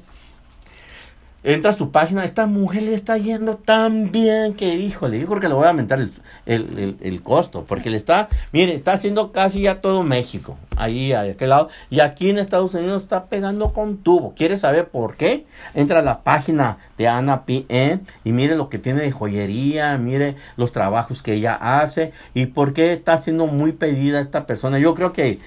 Entra 1.43 1.71
a 1.71 1.73
su 1.73 1.91
página, 1.91 2.23
esta 2.23 2.45
mujer 2.45 2.83
le 2.83 2.93
está 2.93 3.17
yendo 3.17 3.57
tan 3.57 4.11
bien 4.11 4.53
que, 4.53 4.75
híjole, 4.75 5.19
yo 5.19 5.27
creo 5.27 5.39
que 5.39 5.47
le 5.49 5.53
voy 5.53 5.65
a 5.65 5.69
aumentar 5.69 5.99
el, 5.99 6.11
el, 6.45 6.97
el, 7.01 7.21
costo, 7.21 7.65
porque 7.67 7.89
le 7.89 7.97
está, 7.97 8.29
mire, 8.51 8.75
está 8.75 8.93
haciendo 8.93 9.31
casi 9.31 9.61
ya 9.61 9.81
todo 9.81 10.03
México, 10.03 10.57
ahí 10.77 11.11
a 11.11 11.21
aquel 11.21 11.49
lado, 11.49 11.69
y 11.89 11.99
aquí 11.99 12.29
en 12.29 12.37
Estados 12.37 12.73
Unidos 12.73 13.03
está 13.03 13.25
pegando 13.25 13.69
con 13.69 13.97
tubo. 13.97 14.33
¿Quiere 14.35 14.57
saber 14.57 14.87
por 14.87 15.15
qué? 15.15 15.45
Entra 15.73 15.99
a 15.99 16.03
la 16.03 16.23
página 16.23 16.77
de 16.97 17.07
Ana 17.07 17.43
P.N. 17.45 18.01
y 18.23 18.31
mire 18.31 18.55
lo 18.55 18.69
que 18.69 18.79
tiene 18.79 19.01
de 19.01 19.11
joyería, 19.11 19.97
mire 19.97 20.37
los 20.55 20.71
trabajos 20.71 21.21
que 21.21 21.33
ella 21.33 21.55
hace 21.55 22.13
y 22.33 22.47
por 22.47 22.73
qué 22.73 22.93
está 22.93 23.17
siendo 23.17 23.47
muy 23.47 23.73
pedida 23.73 24.21
esta 24.21 24.45
persona. 24.45 24.79
Yo 24.79 24.93
creo 24.93 25.11
que 25.11 25.39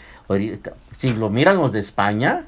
si 0.90 1.12
lo 1.12 1.30
miran 1.30 1.56
los 1.56 1.72
de 1.72 1.80
España, 1.80 2.44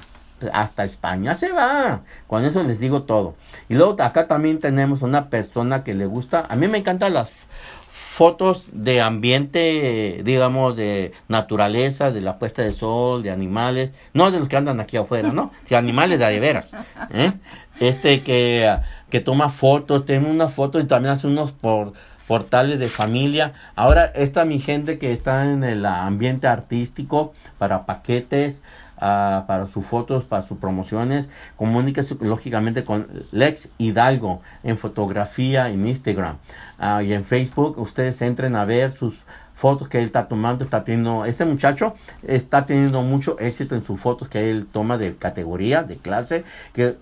hasta 0.53 0.83
España 0.83 1.35
se 1.35 1.51
va. 1.51 2.01
Con 2.27 2.45
eso 2.45 2.63
les 2.63 2.79
digo 2.79 3.03
todo. 3.03 3.35
Y 3.67 3.75
luego 3.75 3.95
acá 4.01 4.27
también 4.27 4.59
tenemos 4.59 5.01
una 5.01 5.29
persona 5.29 5.83
que 5.83 5.93
le 5.93 6.05
gusta. 6.05 6.45
A 6.49 6.55
mí 6.55 6.67
me 6.67 6.77
encantan 6.77 7.13
las 7.13 7.47
fotos 7.89 8.69
de 8.73 9.01
ambiente, 9.01 10.21
digamos, 10.23 10.75
de 10.75 11.11
naturaleza, 11.27 12.11
de 12.11 12.21
la 12.21 12.37
puesta 12.37 12.61
de 12.61 12.71
sol, 12.71 13.23
de 13.23 13.31
animales. 13.31 13.91
No 14.13 14.31
de 14.31 14.39
los 14.39 14.47
que 14.47 14.57
andan 14.57 14.79
aquí 14.79 14.97
afuera, 14.97 15.31
¿no? 15.31 15.51
De 15.67 15.75
animales 15.75 16.19
de, 16.19 16.25
de 16.25 16.39
veras. 16.39 16.75
¿eh? 17.11 17.33
Este 17.79 18.21
que, 18.21 18.73
que 19.09 19.19
toma 19.19 19.49
fotos, 19.49 20.05
tiene 20.05 20.29
una 20.29 20.49
foto 20.49 20.79
y 20.79 20.85
también 20.85 21.13
hace 21.13 21.27
unos 21.27 21.51
por 21.51 21.93
portales 22.29 22.77
de 22.77 22.89
familia. 22.89 23.53
Ahora 23.75 24.05
está 24.05 24.45
mi 24.45 24.59
gente 24.59 24.99
que 24.99 25.11
está 25.11 25.51
en 25.51 25.63
el 25.63 25.83
ambiente 25.83 26.45
artístico 26.45 27.33
para 27.57 27.87
paquetes, 27.87 28.61
uh, 29.01 29.45
para 29.47 29.67
sus 29.67 29.85
fotos, 29.85 30.25
para 30.25 30.41
sus 30.41 30.57
promociones. 30.57 31.29
Comuníquese 31.55 32.15
lógicamente 32.21 32.83
con 32.83 33.07
Lex 33.31 33.69
Hidalgo 33.77 34.41
en 34.63 34.77
fotografía, 34.77 35.69
en 35.69 35.87
Instagram 35.87 36.37
uh, 36.79 37.01
y 37.01 37.13
en 37.13 37.25
Facebook. 37.25 37.77
Ustedes 37.79 38.21
entren 38.21 38.55
a 38.55 38.65
ver 38.65 38.91
sus 38.91 39.17
fotos 39.53 39.89
que 39.89 39.97
él 39.97 40.05
está 40.05 40.27
tomando, 40.27 40.63
está 40.63 40.85
teniendo, 40.85 41.25
este 41.25 41.43
muchacho 41.43 41.93
está 42.25 42.65
teniendo 42.65 43.01
mucho 43.01 43.37
éxito 43.39 43.75
en 43.75 43.83
sus 43.83 43.99
fotos 43.99 44.29
que 44.29 44.49
él 44.49 44.67
toma 44.71 44.97
de 44.97 45.15
categoría, 45.17 45.83
de 45.83 45.97
clase, 45.97 46.45
que 46.73 46.95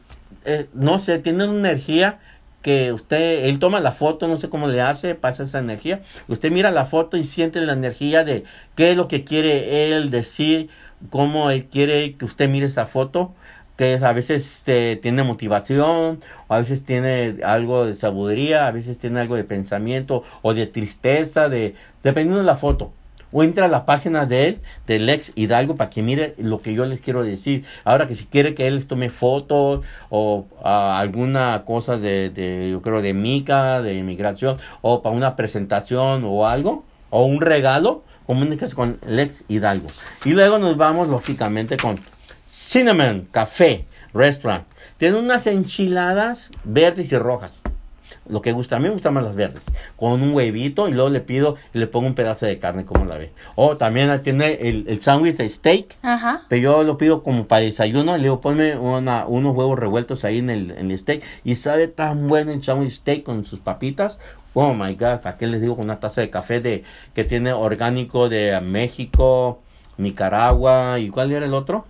eh, 0.45 0.67
no 0.73 0.97
sé, 0.97 1.19
tiene 1.19 1.47
una 1.47 1.69
energía 1.69 2.19
que 2.61 2.91
usted, 2.91 3.45
él 3.45 3.59
toma 3.59 3.79
la 3.79 3.91
foto, 3.91 4.27
no 4.27 4.37
sé 4.37 4.49
cómo 4.49 4.67
le 4.67 4.81
hace, 4.81 5.13
pasa 5.13 5.43
esa 5.43 5.59
energía. 5.59 6.01
Usted 6.27 6.51
mira 6.51 6.71
la 6.71 6.85
foto 6.85 7.15
y 7.15 7.23
siente 7.23 7.61
la 7.61 7.73
energía 7.73 8.23
de 8.23 8.43
qué 8.75 8.91
es 8.91 8.97
lo 8.97 9.07
que 9.07 9.23
quiere 9.23 9.87
él 9.93 10.09
decir, 10.09 10.69
cómo 11.09 11.51
él 11.51 11.65
quiere 11.65 12.15
que 12.15 12.25
usted 12.25 12.49
mire 12.49 12.65
esa 12.65 12.85
foto, 12.85 13.33
que 13.77 13.99
a 14.01 14.11
veces 14.13 14.57
este, 14.57 14.95
tiene 14.95 15.23
motivación, 15.23 16.19
o 16.47 16.53
a 16.53 16.59
veces 16.59 16.83
tiene 16.83 17.37
algo 17.43 17.85
de 17.85 17.95
sabiduría, 17.95 18.67
a 18.67 18.71
veces 18.71 18.97
tiene 18.97 19.19
algo 19.19 19.35
de 19.35 19.43
pensamiento 19.43 20.23
o 20.41 20.53
de 20.53 20.67
tristeza, 20.67 21.49
de, 21.49 21.75
dependiendo 22.03 22.39
de 22.39 22.45
la 22.45 22.55
foto 22.55 22.91
o 23.31 23.43
entra 23.43 23.65
a 23.65 23.67
la 23.67 23.85
página 23.85 24.25
de 24.25 24.47
él, 24.47 24.59
del 24.85 25.05
Lex 25.05 25.33
Hidalgo, 25.35 25.75
para 25.75 25.89
que 25.89 26.01
mire 26.01 26.33
lo 26.37 26.61
que 26.61 26.73
yo 26.73 26.85
les 26.85 27.01
quiero 27.01 27.23
decir. 27.23 27.65
Ahora 27.83 28.07
que 28.07 28.15
si 28.15 28.25
quiere 28.25 28.55
que 28.55 28.67
él 28.67 28.85
tome 28.87 29.09
fotos 29.09 29.85
o 30.09 30.45
alguna 30.63 31.63
cosa 31.65 31.97
de, 31.97 32.29
de, 32.29 32.69
yo 32.71 32.81
creo, 32.81 33.01
de 33.01 33.13
mica, 33.13 33.81
de 33.81 33.95
inmigración, 33.95 34.57
o 34.81 35.01
para 35.01 35.15
una 35.15 35.35
presentación 35.35 36.23
o 36.25 36.47
algo, 36.47 36.83
o 37.09 37.25
un 37.25 37.41
regalo, 37.41 38.03
comuníquese 38.27 38.75
con 38.75 38.99
Lex 39.07 39.45
Hidalgo. 39.47 39.87
Y 40.25 40.31
luego 40.31 40.59
nos 40.59 40.77
vamos, 40.77 41.07
lógicamente, 41.07 41.77
con 41.77 41.99
Cinnamon 42.43 43.27
Café 43.31 43.85
Restaurant. 44.13 44.65
Tiene 44.97 45.17
unas 45.17 45.47
enchiladas 45.47 46.51
verdes 46.63 47.11
y 47.11 47.17
rojas 47.17 47.63
lo 48.29 48.41
que 48.41 48.51
gusta. 48.51 48.75
A 48.75 48.79
mí 48.79 48.85
me 48.85 48.93
gustan 48.93 49.13
más 49.13 49.23
las 49.23 49.35
verdes. 49.35 49.65
Con 49.95 50.21
un 50.21 50.33
huevito 50.33 50.87
y 50.87 50.93
luego 50.93 51.09
le 51.09 51.21
pido 51.21 51.55
y 51.73 51.79
le 51.79 51.87
pongo 51.87 52.07
un 52.07 52.15
pedazo 52.15 52.45
de 52.45 52.57
carne, 52.57 52.85
como 52.85 53.05
la 53.05 53.17
ve. 53.17 53.31
O 53.55 53.77
también 53.77 54.21
tiene 54.23 54.53
el, 54.69 54.85
el 54.87 55.01
sándwich 55.01 55.37
de 55.37 55.49
steak. 55.49 55.95
Ajá. 56.01 56.43
Pero 56.49 56.61
yo 56.61 56.83
lo 56.83 56.97
pido 56.97 57.23
como 57.23 57.47
para 57.47 57.61
desayuno. 57.61 58.15
Le 58.17 58.23
digo, 58.23 58.41
ponme 58.41 58.77
una, 58.77 59.25
unos 59.27 59.55
huevos 59.55 59.79
revueltos 59.79 60.25
ahí 60.25 60.39
en 60.39 60.49
el, 60.49 60.71
en 60.71 60.91
el 60.91 60.97
steak. 60.97 61.23
Y 61.43 61.55
sabe 61.55 61.87
tan 61.87 62.27
bueno 62.27 62.51
el 62.51 62.63
sándwich 62.63 62.93
steak 62.93 63.23
con 63.23 63.45
sus 63.45 63.59
papitas. 63.59 64.19
Oh 64.53 64.73
my 64.73 64.93
god, 64.95 65.19
¿para 65.21 65.35
qué 65.35 65.47
les 65.47 65.61
digo 65.61 65.75
una 65.75 65.99
taza 65.99 66.21
de 66.21 66.29
café 66.29 66.59
de 66.59 66.83
que 67.13 67.23
tiene 67.23 67.53
orgánico 67.53 68.29
de 68.29 68.59
México, 68.61 69.59
Nicaragua 69.97 70.99
y 70.99 71.09
cuál 71.09 71.31
era 71.31 71.45
el 71.45 71.53
otro? 71.53 71.85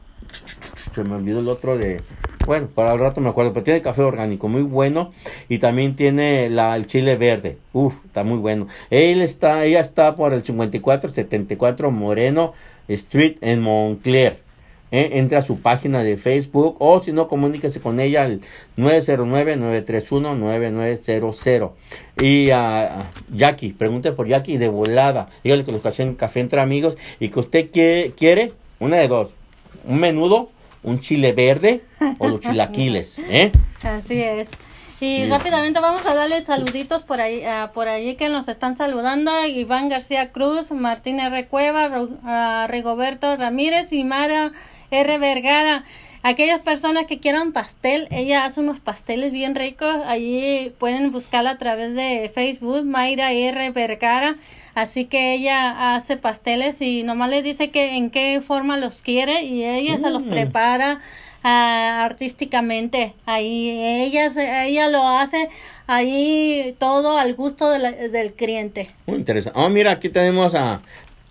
Se 0.94 1.04
me 1.04 1.16
olvidó 1.16 1.40
el 1.40 1.48
otro 1.48 1.78
de 1.78 2.02
bueno, 2.48 2.68
para 2.74 2.94
el 2.94 3.00
rato 3.00 3.20
me 3.20 3.28
acuerdo, 3.30 3.52
pero 3.52 3.66
tiene 3.66 3.82
café 3.82 4.04
orgánico 4.04 4.48
muy 4.48 4.62
bueno 4.62 5.12
y 5.50 5.60
también 5.60 5.98
tiene 5.98 6.50
la, 6.50 6.78
el 6.78 6.88
chile 6.88 7.18
verde. 7.18 7.58
Uf, 7.74 7.94
está 8.06 8.24
muy 8.24 8.38
bueno. 8.38 8.68
Él 8.90 9.22
está, 9.22 9.66
ella 9.66 9.82
está 9.82 10.16
por 10.16 10.32
el 10.32 10.46
5474 10.46 11.92
Moreno 11.92 12.54
Street 12.88 13.36
en 13.42 13.62
Montclair. 13.62 14.47
¿Eh? 14.92 15.10
Entra 15.14 15.40
a 15.40 15.42
su 15.42 15.62
página 15.62 16.04
de 16.04 16.18
Facebook 16.18 16.76
o 16.80 17.00
si 17.02 17.12
no, 17.12 17.28
comuníquese 17.28 17.82
con 17.82 18.00
ella 18.00 18.22
al 18.24 18.42
909-931-9900. 18.78 21.72
Y 22.22 22.52
a 22.52 23.12
Jackie, 23.34 23.74
pregunte 23.74 24.12
por 24.12 24.28
Jackie 24.28 24.58
de 24.58 24.68
volada. 24.68 25.30
Dígale 25.44 25.64
que 25.64 25.72
lo 25.72 25.78
está 25.78 25.90
haciendo 25.90 26.16
café 26.18 26.40
entre 26.40 26.62
amigos 26.62 26.98
y 27.20 27.30
que 27.30 27.40
usted 27.40 27.72
quiere, 27.72 28.12
quiere 28.12 28.54
una 28.80 28.98
de 28.98 29.08
dos. 29.08 29.30
Un 29.86 30.00
menudo 30.00 30.50
un 30.84 31.00
chile 31.00 31.34
verde 31.34 31.82
o 32.18 32.28
los 32.28 32.40
chilaquiles, 32.40 33.20
¿eh? 33.20 33.52
Así 33.84 34.22
es. 34.22 34.48
Y 35.00 35.26
rápidamente 35.26 35.80
vamos 35.80 36.04
a 36.08 36.16
darle 36.16 36.44
saluditos 36.44 37.04
por 37.04 37.22
ahí, 37.22 37.44
uh, 37.46 37.72
por 37.72 37.88
ahí 37.88 38.16
que 38.16 38.30
nos 38.30 38.48
están 38.48 38.78
saludando. 38.78 39.46
Iván 39.46 39.90
García 39.90 40.32
Cruz, 40.32 40.72
Martín 40.72 41.20
R. 41.20 41.48
Cueva, 41.48 41.88
uh, 41.88 42.68
Rigoberto 42.68 43.36
Ramírez 43.36 43.94
y 43.94 44.04
Mara 44.04 44.54
R. 44.92 45.18
Vergara. 45.18 45.84
Aquellas 46.24 46.60
personas 46.60 47.06
que 47.06 47.20
quieran 47.20 47.54
pastel, 47.54 48.08
ella 48.12 48.44
hace 48.44 48.60
unos 48.60 48.80
pasteles 48.80 49.32
bien 49.32 49.56
ricos. 49.56 49.96
Allí 50.06 50.74
pueden 50.78 51.12
buscarla 51.12 51.52
a 51.52 51.58
través 51.58 51.94
de 51.96 52.30
Facebook, 52.34 52.86
Mayra 52.86 53.32
R. 53.32 53.72
Vergara. 53.72 54.36
Así 54.76 55.06
que 55.06 55.34
ella 55.34 55.96
hace 55.96 56.18
pasteles 56.18 56.82
y 56.82 57.02
nomás 57.04 57.30
le 57.30 57.42
dice 57.42 57.72
que 57.72 57.96
en 57.96 58.12
qué 58.12 58.42
forma 58.46 58.78
los 58.78 59.02
quiere 59.02 59.44
y 59.44 59.64
ella 59.64 59.98
se 59.98 60.12
los 60.12 60.24
mm. 60.24 60.30
prepara 60.30 61.02
ah, 61.44 62.04
artísticamente. 62.04 63.14
Ahí 63.26 63.70
ella, 63.72 64.66
ella 64.66 64.90
lo 64.90 65.08
hace 65.08 65.50
ahí 65.88 66.76
todo 66.78 67.18
al 67.18 67.34
gusto 67.34 67.70
del 67.70 68.34
cliente. 68.34 68.92
Muy 69.08 69.18
interesante. 69.18 69.60
Oh, 69.60 69.70
mira, 69.70 69.92
aquí 69.94 70.10
tenemos 70.10 70.54
a, 70.54 70.82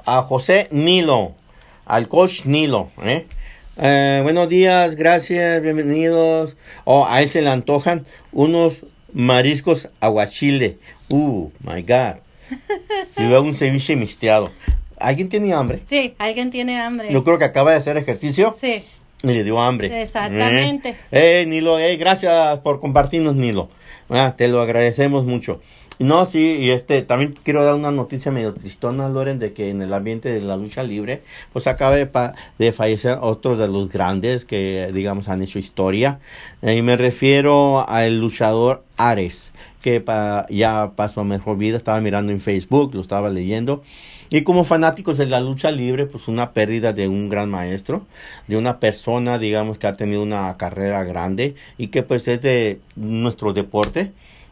a 0.04 0.22
José 0.22 0.66
Nilo, 0.72 1.32
al 1.84 2.08
coach 2.08 2.46
Nilo. 2.46 2.90
¿eh? 3.04 3.26
Eh, 3.78 4.20
buenos 4.22 4.48
días, 4.48 4.96
gracias, 4.96 5.62
bienvenidos. 5.62 6.56
Oh, 6.84 7.06
a 7.06 7.22
él 7.22 7.28
se 7.28 7.42
le 7.42 7.50
antojan 7.50 8.06
unos 8.32 8.86
mariscos 9.12 9.88
aguachile. 10.00 10.78
Uh, 11.08 11.50
my 11.62 11.82
God 11.82 12.26
y 13.16 13.22
luego 13.22 13.44
un 13.44 13.54
ceviche 13.54 13.96
misteado. 13.96 14.50
¿Alguien 14.98 15.28
tiene 15.28 15.52
hambre? 15.52 15.80
Sí, 15.88 16.14
alguien 16.18 16.50
tiene 16.50 16.80
hambre. 16.80 17.12
Yo 17.12 17.22
creo 17.24 17.38
que 17.38 17.44
acaba 17.44 17.72
de 17.72 17.76
hacer 17.76 17.96
ejercicio. 17.96 18.54
Sí. 18.58 18.82
Y 19.22 19.28
le 19.28 19.44
dio 19.44 19.60
hambre. 19.60 20.02
Exactamente. 20.02 20.90
Eh, 21.10 21.42
eh 21.42 21.46
Nilo, 21.46 21.78
eh, 21.78 21.96
gracias 21.96 22.60
por 22.60 22.80
compartirnos, 22.80 23.34
Nilo. 23.34 23.68
Ah, 24.08 24.34
te 24.36 24.48
lo 24.48 24.60
agradecemos 24.60 25.24
mucho. 25.24 25.60
No, 25.98 26.26
sí, 26.26 26.40
y 26.60 26.70
este, 26.70 27.02
también 27.02 27.34
quiero 27.42 27.64
dar 27.64 27.74
una 27.74 27.90
noticia 27.90 28.30
medio 28.30 28.52
tristona, 28.52 29.08
Loren, 29.08 29.38
de 29.38 29.54
que 29.54 29.70
en 29.70 29.80
el 29.80 29.94
ambiente 29.94 30.28
de 30.28 30.42
la 30.42 30.56
lucha 30.56 30.82
libre, 30.82 31.22
pues 31.52 31.66
acaba 31.66 31.96
de, 31.96 32.08
de 32.58 32.72
fallecer 32.72 33.18
otro 33.22 33.56
de 33.56 33.66
los 33.66 33.90
grandes 33.90 34.44
que, 34.44 34.90
digamos, 34.92 35.28
han 35.28 35.42
hecho 35.42 35.58
historia. 35.58 36.20
y 36.62 36.82
me 36.82 36.96
refiero 36.96 37.88
al 37.88 38.18
luchador 38.18 38.84
Ares 38.98 39.52
que 39.86 40.02
ya 40.50 40.92
pasó 40.96 41.20
a 41.20 41.24
mejor 41.24 41.58
vida, 41.58 41.76
estaba 41.76 42.00
mirando 42.00 42.32
en 42.32 42.40
Facebook, 42.40 42.92
lo 42.92 43.00
estaba 43.00 43.30
leyendo. 43.30 43.84
Y 44.30 44.42
como 44.42 44.64
fanáticos 44.64 45.16
de 45.16 45.26
la 45.26 45.38
lucha 45.38 45.70
libre, 45.70 46.06
pues 46.06 46.26
una 46.26 46.52
pérdida 46.52 46.92
de 46.92 47.06
un 47.06 47.28
gran 47.28 47.48
maestro, 47.48 48.04
de 48.48 48.56
una 48.56 48.80
persona, 48.80 49.38
digamos, 49.38 49.78
que 49.78 49.86
ha 49.86 49.96
tenido 49.96 50.24
una 50.24 50.56
carrera 50.56 51.04
grande 51.04 51.54
y 51.78 51.86
que 51.88 52.02
pues 52.02 52.26
es 52.26 52.42
de 52.42 52.80
nuestro 52.96 53.52
deporte, 53.52 54.10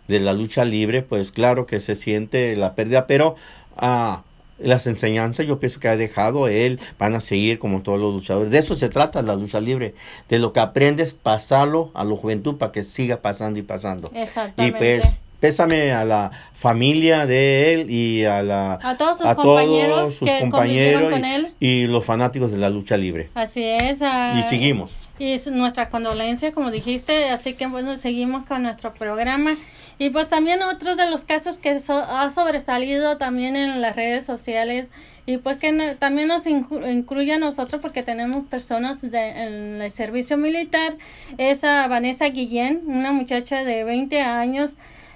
de 0.09 0.21
la 0.21 0.33
lucha 0.33 0.65
libre, 0.65 1.03
pues 1.03 1.33
claro 1.33 1.67
que 1.67 1.81
se 1.81 1.95
siente 1.95 2.57
la 2.57 2.75
pérdida, 2.75 3.07
pero 3.07 3.37
ah, 3.77 4.23
las 4.59 4.87
enseñanzas 4.87 5.47
yo 5.47 5.59
pienso 5.59 5.81
que 5.81 5.89
ha 5.89 5.97
dejado 5.97 6.47
él 6.49 6.79
van 6.99 7.15
a 7.15 7.21
seguir 7.21 7.59
como 7.59 7.83
todos 7.83 7.99
los 7.99 8.15
luchadores. 8.15 8.51
De 8.51 8.59
eso 8.59 8.75
se 8.75 8.89
trata 8.89 9.23
la 9.23 9.35
lucha 9.35 9.61
libre, 9.61 9.95
de 10.29 10.39
lo 10.39 10.53
que 10.53 10.61
aprendes 10.61 11.15
pasarlo 11.15 11.91
a 11.95 12.05
la 12.05 12.15
juventud 12.15 12.57
para 12.57 12.73
que 12.73 12.83
siga 12.85 13.19
pasando 13.21 13.59
y 13.59 13.63
pasando. 13.63 14.11
Exactamente. 14.15 14.77
Y 14.77 14.79
pues 15.01 15.17
pésame 15.41 15.93
a 15.93 16.05
la 16.07 16.31
familia 16.55 17.27
de 17.27 17.75
él 17.75 17.91
y 17.91 18.25
a 18.25 18.43
la 18.43 18.79
A 18.83 18.97
todos 18.97 19.19
sus 19.19 19.27
compañeros 19.35 20.15
sus 20.15 20.27
que 20.29 20.41
compañeros 20.41 21.13
con 21.13 21.23
y, 21.25 21.29
él. 21.29 21.55
y 21.61 21.87
los 21.87 22.05
fanáticos 22.05 22.51
de 22.51 22.59
la 22.59 22.71
lucha 22.71 22.97
libre. 22.97 23.29
Así 23.35 23.63
es. 23.63 24.01
ah, 24.03 24.37
Y 24.39 24.43
seguimos. 24.43 24.97
Y 25.19 25.33
es 25.33 25.47
nuestra 25.47 25.91
condolencia, 25.91 26.53
como 26.53 26.71
dijiste, 26.71 27.29
así 27.29 27.55
que 27.55 27.67
bueno, 27.67 27.97
seguimos 27.97 28.47
con 28.47 28.63
nuestro 28.63 28.95
programa. 28.95 29.55
Y 29.99 30.11
pues 30.11 30.29
también 30.29 30.63
otro 30.63 30.97
de 30.97 31.09
los 31.09 31.25
casos 31.25 31.57
que 31.59 31.79
so- 31.79 32.03
ha 32.09 32.31
sobresalido 32.31 33.17
también 33.17 33.55
en 33.57 33.81
las 33.81 33.95
redes 33.95 34.27
sociales 34.27 34.89
y 35.27 35.39
pues 35.39 35.57
que 35.59 35.97
también 35.99 36.29
nos 36.29 36.47
inclu- 36.47 36.91
incluye 36.93 37.33
a 37.33 37.39
nosotros 37.39 37.81
porque 37.81 38.03
tenemos 38.03 38.45
personas 38.47 39.01
de, 39.09 39.29
en 39.29 39.81
el 39.83 39.91
servicio 39.91 40.37
militar, 40.37 40.97
es 41.39 41.63
a 41.65 41.87
Vanessa 41.87 42.27
Guillén, 42.27 42.83
una 42.87 43.13
muchacha 43.13 43.63
de 43.65 43.85
20 43.85 44.21
años 44.21 44.73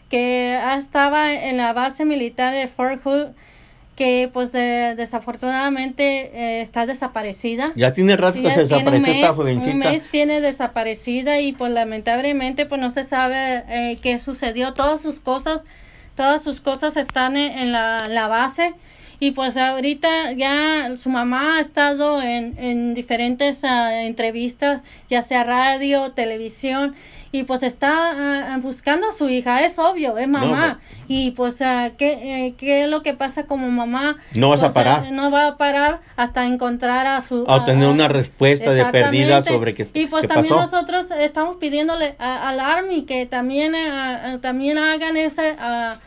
que 0.09 0.59
estaba 0.79 1.33
en 1.33 1.57
la 1.59 1.73
base 1.73 2.05
militar 2.05 2.55
de 2.55 2.67
Fort 2.69 3.03
Hood 3.05 3.29
que 3.99 4.31
pues 4.33 4.53
de- 4.53 4.95
desafortunadamente 4.97 6.31
eh, 6.33 6.63
está 6.63 6.87
desaparecida. 6.87 7.65
Ya 7.75 7.93
tiene 7.93 8.17
rato 8.17 8.41
que 8.41 8.51
se 8.53 8.61
desapareció 8.61 9.13
esta 9.13 9.35
jovencita. 9.35 9.73
Un 9.73 9.79
mes 9.81 10.05
tiene 10.11 10.41
desaparecida 10.41 11.41
y 11.41 11.51
pues 11.53 11.73
lamentablemente 11.73 12.65
pues 12.65 12.81
no 12.81 12.91
se 12.91 13.03
sabe 13.03 13.65
eh, 13.69 13.99
qué 14.01 14.21
sucedió. 14.21 14.73
Todas 14.73 15.01
sus 15.01 15.19
cosas, 15.19 15.65
todas 16.15 16.43
sus 16.45 16.61
cosas 16.61 16.97
están 16.97 17.37
en, 17.37 17.59
en 17.59 17.73
la, 17.73 17.99
la 18.09 18.29
base 18.29 18.75
y 19.19 19.33
pues 19.33 19.57
ahorita 19.57 20.31
ya 20.33 20.91
su 20.97 21.11
mamá 21.11 21.57
ha 21.57 21.61
estado 21.61 22.23
en, 22.23 22.57
en 22.59 22.95
diferentes 22.95 23.65
ah, 23.65 24.03
entrevistas, 24.05 24.83
ya 25.11 25.23
sea 25.23 25.43
radio, 25.43 26.13
televisión 26.13 26.95
y 27.31 27.43
pues 27.43 27.63
está 27.63 28.53
ah, 28.55 28.59
buscando 28.63 29.09
a 29.09 29.13
su 29.13 29.29
hija, 29.29 29.63
es 29.65 29.79
obvio, 29.79 30.17
es 30.19 30.29
mamá. 30.29 30.81
y 31.09 31.33
pues 31.33 31.61
ah, 31.63 31.91
¿qué, 31.99 32.47
eh, 32.47 32.55
¿qué 32.57 32.85
es 32.85 32.91
lo 32.91 33.03
que 33.03 33.13
pasa 33.15 33.45
como 33.45 33.71
mamá? 33.71 34.17
No 34.35 34.49
vas 34.49 34.63
a 34.63 34.73
Pues, 34.73 34.87
ah, 34.87 34.97
parar. 35.01 35.13
no 35.13 35.31
va 35.31 35.49
a 35.49 35.57
parar 35.57 36.01
hasta 36.17 36.47
encontrar 36.47 37.07
a 37.07 37.21
su... 37.21 37.45
A 37.47 37.57
obtener 37.57 37.89
a- 37.89 37.93
una 37.93 38.09
respuesta 38.09 38.73
de 38.73 38.85
perdida 38.87 39.39
Exactamente. 39.39 39.53
sobre 39.53 39.75
qué, 39.75 39.89
y 39.93 40.07
pues 40.07 40.23
qué 40.23 40.29
también 40.29 40.55
pasó. 40.55 40.71
nosotros 40.71 41.07
estamos 41.19 41.57
pidiéndole 41.57 42.17
a- 42.19 42.49
al 42.49 42.61
Army 42.61 43.03
que 43.05 43.27
también 43.27 43.75
eh, 43.75 44.39
también 44.41 44.79
hagan 44.79 45.17
ese 45.17 45.55
ah, 45.59 45.99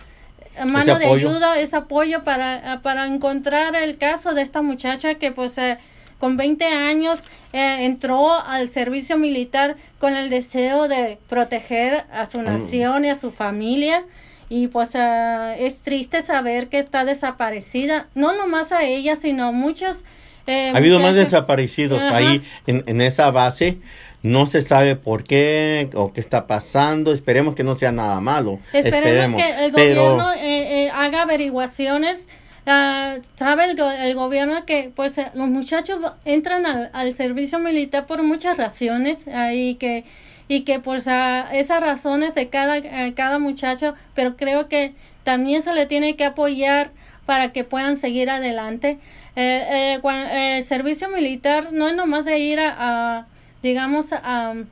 mano 0.68 0.98
de 1.00 1.06
ayuda 1.06 1.58
ese 1.60 1.78
apoyo 1.78 2.24
para 2.24 2.74
ah, 2.74 2.80
para 2.82 3.06
encontrar 3.06 3.76
el 3.76 3.98
caso 3.98 4.34
de 4.34 4.42
esta 4.42 4.62
muchacha 4.62 5.16
que 5.16 5.32
pues 5.32 5.58
eh, 5.58 5.78
con 6.22 6.38
20 6.38 6.64
años 6.66 7.20
eh, 7.52 7.84
entró 7.84 8.40
al 8.40 8.70
servicio 8.70 9.18
militar 9.18 9.76
con 10.00 10.16
el 10.16 10.30
deseo 10.30 10.88
de 10.88 11.18
proteger 11.28 12.06
a 12.14 12.28
su 12.28 12.44
nación 12.44 13.06
y 13.06 13.10
a 13.10 13.16
su 13.16 13.32
familia 13.32 14.06
y 14.48 14.68
pues 14.68 14.96
ah, 14.96 15.56
es 15.58 15.80
triste 15.80 16.22
saber 16.22 16.70
que 16.70 16.78
está 16.78 17.06
desaparecida 17.06 18.08
no 18.14 18.38
nomás 18.38 18.72
a 18.72 18.84
ella 18.84 19.16
sino 19.16 19.48
a 19.48 19.52
muchos 19.52 20.06
eh, 20.46 20.72
Ha 20.74 20.78
habido 20.78 21.00
más 21.00 21.16
desaparecidos 21.16 22.02
Ajá. 22.02 22.18
ahí 22.18 22.42
en, 22.68 22.84
en 22.88 23.02
esa 23.02 23.30
base. 23.32 23.78
No 24.24 24.46
se 24.46 24.62
sabe 24.62 24.96
por 24.96 25.24
qué 25.24 25.90
o 25.96 26.14
qué 26.14 26.22
está 26.22 26.46
pasando. 26.46 27.12
Esperemos 27.14 27.56
que 27.56 27.64
no 27.64 27.74
sea 27.74 27.92
nada 27.92 28.22
malo. 28.22 28.60
Esperemos, 28.72 29.42
que 29.42 29.66
el 29.66 29.72
Pero 29.72 30.04
gobierno 30.04 30.34
eh, 30.34 30.86
eh, 30.86 30.92
haga 30.94 31.24
averiguaciones. 31.24 32.30
Ah, 32.68 33.16
sabe 33.38 33.66
el, 33.66 33.76
go- 33.76 33.90
el 33.90 34.14
gobierno 34.14 34.66
que 34.66 34.92
pues 34.96 35.18
eh, 35.18 35.32
los 35.34 35.48
muchachos 35.50 36.00
entran 36.26 36.66
al, 36.68 36.90
al 36.94 37.14
servicio 37.16 37.58
militar 37.58 38.06
por 38.06 38.22
muchas 38.22 38.56
razones 38.58 39.26
ah, 39.34 39.52
y 39.54 39.76
que 39.76 40.06
y 40.48 40.62
que 40.62 40.80
pues 40.80 41.08
a 41.08 41.50
esas 41.56 41.80
razones 41.82 42.36
de 42.36 42.50
cada 42.50 42.78
eh, 42.78 43.14
cada 43.16 43.40
muchacho 43.40 43.96
pero 44.14 44.36
creo 44.38 44.70
que 44.70 44.94
también 45.24 45.64
se 45.64 45.74
le 45.74 45.88
tiene 45.88 46.16
que 46.16 46.26
apoyar 46.26 46.92
para 47.26 47.52
que 47.52 47.64
puedan 47.64 47.98
seguir 47.98 48.30
adelante 48.30 49.00
Eh, 49.36 49.96
eh, 49.96 50.00
cuan- 50.02 50.28
eh, 50.28 50.58
el 50.58 50.64
servicio 50.64 51.08
militar 51.10 51.70
no 51.72 51.88
es 51.88 51.96
nomás 51.96 52.26
de 52.26 52.38
ir 52.38 52.60
a, 52.60 52.76
a, 53.18 53.28
digamos 53.64 54.12
a, 54.14 54.50
al 54.52 54.66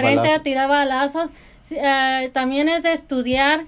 frente 0.00 0.02
balazos. 0.02 0.40
a 0.40 0.42
tirar 0.42 0.68
balazos 0.68 1.30
también 2.32 2.68
es 2.68 2.82
de 2.82 2.94
estudiar 2.94 3.60
y 3.60 3.66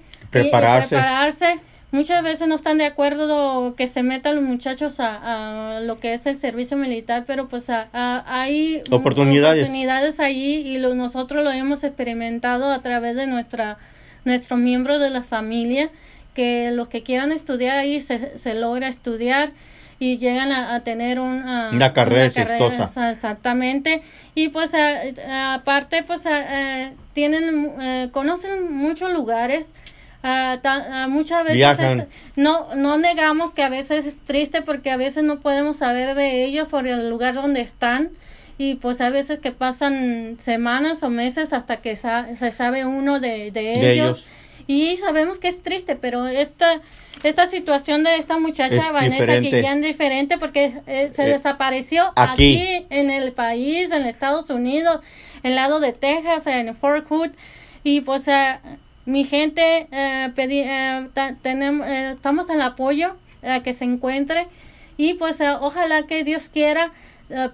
Prepararse. 0.95 1.59
Muchas 1.91 2.23
veces 2.23 2.47
no 2.47 2.55
están 2.55 2.77
de 2.77 2.85
acuerdo 2.85 3.75
que 3.75 3.85
se 3.87 4.01
metan 4.01 4.35
los 4.35 4.45
muchachos 4.45 5.01
a, 5.01 5.75
a 5.75 5.79
lo 5.81 5.97
que 5.99 6.13
es 6.13 6.25
el 6.25 6.37
servicio 6.37 6.77
militar, 6.77 7.25
pero 7.27 7.49
pues 7.49 7.69
a- 7.69 7.89
a- 7.91 8.23
hay 8.25 8.81
Oportunidades. 8.91 9.63
oportunidades 9.63 10.19
allí 10.21 10.55
y 10.55 10.77
lo- 10.77 10.95
nosotros 10.95 11.43
lo 11.43 11.51
hemos 11.51 11.83
experimentado 11.83 12.71
a 12.71 12.81
través 12.81 13.15
de 13.17 13.27
nuestra 13.27 13.77
nuestros 14.23 14.59
miembros 14.59 14.99
de 15.01 15.09
la 15.09 15.23
familia 15.23 15.89
que 16.35 16.71
los 16.71 16.87
que 16.87 17.01
quieran 17.03 17.31
estudiar 17.31 17.77
ahí 17.79 17.99
se, 17.99 18.37
se 18.37 18.53
logra 18.53 18.87
estudiar 18.87 19.51
y 19.99 20.17
llegan 20.17 20.51
a, 20.51 20.75
a 20.75 20.79
tener 20.83 21.19
un, 21.19 21.39
ah, 21.43 21.71
Una 21.73 21.91
carrera 21.91 22.25
exitosa. 22.25 23.11
exactamente 23.11 24.01
y 24.35 24.47
pues 24.49 24.73
a- 24.75 25.01
a- 25.27 25.53
aparte 25.55 26.03
pues 26.03 26.25
a- 26.25 26.83
eh, 26.85 26.93
tienen 27.13 27.69
eh, 27.81 28.09
conocen 28.13 28.71
muchos 28.73 29.11
lugares 29.11 29.73
ah, 30.23 30.59
ta- 30.61 31.03
ah, 31.03 31.07
muchas 31.07 31.43
veces 31.45 31.79
es- 31.79 32.03
no 32.35 32.73
no 32.75 32.97
negamos 32.97 33.51
que 33.51 33.63
a 33.63 33.69
veces 33.69 34.05
es 34.05 34.17
triste 34.19 34.61
porque 34.61 34.91
a 34.91 34.97
veces 34.97 35.23
no 35.23 35.39
podemos 35.39 35.77
saber 35.77 36.15
de 36.15 36.45
ellos 36.45 36.67
por 36.67 36.87
el 36.87 37.09
lugar 37.09 37.33
donde 37.35 37.61
están 37.61 38.09
y 38.57 38.75
pues 38.75 39.01
a 39.01 39.09
veces 39.09 39.39
que 39.39 39.51
pasan 39.51 40.37
semanas 40.39 41.01
o 41.03 41.09
meses 41.09 41.53
hasta 41.53 41.77
que 41.77 41.95
sa- 41.95 42.35
se 42.35 42.51
sabe 42.51 42.85
uno 42.85 43.19
de, 43.19 43.51
de 43.51 43.71
ellos. 43.71 43.81
De 43.81 43.91
ellos. 43.93 44.25
y 44.67 44.97
sabemos 44.97 45.39
que 45.39 45.47
es 45.47 45.61
triste 45.63 45.95
pero 45.95 46.27
esta 46.27 46.81
esta 47.23 47.45
situación 47.45 48.03
de 48.03 48.15
esta 48.17 48.37
muchacha 48.39 48.75
Es 48.75 48.93
Vanessa 48.93 49.15
diferente. 49.15 49.55
Guillén 49.57 49.81
diferente 49.81 50.37
porque 50.37 50.73
eh, 50.87 51.09
se 51.13 51.23
Eh, 51.23 51.29
desapareció 51.29 52.13
aquí. 52.15 52.67
aquí. 52.67 52.85
en 52.89 53.09
el 53.09 53.31
país 53.33 53.91
en 53.91 54.03
Estados 54.05 54.49
Unidos 54.49 55.01
en 55.43 55.51
el 55.51 55.55
lado 55.55 55.79
de 55.79 55.91
Texas 55.93 56.45
en 56.47 56.75
Fort 56.75 57.07
Hood 57.09 57.31
y 57.83 58.01
pues 58.01 58.27
eh, 58.27 58.59
mi 59.05 59.25
gente 59.25 59.87
eh, 59.91 60.31
pedí, 60.35 60.59
eh, 60.59 61.09
tenemos 61.41 61.87
eh, 61.87 62.11
estamos 62.15 62.49
en 62.49 62.61
apoyo 62.61 63.15
a 63.43 63.61
que 63.63 63.73
se 63.73 63.85
encuentre. 63.85 64.47
Y 64.97 65.15
pues 65.15 65.41
eh, 65.41 65.49
ojalá 65.59 66.03
que 66.07 66.23
Dios 66.23 66.49
quiera 66.49 66.85
eh, 66.85 66.91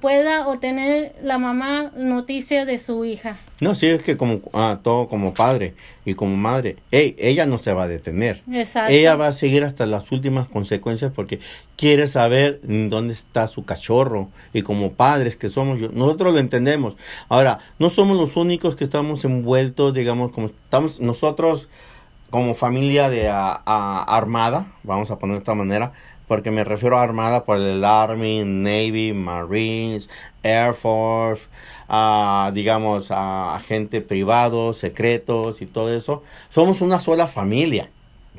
pueda 0.01 0.47
obtener 0.47 1.15
la 1.23 1.37
mamá 1.37 1.91
noticia 1.95 2.65
de 2.65 2.77
su 2.77 3.05
hija. 3.05 3.37
no, 3.61 3.75
sí 3.75 3.87
es 3.87 4.01
que 4.03 4.17
como 4.17 4.39
ah, 4.53 4.79
todo 4.83 5.07
como 5.07 5.33
padre 5.33 5.73
y 6.05 6.13
como 6.13 6.35
madre, 6.37 6.77
ella 6.91 7.45
no 7.45 7.57
se 7.57 7.73
va 7.73 7.83
a 7.83 7.87
detener. 7.87 8.41
Exacto. 8.51 8.91
Ella 8.91 9.15
va 9.15 9.27
a 9.27 9.31
seguir 9.31 9.63
hasta 9.63 9.85
las 9.85 10.11
últimas 10.11 10.47
consecuencias 10.47 11.11
porque 11.13 11.39
quiere 11.75 12.07
saber 12.07 12.59
dónde 12.63 13.13
está 13.13 13.47
su 13.47 13.65
cachorro 13.65 14.29
y 14.53 14.61
como 14.61 14.93
padres 14.93 15.35
que 15.35 15.49
somos, 15.49 15.79
yo- 15.79 15.89
nosotros 15.89 16.33
lo 16.33 16.39
entendemos. 16.39 16.97
Ahora, 17.29 17.59
no 17.79 17.89
somos 17.89 18.17
los 18.17 18.35
únicos 18.37 18.75
que 18.75 18.83
estamos 18.83 19.23
envueltos, 19.25 19.93
digamos, 19.93 20.31
como 20.31 20.47
estamos 20.47 20.99
nosotros 21.01 21.69
como 22.29 22.55
familia 22.55 23.09
de 23.09 23.29
ah, 23.29 23.61
ah, 23.65 24.03
armada, 24.07 24.67
vamos 24.83 25.11
a 25.11 25.17
poner 25.19 25.35
de 25.35 25.39
esta 25.39 25.55
manera, 25.55 25.93
porque 26.27 26.51
me 26.51 26.63
refiero 26.63 26.97
a 26.97 27.03
armada 27.03 27.45
por 27.45 27.57
el 27.57 27.83
Army, 27.83 28.43
Navy, 28.45 29.13
Marines, 29.13 30.09
Air 30.43 30.73
Force, 30.73 31.47
ah, 31.87 32.51
digamos, 32.53 33.11
a 33.11 33.55
agentes 33.55 34.03
privados, 34.03 34.77
secretos 34.77 35.61
y 35.61 35.65
todo 35.65 35.93
eso. 35.95 36.23
Somos 36.49 36.81
una 36.81 36.99
sola 36.99 37.27
familia. 37.27 37.89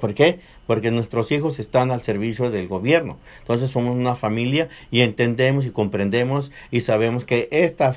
¿Por 0.00 0.14
qué? 0.14 0.40
Porque 0.66 0.90
nuestros 0.90 1.32
hijos 1.32 1.58
están 1.58 1.90
al 1.90 2.02
servicio 2.02 2.50
del 2.50 2.68
gobierno. 2.68 3.16
Entonces 3.40 3.70
somos 3.70 3.96
una 3.96 4.14
familia 4.14 4.68
y 4.90 5.00
entendemos 5.00 5.66
y 5.66 5.70
comprendemos 5.70 6.52
y 6.70 6.82
sabemos 6.82 7.24
que 7.24 7.48
esta 7.50 7.96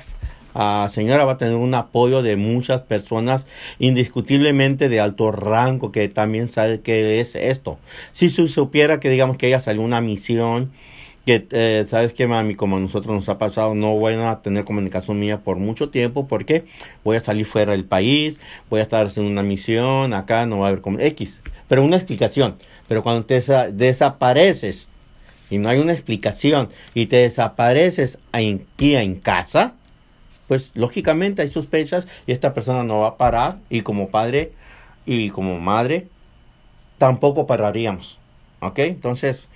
ah, 0.54 0.88
señora 0.90 1.24
va 1.24 1.32
a 1.32 1.36
tener 1.36 1.54
un 1.56 1.74
apoyo 1.74 2.22
de 2.22 2.36
muchas 2.36 2.82
personas 2.82 3.46
indiscutiblemente 3.78 4.88
de 4.88 5.00
alto 5.00 5.30
rango 5.32 5.92
que 5.92 6.08
también 6.08 6.48
sabe 6.48 6.80
qué 6.80 7.20
es 7.20 7.34
esto. 7.36 7.78
Si 8.12 8.30
supiera 8.30 9.00
que 9.00 9.10
digamos 9.10 9.36
que 9.36 9.48
ella 9.48 9.60
salió 9.60 9.82
una 9.82 10.00
misión 10.00 10.70
que 11.24 11.46
eh, 11.52 11.86
sabes 11.88 12.14
que 12.14 12.26
mami 12.26 12.56
como 12.56 12.78
a 12.78 12.80
nosotros 12.80 13.14
nos 13.14 13.28
ha 13.28 13.38
pasado 13.38 13.76
no 13.76 13.94
voy 13.96 14.14
a 14.14 14.40
tener 14.42 14.64
comunicación 14.64 15.20
mía 15.20 15.38
por 15.38 15.56
mucho 15.56 15.88
tiempo 15.88 16.26
porque 16.26 16.64
voy 17.04 17.16
a 17.16 17.20
salir 17.20 17.46
fuera 17.46 17.72
del 17.72 17.84
país 17.84 18.40
voy 18.68 18.80
a 18.80 18.82
estar 18.82 19.06
haciendo 19.06 19.30
una 19.30 19.44
misión 19.44 20.14
acá 20.14 20.46
no 20.46 20.58
va 20.58 20.66
a 20.66 20.68
haber 20.70 20.80
como 20.80 20.98
X. 20.98 21.40
Pero 21.68 21.84
una 21.84 21.96
explicación. 21.96 22.56
Pero 22.88 23.02
cuando 23.04 23.24
te 23.24 23.38
desa- 23.38 23.70
desapareces 23.70 24.88
y 25.48 25.58
no 25.58 25.68
hay 25.68 25.78
una 25.78 25.92
explicación 25.92 26.70
y 26.92 27.06
te 27.06 27.16
desapareces 27.16 28.18
aquí 28.32 28.96
en 28.96 29.14
casa 29.14 29.74
pues 30.52 30.70
lógicamente 30.74 31.40
hay 31.40 31.48
sospechas 31.48 32.06
y 32.26 32.32
esta 32.32 32.52
persona 32.52 32.84
no 32.84 33.00
va 33.00 33.08
a 33.08 33.16
parar 33.16 33.56
y 33.70 33.80
como 33.80 34.10
padre 34.10 34.52
y 35.06 35.30
como 35.30 35.58
madre 35.58 36.08
tampoco 36.98 37.46
pararíamos 37.46 38.18
¿ok? 38.60 38.80
entonces 38.80 39.48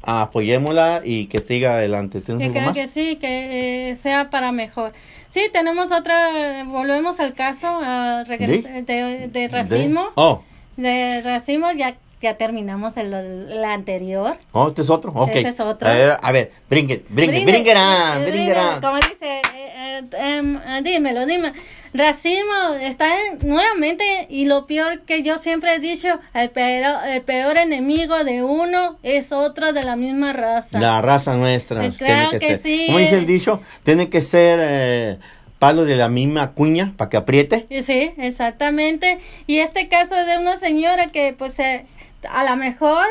apoyémosla 0.00 1.02
y 1.04 1.26
que 1.26 1.40
siga 1.40 1.72
adelante 1.74 2.22
¿tienes 2.22 2.46
Yo 2.46 2.52
creo 2.54 2.64
más? 2.64 2.74
que 2.74 2.88
sí, 2.88 3.16
que 3.16 3.90
eh, 3.90 3.94
sea 3.96 4.30
para 4.30 4.50
mejor. 4.52 4.94
Sí, 5.28 5.50
tenemos 5.52 5.92
otra, 5.92 6.64
volvemos 6.64 7.20
al 7.20 7.34
caso 7.34 7.78
ah, 7.82 8.24
¿De? 8.26 8.82
de, 8.86 9.28
de 9.30 9.48
racismo. 9.48 10.04
De- 10.04 10.10
oh 10.14 10.42
de 10.78 11.20
racismo 11.22 11.70
ya 11.72 11.94
ya 12.20 12.36
terminamos 12.36 12.96
el, 12.96 13.12
el 13.14 13.64
anterior. 13.64 14.36
Oh, 14.52 14.68
este 14.68 14.82
es 14.82 14.90
otro. 14.90 15.12
Ok. 15.14 15.30
Este 15.34 15.48
es 15.48 15.60
otro. 15.60 15.88
A 15.88 15.92
ver, 15.92 16.16
a 16.22 16.32
ver, 16.32 16.50
bring 16.68 16.90
it, 16.90 17.06
bring 17.08 17.32
it, 17.34 17.44
bring 17.44 17.66
it 17.66 17.76
on, 17.76 18.22
bring 18.24 18.48
it 18.50 18.56
on. 18.56 18.80
Como 18.80 18.96
dice, 18.96 19.40
eh, 19.40 19.40
eh, 19.54 20.02
em, 20.18 20.56
eh, 20.56 20.80
dímelo, 20.82 21.26
dime. 21.26 21.52
Racismo 21.94 22.74
está 22.80 23.06
en- 23.26 23.48
nuevamente 23.48 24.26
y 24.28 24.44
lo 24.44 24.66
peor 24.66 25.00
que 25.02 25.22
yo 25.22 25.38
siempre 25.38 25.74
he 25.74 25.78
dicho, 25.80 26.20
el 26.34 26.50
peor, 26.50 27.06
el 27.08 27.22
peor 27.22 27.56
enemigo 27.56 28.22
de 28.24 28.42
uno 28.42 28.98
es 29.02 29.32
otro 29.32 29.72
de 29.72 29.82
la 29.82 29.96
misma 29.96 30.32
raza. 30.32 30.78
La 30.80 31.00
raza 31.00 31.34
nuestra. 31.34 31.84
Eh, 31.86 31.92
claro 31.96 32.38
que, 32.38 32.58
sí. 32.58 32.84
¿Cómo 32.86 32.98
dice 32.98 33.16
el 33.16 33.26
dicho? 33.26 33.60
Tiene 33.84 34.10
que 34.10 34.20
ser 34.20 34.58
eh, 34.62 35.18
palo 35.58 35.86
de 35.86 35.96
la 35.96 36.08
misma 36.08 36.52
cuña 36.52 36.92
para 36.96 37.08
que 37.08 37.16
apriete. 37.16 37.66
Sí, 37.82 38.12
exactamente. 38.18 39.18
Y 39.46 39.58
este 39.58 39.88
caso 39.88 40.14
de 40.14 40.38
una 40.38 40.56
señora 40.56 41.06
que 41.06 41.32
pues 41.36 41.58
eh, 41.58 41.86
a 42.30 42.44
lo 42.44 42.56
mejor 42.56 43.04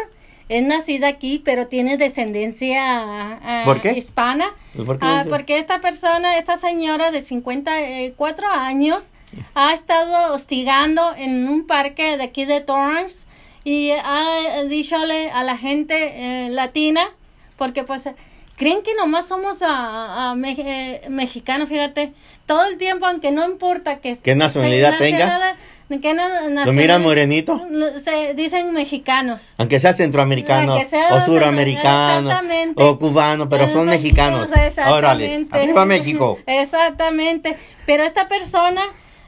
es 0.50 0.64
nacida 0.64 1.08
aquí, 1.10 1.42
pero 1.44 1.68
tiene 1.68 1.98
descendencia 1.98 2.82
ah, 2.82 3.62
¿Por 3.66 3.82
qué? 3.82 3.92
hispana. 3.92 4.48
¿Por 4.76 4.98
qué 5.00 5.06
Ah, 5.06 5.18
dice? 5.24 5.30
porque 5.30 5.58
esta 5.60 5.82
persona, 5.82 6.38
esta 6.38 6.58
señora 6.58 7.12
de 7.12 7.22
54 7.22 8.48
años, 8.50 9.06
ha 9.56 9.74
estado 9.74 10.34
hostigando 10.34 11.14
en 11.16 11.48
un 11.50 11.68
parque 11.68 12.16
de 12.18 12.24
aquí 12.24 12.46
de 12.46 12.62
Torrance 12.62 13.28
y 13.66 13.92
ha 13.92 14.64
dichole 14.70 15.30
a 15.32 15.44
la 15.44 15.58
gente 15.58 16.46
eh, 16.46 16.50
latina, 16.50 17.10
porque 17.58 17.84
pues 17.84 18.10
creen 18.56 18.82
que 18.84 18.94
nomás 18.96 19.28
somos 19.28 19.62
a, 19.62 20.30
a 20.32 20.36
me- 20.36 20.56
eh, 20.58 21.02
mexicanos, 21.10 21.68
fíjate, 21.68 22.14
todo 22.46 22.64
el 22.66 22.78
tiempo, 22.78 23.06
aunque 23.06 23.32
no 23.32 23.46
importa 23.46 23.98
que... 24.00 24.18
¿Qué 24.18 24.36
nacionalidad 24.36 24.98
tenga? 24.98 25.58
Nacionalidad- 25.90 26.02
¿Qué 26.02 26.14
na- 26.14 26.28
¿Lo 26.28 26.50
nacionalidad- 26.50 26.74
mira 26.82 27.00
morenito? 27.00 27.62
Se 28.04 28.34
dicen 28.34 28.74
mexicanos. 28.74 29.54
Aunque 29.58 29.80
sea 29.80 29.94
centroamericano 29.94 30.74
Aunque 30.74 30.90
sea 30.90 31.14
o 31.16 31.22
suramericano 31.26 32.30
exactamente. 32.30 32.84
o 32.84 33.00
cubano, 33.00 33.48
pero 33.50 33.70
son 33.70 33.88
mexicanos. 33.88 34.50
Órale, 34.50 34.68
Exactamente. 35.26 35.58
arriba 35.60 35.86
México. 35.86 36.40
Exactamente. 36.48 37.58
Pero 37.86 38.04
esta 38.04 38.28
persona 38.28 38.82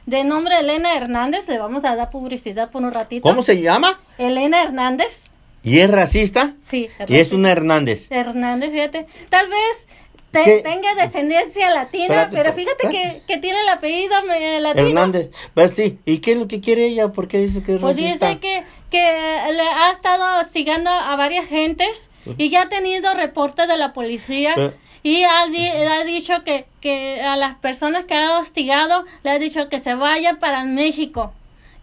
de 0.06 0.24
nombre 0.24 0.58
Elena 0.60 0.96
Hernández, 0.96 1.48
le 1.48 1.58
vamos 1.58 1.84
a 1.84 1.94
dar 1.96 2.10
publicidad 2.10 2.70
por 2.70 2.82
un 2.82 2.92
ratito. 2.92 3.22
¿Cómo 3.22 3.42
se 3.42 3.60
llama? 3.60 4.00
Elena 4.18 4.62
Hernández. 4.62 5.24
¿Y 5.62 5.80
es 5.80 5.90
racista? 5.90 6.54
Sí. 6.66 6.88
Y 7.06 7.16
es 7.18 7.32
una 7.32 7.52
Hernández. 7.52 8.06
Hernández, 8.10 8.70
fíjate. 8.72 9.06
Tal 9.28 9.46
vez 9.48 9.88
tenga 10.32 10.94
descendencia 10.94 11.70
latina, 11.70 12.04
Espérate, 12.22 12.36
pero 12.36 12.52
fíjate 12.52 12.88
que, 12.88 13.22
que 13.26 13.38
tiene 13.38 13.60
el 13.60 13.68
apellido 13.68 14.14
eh, 14.32 14.60
latino. 14.60 14.86
Hernández. 14.88 15.30
Pues 15.54 15.72
sí. 15.72 15.98
¿Y 16.04 16.18
qué 16.18 16.32
es 16.32 16.38
lo 16.38 16.46
que 16.48 16.60
quiere 16.60 16.86
ella? 16.86 17.08
¿Por 17.12 17.26
qué 17.28 17.38
dice 17.38 17.62
que 17.62 17.74
es 17.74 17.80
Pues 17.80 17.96
racista? 17.96 18.28
dice 18.28 18.40
que, 18.40 18.64
que 18.90 19.52
le 19.52 19.62
ha 19.62 19.90
estado 19.92 20.40
hostigando 20.40 20.90
a 20.90 21.16
varias 21.16 21.46
gentes 21.46 22.10
y 22.38 22.48
ya 22.50 22.62
ha 22.62 22.68
tenido 22.68 23.12
reportes 23.14 23.66
de 23.66 23.76
la 23.76 23.92
policía 23.92 24.52
Pero- 24.54 24.74
y 25.02 25.22
ha, 25.24 25.46
di- 25.46 25.66
ha 25.66 26.04
dicho 26.04 26.44
que, 26.44 26.66
que 26.82 27.22
a 27.22 27.34
las 27.36 27.56
personas 27.56 28.04
que 28.04 28.14
ha 28.14 28.38
hostigado 28.38 29.06
le 29.22 29.30
ha 29.30 29.38
dicho 29.38 29.68
que 29.70 29.80
se 29.80 29.94
vayan 29.94 30.38
para 30.38 30.64
México, 30.64 31.32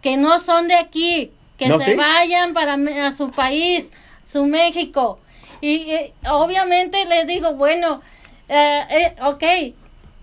que 0.02 0.16
no 0.16 0.38
son 0.38 0.68
de 0.68 0.76
aquí, 0.76 1.32
que 1.58 1.66
¿No, 1.66 1.80
se 1.80 1.90
sí? 1.90 1.94
vayan 1.96 2.54
para 2.54 2.74
a 3.06 3.10
su 3.10 3.32
país, 3.32 3.90
su 4.24 4.46
México. 4.46 5.18
Y, 5.60 5.88
obviamente 6.30 7.04
le 7.06 7.24
digo, 7.24 7.54
bueno, 7.54 8.00
eh, 8.48 8.80
eh, 8.90 9.14
ok, 9.24 9.42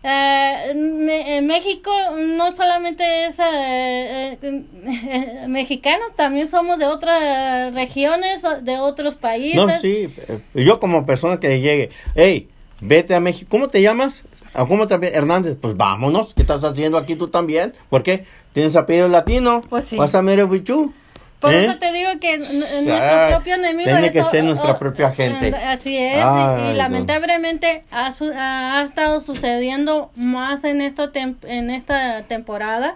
eh, 0.08 0.74
me- 0.76 1.38
eh, 1.38 1.42
México 1.42 1.92
no 2.38 2.52
solamente 2.52 3.26
es 3.26 3.36
eh, 3.40 4.38
eh, 4.42 5.46
mexicanos, 5.48 6.16
también 6.16 6.48
somos 6.48 6.78
de 6.78 6.86
otras 6.86 7.74
regiones, 7.74 8.42
de 8.62 8.78
otros 8.80 9.16
países. 9.16 9.56
No, 9.56 9.70
sí. 9.80 10.08
eh, 10.28 10.40
Yo 10.54 10.80
como 10.80 11.06
persona 11.06 11.40
que 11.40 11.60
llegue, 11.60 11.90
hey, 12.16 12.50
vete 12.82 13.16
a 13.16 13.20
México. 13.20 13.48
¿Cómo 13.50 13.68
te 13.68 13.82
llamas? 13.82 14.24
¿O 14.54 14.68
¿Cómo 14.68 14.88
te 14.88 14.96
Hernández? 15.16 15.58
Pues 15.60 15.76
vámonos. 15.76 16.34
¿Qué 16.34 16.42
estás 16.44 16.64
haciendo 16.64 16.98
aquí 16.98 17.16
tú 17.16 17.28
también? 17.30 17.74
¿Por 17.90 18.04
qué? 18.04 18.26
¿Tienes 18.54 18.76
apellido 18.76 19.08
latino? 19.08 19.62
Pues 19.70 19.86
sí. 19.86 19.98
¿Vas 19.98 20.16
a 20.16 20.22
Merewichú? 20.22 20.94
Por 21.40 21.54
¿Eh? 21.54 21.66
eso 21.66 21.78
te 21.78 21.92
digo 21.92 22.10
que 22.20 22.38
nuestro 22.38 23.28
propio 23.30 23.56
enemigo 23.56 23.90
tiene 23.90 24.12
que 24.12 24.24
ser 24.24 24.44
nuestra 24.44 24.80
propia 24.80 25.12
gente. 25.12 25.54
Así 25.56 25.96
es, 25.98 26.16
y- 26.16 26.20
Ay, 26.24 26.62
y, 26.62 26.68
no. 26.70 26.74
lamentablemente 26.74 27.84
ha, 27.92 28.12
su- 28.12 28.32
ha 28.36 28.82
estado 28.84 29.20
sucediendo 29.22 30.12
más 30.16 30.64
en, 30.64 30.82
esto 30.82 31.12
en 31.44 31.70
esta 31.70 32.24
temporada. 32.24 32.96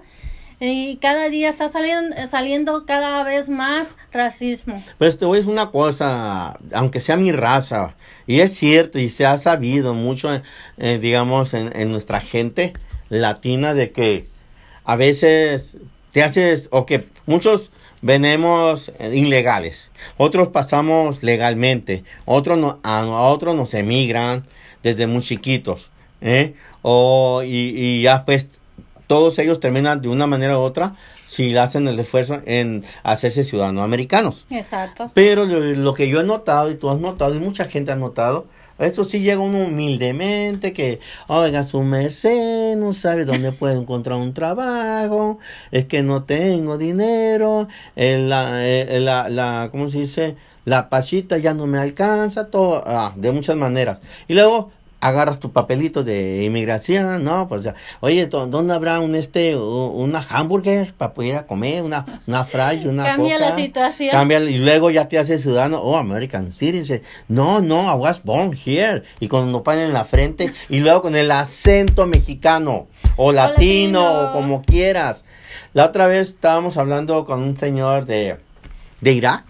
Y 0.61 0.97
cada 0.97 1.29
día 1.29 1.49
está 1.49 1.69
saliendo, 1.69 2.15
saliendo 2.29 2.85
cada 2.85 3.23
vez 3.23 3.47
más 3.47 3.97
racismo. 4.11 4.83
Pues 4.97 5.17
te 5.17 5.25
voy 5.25 5.37
a 5.37 5.39
decir 5.39 5.53
una 5.53 5.71
cosa, 5.71 6.57
aunque 6.73 6.99
sea 6.99 7.15
mi 7.15 7.31
raza, 7.31 7.95
y 8.27 8.41
es 8.41 8.55
cierto, 8.55 8.99
y 8.99 9.09
se 9.09 9.25
ha 9.25 9.37
sabido 9.37 9.93
mucho, 9.93 10.29
eh, 10.77 10.99
digamos, 11.01 11.53
en, 11.53 11.71
en 11.79 11.91
nuestra 11.91 12.19
gente 12.19 12.73
latina, 13.07 13.73
de 13.73 13.91
que 13.91 14.27
a 14.83 14.97
veces 14.97 15.77
te 16.11 16.23
haces, 16.23 16.67
o 16.71 16.85
que 16.85 17.05
muchos 17.25 17.71
venemos 18.01 18.91
eh, 18.99 19.15
ilegales, 19.15 19.91
otros 20.17 20.47
pasamos 20.49 21.23
legalmente, 21.23 22.03
otros 22.25 22.57
no, 22.57 22.79
a, 22.83 22.99
a 22.99 23.23
otros 23.23 23.55
nos 23.55 23.73
emigran 23.73 24.45
desde 24.83 25.07
muy 25.07 25.21
chiquitos, 25.21 25.91
¿eh? 26.21 26.53
O, 26.81 27.43
y, 27.43 27.73
y 27.75 28.01
ya 28.01 28.23
pues 28.25 28.61
todos 29.07 29.37
ellos 29.39 29.59
terminan 29.59 30.01
de 30.01 30.07
una 30.07 30.27
manera 30.27 30.57
u 30.57 30.61
otra 30.61 30.95
si 31.25 31.55
hacen 31.57 31.87
el 31.87 31.99
esfuerzo 31.99 32.39
en 32.45 32.83
hacerse 33.03 33.43
ciudadanos 33.43 33.83
americanos. 33.83 34.45
Exacto. 34.49 35.11
Pero 35.13 35.45
lo, 35.45 35.59
lo 35.59 35.93
que 35.93 36.07
yo 36.07 36.21
he 36.21 36.23
notado 36.23 36.71
y 36.71 36.75
tú 36.75 36.89
has 36.89 36.99
notado 36.99 37.35
y 37.35 37.39
mucha 37.39 37.65
gente 37.65 37.91
ha 37.91 37.95
notado, 37.95 38.45
eso 38.79 39.03
sí 39.03 39.19
llega 39.19 39.39
uno 39.39 39.59
humildemente 39.59 40.73
que, 40.73 40.99
oiga, 41.27 41.63
su 41.63 41.81
merced 41.83 42.75
no 42.77 42.93
sabe 42.93 43.25
dónde 43.25 43.51
puede 43.51 43.75
encontrar 43.75 44.17
un 44.17 44.33
trabajo, 44.33 45.39
es 45.71 45.85
que 45.85 46.03
no 46.03 46.23
tengo 46.23 46.77
dinero, 46.77 47.67
la, 47.95 48.65
eh, 48.65 48.99
la, 48.99 49.29
la, 49.29 49.69
¿cómo 49.71 49.89
se 49.89 49.99
dice? 49.99 50.35
La 50.65 50.89
pachita 50.89 51.37
ya 51.37 51.53
no 51.53 51.67
me 51.67 51.79
alcanza, 51.79 52.47
todo, 52.51 52.83
ah, 52.85 53.13
de 53.15 53.31
muchas 53.31 53.55
maneras. 53.55 53.99
Y 54.27 54.33
luego 54.33 54.71
agarras 55.01 55.39
tu 55.39 55.51
papelito 55.51 56.03
de 56.03 56.43
inmigración, 56.43 57.23
¿no? 57.23 57.47
Pues, 57.47 57.69
oye, 58.01 58.27
¿dó- 58.27 58.47
¿dónde 58.47 58.73
habrá 58.73 58.99
un 58.99 59.15
este, 59.15 59.55
una 59.55 60.25
hamburger 60.29 60.93
para 60.93 61.13
poder 61.13 61.29
ir 61.31 61.35
a 61.37 61.47
comer, 61.47 61.83
una, 61.83 62.21
una 62.27 62.43
fry, 62.43 62.85
una 62.85 63.05
Cambia 63.05 63.37
la 63.39 63.55
situación. 63.55 64.11
Cambia, 64.11 64.39
y 64.41 64.57
luego 64.57 64.91
ya 64.91 65.07
te 65.07 65.17
haces 65.17 65.41
ciudadano, 65.41 65.79
oh, 65.79 65.95
American 65.97 66.51
citizen. 66.51 67.01
No, 67.29 67.61
no, 67.61 67.89
I 67.89 67.95
was 67.97 68.21
born 68.23 68.51
here. 68.53 69.03
Y 69.21 69.27
con 69.29 69.53
un 69.53 69.63
pan 69.63 69.79
en 69.79 69.93
la 69.93 70.03
frente, 70.03 70.51
y 70.67 70.79
luego 70.79 71.01
con 71.03 71.15
el 71.15 71.31
acento 71.31 72.05
mexicano, 72.05 72.87
o 73.15 73.31
latino, 73.31 74.01
latino. 74.01 74.29
o 74.29 74.33
como 74.33 74.61
quieras. 74.61 75.23
La 75.73 75.85
otra 75.85 76.07
vez 76.07 76.29
estábamos 76.29 76.77
hablando 76.77 77.23
con 77.25 77.41
un 77.41 77.55
señor 77.55 78.05
de, 78.05 78.37
de 79.01 79.13
Irak. 79.13 79.43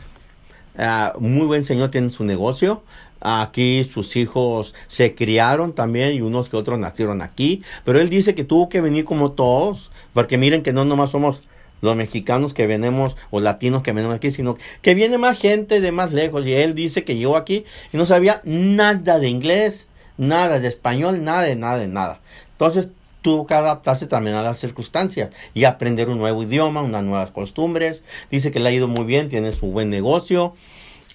Ah, 0.78 1.14
muy 1.20 1.45
buen 1.47 1.66
señor, 1.66 1.89
tiene 1.91 2.10
su 2.10 2.24
negocio. 2.24 2.84
Aquí 3.22 3.84
sus 3.84 4.15
hijos 4.15 4.74
se 4.88 5.15
criaron 5.15 5.74
también 5.74 6.13
y 6.13 6.22
unos 6.22 6.49
que 6.49 6.57
otros 6.57 6.80
nacieron 6.80 7.22
aquí. 7.22 7.63
Pero 7.84 7.99
él 7.99 8.09
dice 8.09 8.36
que 8.36 8.43
tuvo 8.43 8.70
que 8.70 8.82
venir 8.82 9.05
como 9.05 9.32
todos, 9.32 9.91
porque 10.13 10.38
miren 10.38 10.63
que 10.63 10.74
no 10.74 10.86
nomás 10.86 11.11
somos 11.11 11.43
los 11.82 11.95
mexicanos 11.95 12.53
que 12.53 12.67
venimos 12.67 13.15
o 13.32 13.39
latinos 13.39 13.84
que 13.84 13.93
venimos 13.93 14.15
aquí, 14.15 14.32
sino 14.32 14.57
que 14.82 14.93
viene 14.93 15.17
más 15.17 15.39
gente 15.39 15.80
de 15.80 15.91
más 15.91 16.11
lejos. 16.11 16.45
Y 16.45 16.53
él 16.53 16.76
dice 16.76 17.03
que 17.03 17.15
llegó 17.15 17.36
aquí 17.36 17.65
y 17.91 17.97
no 17.97 18.05
sabía 18.05 18.41
nada 18.43 19.20
de 19.20 19.30
inglés, 19.30 19.88
nada 20.17 20.59
de 20.59 20.67
español, 20.67 21.24
nada 21.24 21.43
de 21.43 21.55
nada 21.55 21.78
de 21.78 21.88
nada. 21.88 22.22
Entonces 22.51 22.89
tuvo 23.22 23.45
que 23.45 23.53
adaptarse 23.53 24.07
también 24.07 24.36
a 24.36 24.43
las 24.43 24.59
circunstancias 24.59 25.30
y 25.53 25.65
aprender 25.65 26.09
un 26.09 26.17
nuevo 26.17 26.43
idioma, 26.43 26.82
unas 26.82 27.03
nuevas 27.03 27.32
costumbres. 27.32 28.01
Dice 28.32 28.51
que 28.51 28.59
le 28.59 28.70
ha 28.70 28.72
ido 28.72 28.88
muy 28.88 29.05
bien, 29.05 29.30
tiene 29.30 29.51
su 29.51 29.67
buen 29.67 29.89
negocio, 29.89 30.53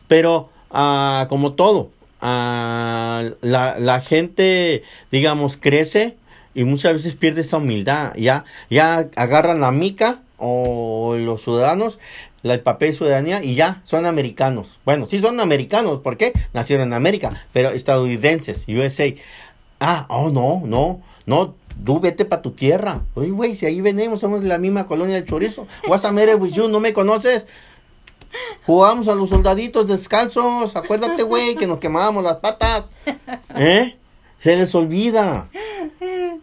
pero 0.07 0.50
ah, 0.74 1.26
como 1.30 1.54
todo, 1.54 1.90
ah, 2.20 3.24
la, 3.40 3.78
la 3.78 4.00
gente, 4.00 4.82
digamos, 5.10 5.56
crece 5.56 6.16
y 6.54 6.64
muchas 6.64 6.92
veces 6.92 7.16
pierde 7.16 7.40
esa 7.40 7.56
humildad. 7.56 8.12
Ya, 8.16 8.44
ya 8.68 9.08
agarran 9.16 9.60
la 9.60 9.70
mica 9.70 10.20
o 10.36 11.16
los 11.18 11.42
ciudadanos 11.42 11.98
el 12.52 12.60
papel 12.60 12.90
de 12.90 12.96
ciudadanía 12.96 13.42
y 13.42 13.54
ya 13.54 13.80
son 13.84 14.06
americanos. 14.06 14.78
Bueno, 14.84 15.06
sí 15.06 15.18
son 15.18 15.40
americanos, 15.40 16.00
¿por 16.00 16.16
qué? 16.16 16.32
Nacieron 16.52 16.88
en 16.88 16.92
América, 16.92 17.42
pero 17.52 17.70
estadounidenses, 17.70 18.66
USA. 18.68 19.14
Ah, 19.80 20.06
oh, 20.08 20.30
no, 20.30 20.62
no, 20.64 21.00
no, 21.26 21.54
tú 21.84 22.00
vete 22.00 22.24
para 22.24 22.42
tu 22.42 22.50
tierra. 22.52 23.00
Oye, 23.14 23.30
güey, 23.30 23.56
si 23.56 23.66
ahí 23.66 23.80
venimos, 23.80 24.20
somos 24.20 24.42
de 24.42 24.48
la 24.48 24.58
misma 24.58 24.86
colonia 24.86 25.16
del 25.16 25.24
chorizo. 25.24 25.66
What's 25.88 26.04
a 26.04 26.12
matter 26.12 26.36
with 26.36 26.52
you? 26.52 26.68
¿No 26.68 26.80
me 26.80 26.92
conoces? 26.92 27.46
Jugamos 28.66 29.09
a 29.09 29.14
los 29.14 29.28
soldaditos 29.28 29.89
descalzos. 29.89 30.76
Acuérdate, 30.76 31.22
güey, 31.22 31.57
que 31.57 31.66
nos 31.66 31.78
quemábamos 31.78 32.24
las 32.24 32.37
patas. 32.37 32.91
¿Eh? 33.57 33.97
Se 34.41 34.57
les 34.57 34.74
olvida. 34.74 35.49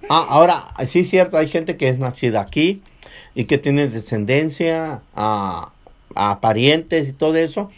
Ah, 0.09 0.25
ahora, 0.29 0.63
sí 0.87 0.99
es 0.99 1.09
cierto, 1.09 1.37
hay 1.37 1.47
gente 1.47 1.77
que 1.77 1.89
es 1.89 1.99
nacida 1.99 2.41
aquí 2.41 2.81
y 3.35 3.45
que 3.45 3.57
tiene 3.57 3.87
descendencia 3.87 5.01
ah, 5.15 5.71
a 6.15 6.39
parientes 6.41 7.07
y 7.07 7.13
todo 7.13 7.35
eso. 7.35 7.71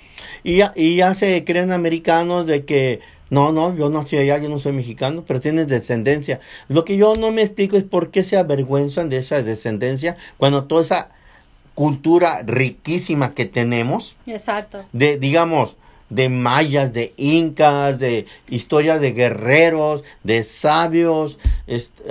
Y 0.43 0.57
ya, 0.57 0.73
y 0.75 0.95
ya 0.97 1.13
se 1.13 1.43
creen 1.43 1.71
americanos 1.71 2.47
de 2.47 2.65
que 2.65 3.01
no, 3.29 3.51
no, 3.51 3.75
yo 3.75 3.89
nací 3.89 4.17
allá, 4.17 4.37
yo 4.37 4.47
no 4.47 4.59
soy 4.59 4.73
mexicano, 4.73 5.23
pero 5.25 5.39
tienes 5.41 5.67
descendencia. 5.67 6.39
Lo 6.67 6.85
que 6.85 6.97
yo 6.97 7.15
no 7.15 7.31
me 7.31 7.41
explico 7.41 7.77
es 7.77 7.83
por 7.83 8.11
qué 8.11 8.23
se 8.23 8.37
avergüenzan 8.37 9.09
de 9.09 9.17
esa 9.17 9.41
descendencia 9.41 10.17
cuando 10.37 10.65
toda 10.65 10.83
esa 10.83 11.09
cultura 11.73 12.41
riquísima 12.43 13.33
que 13.33 13.45
tenemos, 13.45 14.15
Exacto. 14.25 14.85
de, 14.93 15.17
digamos, 15.17 15.75
de 16.09 16.29
mayas, 16.29 16.93
de 16.93 17.13
incas, 17.17 17.99
de 17.99 18.27
historia 18.47 18.99
de 18.99 19.13
guerreros, 19.13 20.03
de 20.23 20.43
sabios, 20.43 21.39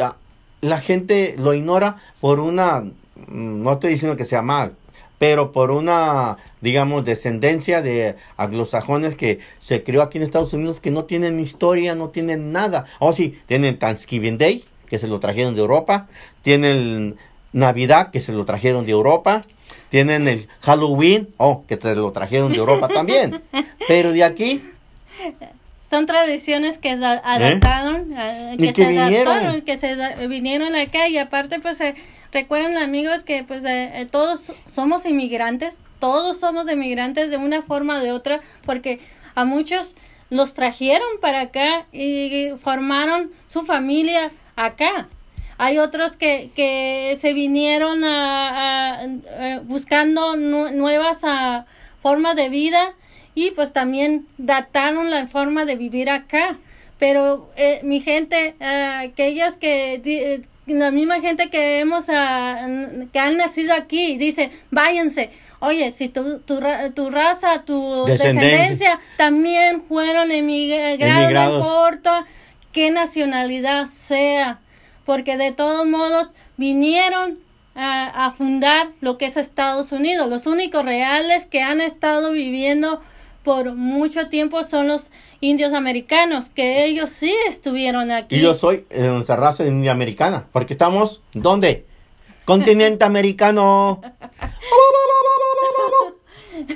ah, 0.01 0.17
la 0.61 0.81
gente 0.81 1.37
lo 1.39 1.55
ignora 1.55 1.97
por 2.21 2.41
una, 2.41 2.81
mm, 2.81 3.63
no 3.63 3.73
estoy 3.73 3.93
diciendo 3.93 4.17
que 4.17 4.25
sea 4.25 4.43
mal, 4.43 4.75
pero 5.19 5.53
por 5.53 5.71
una, 5.71 6.39
digamos, 6.61 7.05
descendencia 7.05 7.81
de 7.81 8.17
anglosajones 8.37 9.15
que 9.15 9.39
se 9.61 9.85
creó 9.85 10.03
aquí 10.03 10.19
en 10.19 10.25
Estados 10.25 10.53
Unidos 10.53 10.81
que 10.81 10.91
no 10.91 11.05
tienen 11.05 11.39
historia, 11.39 11.95
no 11.95 12.09
tienen 12.09 12.51
nada. 12.51 12.87
Oh, 12.99 13.13
sí, 13.13 13.39
tienen 13.47 13.79
Thanksgiving 13.79 14.37
Day, 14.37 14.65
que 14.89 14.99
se 14.99 15.07
lo 15.07 15.21
trajeron 15.21 15.55
de 15.55 15.61
Europa, 15.61 16.09
tienen 16.43 17.17
Navidad, 17.53 18.11
que 18.11 18.21
se 18.21 18.33
lo 18.33 18.45
trajeron 18.45 18.87
de 18.87 18.93
Europa, 18.93 19.43
tienen 19.91 20.27
el 20.29 20.49
Halloween, 20.61 21.29
oh, 21.37 21.65
que 21.67 21.77
se 21.77 21.95
lo 21.95 22.11
trajeron 22.13 22.53
de 22.53 22.59
Europa 22.59 22.89
también. 22.95 23.43
Pero 23.89 24.13
de 24.13 24.25
aquí, 24.25 24.63
Son 25.91 26.07
tradiciones 26.07 26.79
que 26.79 26.97
se 26.97 27.05
adaptaron, 27.05 28.15
eh, 28.17 28.57
que, 28.59 28.73
que 28.73 28.85
se 28.85 28.89
vinieron. 28.91 29.29
adaptaron, 29.29 29.61
que 29.61 29.77
se 29.77 30.27
vinieron 30.27 30.75
acá 30.75 31.09
y 31.09 31.19
aparte 31.19 31.61
pues 31.61 31.81
eh, 31.83 31.95
recuerden 32.33 32.79
amigos 32.79 33.23
que 33.23 33.45
pues 33.45 33.65
eh, 33.65 33.91
eh, 33.95 34.07
todos 34.11 34.53
somos 34.67 35.05
inmigrantes, 35.05 35.79
todos 35.99 36.41
somos 36.41 36.69
inmigrantes 36.71 37.31
de 37.31 37.37
una 37.37 37.63
forma 37.63 37.99
o 37.99 38.01
de 38.01 38.13
otra 38.13 38.41
porque 38.65 39.01
a 39.35 39.45
muchos 39.45 39.95
los 40.31 40.55
trajeron 40.55 41.09
para 41.21 41.43
acá 41.43 41.87
y 41.93 42.49
formaron 42.63 43.31
su 43.47 43.63
familia 43.63 44.33
acá. 44.57 45.09
Hay 45.65 45.79
otros 45.79 46.17
que, 46.17 46.51
que 46.57 47.17
se 47.21 47.33
vinieron 47.35 48.03
a, 48.05 48.49
a- 48.49 49.01
a- 49.05 49.61
buscando 49.61 50.35
nu- 50.37 50.71
nuevas 50.73 51.21
ah, 51.25 51.67
formas 52.01 52.35
de 52.37 52.49
vida 52.49 52.95
y 53.35 53.53
pues 53.53 53.73
también 53.73 54.27
dataron 54.39 55.11
la 55.11 55.27
forma 55.29 55.65
de 55.65 55.77
vivir 55.77 56.11
acá. 56.11 56.59
Pero 56.99 57.51
eh, 57.57 57.81
mi 57.85 58.01
gente, 58.01 58.55
ah, 58.61 59.01
aquellas 59.05 59.57
que, 59.57 60.01
eh, 60.05 60.43
la 60.67 60.91
misma 60.91 61.21
gente 61.21 61.49
que 61.51 61.79
hemos, 61.81 62.07
ah, 62.09 62.67
que 63.13 63.19
han 63.21 63.37
nacido 63.37 63.73
aquí, 63.75 64.17
dice, 64.17 64.51
váyanse. 64.71 65.31
Oye, 65.61 65.93
si 65.93 66.09
tu, 66.09 66.41
tu, 66.41 66.59
tu 66.95 67.11
raza, 67.11 67.63
tu 67.65 68.05
Descendencia. 68.05 68.49
descendencia, 68.51 69.01
también 69.17 69.83
fueron 69.89 70.33
emigrados, 70.33 71.33
no 71.33 71.57
importa 71.59 72.27
qué 72.73 72.91
nacionalidad 72.91 73.87
sea, 73.87 74.59
porque 75.05 75.37
de 75.37 75.53
todos 75.53 75.87
modos 75.87 76.29
vinieron 76.57 77.39
a, 77.75 78.27
a 78.27 78.31
fundar 78.33 78.91
lo 79.01 79.19
que 79.19 79.27
es 79.27 79.37
Estados 79.37 79.93
Unidos. 79.93 80.29
Los 80.29 80.47
únicos 80.47 80.85
reales 80.85 81.47
que 81.47 81.63
han 81.63 81.81
estado 81.81 82.33
viviendo 82.33 83.01
por 83.43 83.75
mucho 83.75 84.29
tiempo 84.29 84.63
son 84.63 84.89
los 84.89 85.11
indios 85.41 85.73
americanos, 85.73 86.49
que 86.49 86.85
ellos 86.85 87.11
sí 87.11 87.35
estuvieron 87.49 88.11
aquí. 88.11 88.37
y 88.37 88.41
yo 88.41 88.55
soy 88.55 88.87
de 88.89 89.09
nuestra 89.09 89.37
raza 89.37 89.67
india 89.67 89.91
americana, 89.93 90.47
porque 90.53 90.75
estamos, 90.75 91.23
¿dónde? 91.33 91.85
Continente 92.45 93.05
americano. 93.05 94.01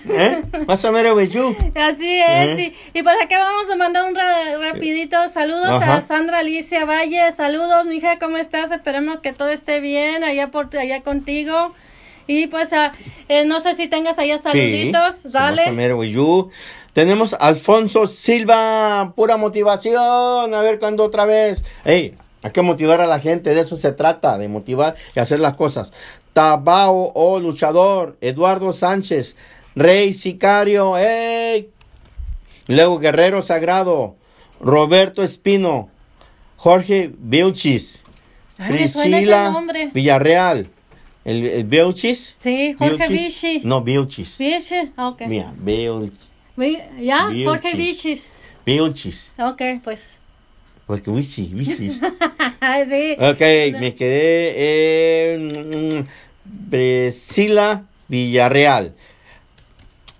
¿Eh? 0.09 0.43
The 0.53 0.91
matter 0.91 1.13
with 1.15 1.31
you? 1.31 1.57
Así 1.75 2.19
es, 2.21 2.49
¿Eh? 2.49 2.57
sí. 2.57 2.75
Y 2.95 3.03
pues 3.03 3.17
acá 3.23 3.39
vamos 3.39 3.71
a 3.71 3.77
mandar 3.77 4.05
un 4.09 4.15
ra- 4.15 4.59
rapidito 4.59 5.17
saludos 5.29 5.69
Ajá. 5.69 5.97
a 5.97 6.03
Sandra 6.03 6.39
Alicia 6.41 6.85
Valle. 6.85 7.33
Saludos, 7.33 7.87
mija, 7.87 8.19
¿cómo 8.19 8.37
estás? 8.37 8.71
Esperemos 8.73 9.21
que 9.21 9.33
todo 9.33 9.49
esté 9.49 9.81
bien 9.81 10.25
allá 10.25 10.51
por 10.51 10.75
allá 10.77 11.03
contigo. 11.03 11.75
Y 12.27 12.49
pues 12.49 12.73
ah, 12.73 12.93
eh, 13.29 13.45
no 13.45 13.61
sé 13.61 13.75
si 13.75 13.87
tengas 13.87 14.19
allá 14.19 14.39
saluditos. 14.39 15.15
Sí, 15.23 15.29
Dale. 15.31 15.65
The 15.65 15.73
matter 15.73 15.95
with 15.95 16.11
you? 16.11 16.51
Tenemos 16.93 17.35
a 17.35 17.37
Alfonso 17.37 18.07
Silva, 18.07 19.13
pura 19.15 19.37
motivación. 19.37 20.53
A 20.55 20.63
ver 20.63 20.79
cuándo 20.79 21.05
otra 21.05 21.25
vez. 21.25 21.63
Ey, 21.85 22.15
hay 22.43 22.51
que 22.53 22.63
motivar 22.63 23.01
a 23.01 23.07
la 23.07 23.21
gente, 23.21 23.55
de 23.55 23.61
eso 23.61 23.77
se 23.77 23.93
trata, 23.93 24.39
de 24.39 24.49
motivar 24.49 24.95
y 25.15 25.21
hacer 25.21 25.41
las 25.41 25.57
cosas. 25.57 25.93
Tabao, 26.33 27.13
oh 27.15 27.39
luchador, 27.41 28.17
Eduardo 28.21 28.73
Sánchez, 28.73 29.37
Rey 29.77 30.13
Sicario, 30.15 30.97
ey. 30.97 31.69
Luego 32.67 32.99
Guerrero 32.99 33.43
Sagrado, 33.43 34.17
Roberto 34.61 35.23
Espino, 35.23 35.91
Jorge 36.57 37.13
Vilchis, 37.17 38.01
Ay, 38.59 38.73
Priscila 38.73 39.51
nombre. 39.51 39.91
Villarreal, 39.93 40.69
el, 41.25 41.47
el 41.47 41.65
Vilchis. 41.65 42.35
Sí, 42.43 42.75
Jorge 42.77 43.07
Vilchis. 43.09 43.43
Vichy. 43.53 43.67
No, 43.69 43.83
Vilchis. 43.83 44.37
Vichy, 44.39 44.91
ok. 44.97 45.23
Mira, 45.27 45.53
Vi- 46.57 46.79
¿Ya? 47.01 47.29
Jorge 47.45 47.77
Vichis. 47.77 48.33
Vilchis. 48.65 49.31
Ok, 49.39 49.63
pues. 49.85 50.19
Porque 50.87 51.11
Vichy, 51.11 51.51
Vichy. 51.53 52.01
sí. 52.89 53.17
Ok, 53.21 53.41
me 53.79 53.95
quedé 53.95 55.35
en 55.35 55.99
mm, 56.01 56.07
Priscila 56.71 57.85
Villarreal. 58.09 58.95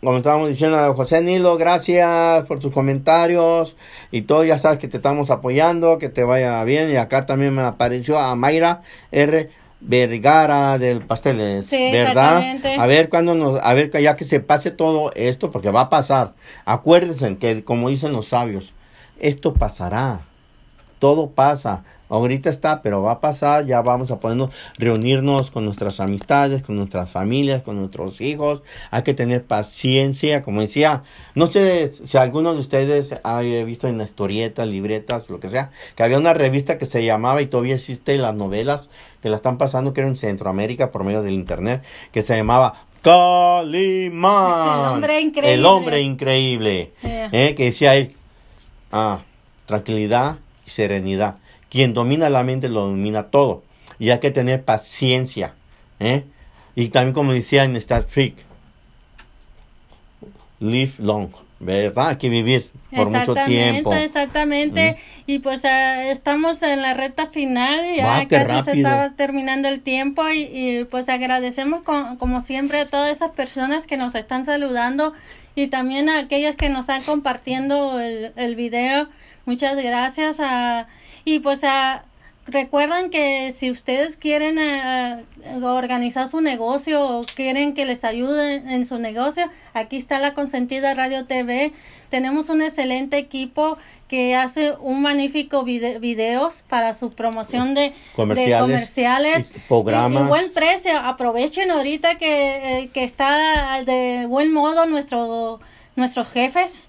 Como 0.07 0.19
estábamos 0.19 0.49
diciendo 0.49 0.79
a 0.79 0.95
José 0.95 1.21
Nilo, 1.21 1.57
gracias 1.57 2.45
por 2.45 2.61
tus 2.61 2.73
comentarios 2.73 3.77
y 4.13 4.23
todo. 4.23 4.45
Ya 4.45 4.57
sabes 4.57 4.79
que 4.79 4.87
te 4.87 4.99
estamos 4.99 5.33
apoyando, 5.33 5.99
que 5.99 6.09
te 6.09 6.23
vaya 6.23 6.63
bien. 6.63 6.93
Y 6.93 6.97
acá 6.97 7.27
también 7.27 7.53
me 7.53 7.63
apareció 7.63 8.17
a 8.21 8.37
Mayra 8.37 8.83
R. 9.11 9.51
Vergara 9.81 10.79
del 10.79 11.01
Pasteles, 11.01 11.67
Sí, 11.67 11.91
¿verdad? 11.91 12.39
exactamente. 12.39 12.77
A 12.77 12.87
ver 12.87 13.09
cuando 13.09 13.35
nos, 13.35 13.61
a 13.61 13.75
ver 13.75 13.91
ya 14.01 14.15
que 14.15 14.25
se 14.25 14.39
pase 14.39 14.71
todo 14.71 15.11
esto, 15.17 15.51
porque 15.51 15.73
va 15.73 15.81
a 15.81 15.91
pasar. 15.91 16.35
Acuérdense 16.65 17.37
que 17.39 17.65
como 17.65 17.89
dicen 17.89 18.13
los 18.13 18.29
sabios, 18.29 18.75
esto 19.19 19.55
pasará 19.55 20.21
todo 20.99 21.31
pasa. 21.31 21.85
Ahorita 22.09 22.51
está, 22.51 22.83
pero 22.83 23.03
va 23.03 23.13
a 23.13 23.21
pasar. 23.21 23.67
Ya 23.67 23.83
vamos 23.83 24.11
a 24.11 24.21
podernos 24.21 24.51
reunirnos 24.79 25.51
con 25.51 25.65
nuestras 25.65 26.01
amistades, 26.01 26.63
con 26.63 26.77
nuestras 26.77 27.11
familias, 27.11 27.63
con 27.63 27.77
nuestros 27.77 28.21
hijos. 28.21 28.63
Hay 28.91 29.03
que 29.03 29.15
tener 29.15 29.45
paciencia, 29.45 30.43
como 30.43 30.61
decía. 30.61 31.03
No 31.35 31.47
sé 31.47 31.93
si 31.93 32.17
algunos 32.17 32.55
de 32.55 32.61
ustedes 32.61 33.15
ha 33.23 33.41
visto 33.41 33.89
en 33.89 34.01
historietas, 34.01 34.67
libretas, 34.69 35.29
lo 35.29 35.41
que 35.41 35.49
sea, 35.49 35.71
que 35.95 36.03
había 36.03 36.19
una 36.19 36.35
revista 36.35 36.79
que 36.79 36.87
se 36.87 37.05
llamaba 37.05 37.43
y 37.43 37.47
todavía 37.47 37.75
existe 37.75 38.17
las 38.17 38.35
novelas 38.35 38.89
que 39.23 39.29
la 39.29 39.37
están 39.37 39.59
pasando, 39.59 39.93
que 39.93 40.01
era 40.01 40.09
en 40.09 40.17
Centroamérica 40.17 40.93
por 40.93 41.05
medio 41.05 41.23
del 41.23 41.35
internet, 41.35 41.83
que 42.13 42.23
se 42.23 42.37
llamaba 42.37 42.75
Calimán. 43.03 44.25
El 44.87 44.95
hombre 44.95 45.21
increíble. 45.21 45.55
El 45.55 45.67
hombre 45.67 46.01
increíble. 46.01 46.93
Yeah. 47.03 47.31
Eh, 47.33 47.55
que 47.55 47.65
decía 47.65 47.95
él, 47.97 48.13
ah, 48.93 49.21
tranquilidad 49.67 50.39
y 50.67 50.71
serenidad. 50.71 51.37
Quien 51.71 51.95
domina 51.95 52.31
la 52.31 52.43
mente 52.45 52.69
lo 52.69 52.83
domina 52.87 53.25
todo. 53.25 53.63
Y 53.99 54.11
hay 54.11 54.19
que 54.21 54.31
tener 54.31 54.63
paciencia. 54.65 55.55
¿eh? 56.01 56.25
Y 56.75 56.89
también 56.89 57.15
como 57.15 57.33
decía 57.33 57.65
en 57.65 57.77
Star 57.77 58.05
Trek, 58.05 58.35
live 60.61 60.93
long, 60.99 61.29
¿verdad? 61.61 62.09
Hay 62.09 62.17
que 62.17 62.29
vivir 62.29 62.67
por 62.95 63.11
mucho 63.11 63.35
tiempo. 63.35 63.93
Exactamente, 63.95 64.97
y 65.27 65.39
pues 65.41 65.65
ah, 65.65 66.05
estamos 66.11 66.63
en 66.63 66.81
la 66.83 66.95
recta 66.95 67.27
final, 67.27 67.95
ya 67.95 68.27
casi 68.29 68.47
se 68.65 68.73
estaba 68.79 69.11
terminando 69.17 69.69
el 69.69 69.81
tiempo 69.81 70.29
y, 70.29 70.43
y, 70.51 70.85
pues 70.85 71.09
agradecemos 71.09 71.83
con- 71.83 72.17
como 72.17 72.41
siempre 72.41 72.81
a 72.81 72.87
todas 72.87 73.11
esas 73.11 73.31
personas 73.33 73.87
que 73.87 73.97
nos 73.97 74.15
están 74.15 74.45
saludando 74.45 75.13
y 75.55 75.69
también 75.69 76.09
a 76.09 76.19
aquellas 76.21 76.57
que 76.57 76.69
nos 76.69 76.81
están 76.81 77.03
compartiendo 77.03 78.01
el, 78.01 78.33
el 78.37 78.55
video. 78.55 79.09
Muchas 79.45 79.77
gracias 79.77 80.41
a, 80.41 80.89
y 81.27 81.41
pues 81.41 81.63
a 81.65 82.03
Recuerden 82.49 83.11
que 83.11 83.53
si 83.53 83.73
ustedes 83.73 84.17
quieren 84.17 84.57
eh, 84.61 85.25
eh, 85.43 85.57
organizar 85.65 86.29
su 86.29 86.41
negocio 86.41 87.05
o 87.05 87.23
quieren 87.35 87.75
que 87.75 87.85
les 87.85 88.05
ayude 88.05 88.55
en 88.73 88.87
su 88.87 89.01
negocio, 89.01 89.51
aquí 89.75 89.97
está 89.97 90.21
la 90.21 90.33
Consentida 90.33 90.95
Radio 90.95 91.27
TV. 91.27 91.73
Tenemos 92.09 92.49
un 92.49 92.63
excelente 92.63 93.19
equipo 93.19 93.79
que 94.07 94.37
hace 94.37 94.75
un 94.79 95.03
magnífico 95.03 95.65
vide- 95.65 95.99
videos 95.99 96.63
para 96.69 96.95
su 96.95 97.11
promoción 97.15 97.75
de 97.75 97.95
Comerciales, 98.15 98.53
de 98.55 98.61
comerciales 98.61 99.51
programas. 99.67 100.13
Y, 100.23 100.25
y 100.25 100.29
buen 100.29 100.53
precio. 100.53 100.97
Aprovechen 101.01 101.73
ahorita 101.73 102.15
que, 102.17 102.83
eh, 102.83 102.91
que 102.95 103.03
está 103.03 103.83
de 103.85 104.27
buen 104.29 104.53
modo 104.53 104.87
nuestro, 104.87 105.59
nuestros 105.97 106.29
jefes. 106.31 106.89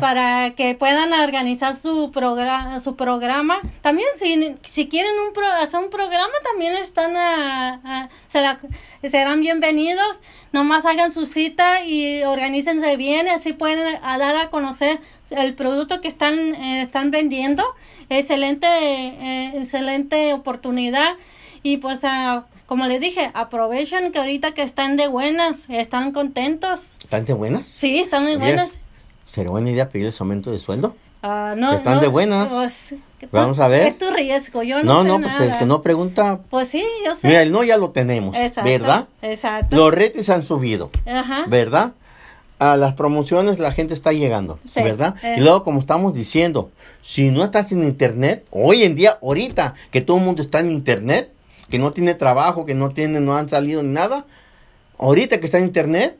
Para 0.00 0.50
que 0.56 0.74
puedan 0.74 1.12
organizar 1.12 1.74
su 1.76 2.10
programa 2.10 2.80
su 2.80 2.96
programa. 2.96 3.60
También 3.80 4.08
si, 4.16 4.54
si 4.70 4.88
quieren 4.88 5.12
un 5.26 5.32
pro- 5.32 5.46
hacer 5.46 5.80
un 5.80 5.90
programa 5.90 6.32
también 6.50 6.74
están 6.76 7.16
a- 7.16 7.80
a- 7.84 8.08
serán 9.08 9.40
bienvenidos. 9.40 10.20
Nomás 10.52 10.84
hagan 10.84 11.12
su 11.12 11.26
cita 11.26 11.84
y 11.84 12.22
organícense 12.22 12.96
bien 12.96 13.28
así 13.28 13.52
pueden 13.52 13.98
a 14.02 14.18
dar 14.18 14.34
a 14.36 14.50
conocer 14.50 14.98
el 15.30 15.54
producto 15.54 16.00
que 16.00 16.08
están 16.08 16.54
eh, 16.54 16.80
están 16.82 17.10
vendiendo. 17.10 17.64
Excelente 18.08 18.66
eh, 18.66 19.52
excelente 19.56 20.32
oportunidad. 20.32 21.10
Y 21.62 21.76
pues 21.78 22.00
ah, 22.04 22.44
como 22.66 22.86
les 22.86 23.00
dije 23.00 23.30
aprovechen 23.34 24.10
que 24.12 24.18
ahorita 24.18 24.52
que 24.52 24.62
están 24.62 24.96
de 24.96 25.06
buenas 25.08 25.68
están 25.68 26.12
contentos. 26.12 26.96
¿Están 26.98 27.24
de 27.26 27.34
buenas? 27.34 27.68
sí 27.68 27.98
están 27.98 28.24
muy 28.24 28.32
Yes. 28.68 28.78
¿Sería 29.28 29.50
buena 29.50 29.70
idea 29.70 29.88
pedirles 29.88 30.18
aumento 30.20 30.50
de 30.50 30.58
sueldo? 30.58 30.96
Ah, 31.22 31.54
no, 31.56 31.72
Están 31.72 31.96
no, 31.96 32.00
de 32.00 32.06
buenas. 32.08 32.50
pues, 32.50 32.94
Vamos 33.32 33.58
a 33.58 33.66
ver. 33.68 33.88
Es 33.88 33.98
tu 33.98 34.08
riesgo, 34.14 34.62
yo 34.62 34.82
No, 34.84 35.02
no, 35.02 35.02
sé 35.02 35.08
no, 35.08 35.20
pues 35.20 35.32
nada. 35.40 35.52
el 35.52 35.58
que 35.58 35.66
no 35.66 35.82
pregunta. 35.82 36.40
Pues 36.48 36.68
sí, 36.68 36.84
yo 37.04 37.14
sé. 37.16 37.26
Mira, 37.26 37.42
el 37.42 37.50
no 37.52 37.64
ya 37.64 37.76
lo 37.76 37.90
tenemos, 37.90 38.36
Exacto, 38.36 38.70
¿verdad? 38.70 39.08
Exacto. 39.22 39.76
Los 39.76 39.92
retes 39.92 40.30
han 40.30 40.42
subido, 40.42 40.90
Ajá. 41.06 41.44
¿verdad? 41.48 41.92
A 42.60 42.76
las 42.76 42.94
promociones 42.94 43.58
la 43.58 43.72
gente 43.72 43.94
está 43.94 44.12
llegando, 44.12 44.58
Sí, 44.64 44.82
¿verdad? 44.82 45.16
eh. 45.22 45.34
Y 45.38 45.40
luego, 45.40 45.62
como 45.64 45.78
estamos 45.80 46.14
diciendo, 46.14 46.70
si 47.02 47.30
no 47.30 47.44
estás 47.44 47.70
en 47.72 47.82
internet, 47.84 48.46
hoy 48.50 48.84
en 48.84 48.94
día, 48.94 49.18
ahorita, 49.22 49.74
que 49.90 50.00
todo 50.00 50.16
el 50.18 50.24
mundo 50.24 50.42
está 50.42 50.60
en 50.60 50.70
internet, 50.70 51.32
que 51.68 51.78
no 51.78 51.92
tiene 51.92 52.14
trabajo, 52.14 52.64
que 52.66 52.74
no 52.74 52.90
tiene, 52.90 53.20
no 53.20 53.36
han 53.36 53.48
salido 53.48 53.82
ni 53.82 53.90
nada, 53.92 54.24
ahorita 54.98 55.38
que 55.40 55.46
está 55.46 55.58
en 55.58 55.64
internet, 55.64 56.18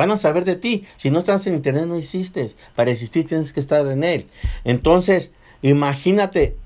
van 0.00 0.10
a 0.12 0.16
saber 0.16 0.46
de 0.46 0.56
ti. 0.56 0.86
Si 0.96 1.10
no 1.10 1.18
estás 1.18 1.46
en 1.46 1.52
internet, 1.52 1.84
no 1.84 1.94
existes. 1.94 2.56
Para 2.74 2.90
existir 2.90 3.26
tienes 3.26 3.52
que 3.52 3.60
estar 3.60 3.86
en 3.86 4.02
él. 4.02 4.28
Entonces, 4.64 5.30
imagínate, 5.60 6.56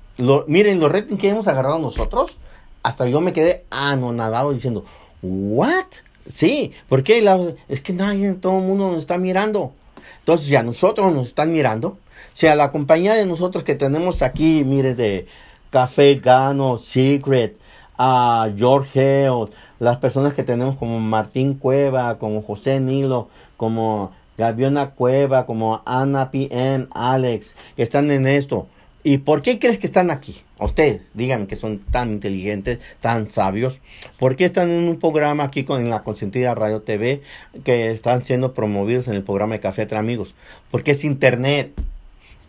miren 0.47 0.79
los 0.79 0.89
ratings 0.89 1.19
que 1.19 1.29
hemos 1.29 1.49
agarrado 1.49 1.77
nosotros. 1.77 2.37
Hasta 2.81 3.09
yo 3.09 3.19
me 3.19 3.33
quedé 3.33 3.65
anonadado 3.71 4.53
diciendo, 4.53 4.85
¿what? 5.21 5.85
Sí, 6.29 6.71
porque 6.87 7.21
la, 7.21 7.37
es 7.67 7.81
que 7.81 7.91
nadie, 7.91 8.31
todo 8.35 8.59
el 8.59 8.63
mundo 8.63 8.89
nos 8.89 8.99
está 8.99 9.17
mirando. 9.17 9.73
Entonces, 10.19 10.47
si 10.47 10.55
a 10.55 10.63
nosotros 10.63 11.11
nos 11.13 11.27
están 11.27 11.51
mirando, 11.51 11.97
si 12.31 12.47
a 12.47 12.55
la 12.55 12.71
compañía 12.71 13.15
de 13.15 13.25
nosotros 13.25 13.65
que 13.65 13.75
tenemos 13.75 14.21
aquí, 14.21 14.63
mire, 14.63 14.95
de 14.95 15.27
Café 15.71 16.15
Gano, 16.15 16.77
Secret, 16.77 17.57
a 17.97 18.49
George 18.55 19.27
Hale, 19.27 19.51
las 19.79 19.97
personas 19.97 20.33
que 20.33 20.43
tenemos 20.43 20.77
como 20.77 20.99
Martín 20.99 21.55
Cueva, 21.55 22.17
como 22.17 22.41
José 22.41 22.79
Nilo, 22.79 23.29
como 23.57 24.11
Gaviona 24.37 24.91
Cueva, 24.91 25.45
como 25.45 25.81
Ana 25.85 26.31
PM, 26.31 26.87
Alex, 26.91 27.55
que 27.75 27.83
están 27.83 28.11
en 28.11 28.27
esto. 28.27 28.67
¿Y 29.03 29.19
por 29.19 29.43
qué 29.43 29.59
crees 29.59 29.77
que 29.77 29.85
están 29.85 30.09
aquí? 30.09 30.41
Ustedes, 30.59 31.01
díganme 31.13 31.45
que 31.45 31.55
son 31.55 31.77
tan 31.77 32.13
inteligentes, 32.13 32.79
tan 33.01 33.27
sabios. 33.27 33.79
¿Por 34.17 34.35
qué 34.35 34.45
están 34.45 34.71
en 34.71 34.85
un 34.85 34.97
programa 34.97 35.43
aquí 35.43 35.63
con 35.63 35.81
en 35.81 35.91
la 35.91 36.01
consentida 36.01 36.55
Radio 36.55 36.81
TV 36.81 37.21
que 37.63 37.91
están 37.91 38.23
siendo 38.23 38.53
promovidos 38.53 39.07
en 39.07 39.13
el 39.13 39.23
programa 39.23 39.53
de 39.53 39.59
Café 39.59 39.83
entre 39.83 39.99
Amigos? 39.99 40.33
Porque 40.71 40.91
es 40.91 41.03
internet, 41.03 41.71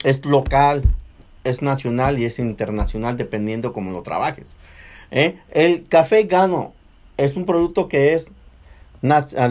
es 0.03 0.25
local, 0.25 0.83
es 1.45 1.61
nacional 1.61 2.19
y 2.19 2.25
es 2.25 2.39
internacional 2.39 3.19
dependiendo 3.19 3.75
cómo 3.75 3.91
lo 3.91 4.01
trabajes. 4.01 4.57
¿eh? 5.11 5.37
El 5.51 5.87
café 5.87 6.23
Gano 6.25 6.73
es 7.17 7.37
un 7.37 7.45
producto 7.45 7.89
que 7.89 8.15
es 8.15 8.29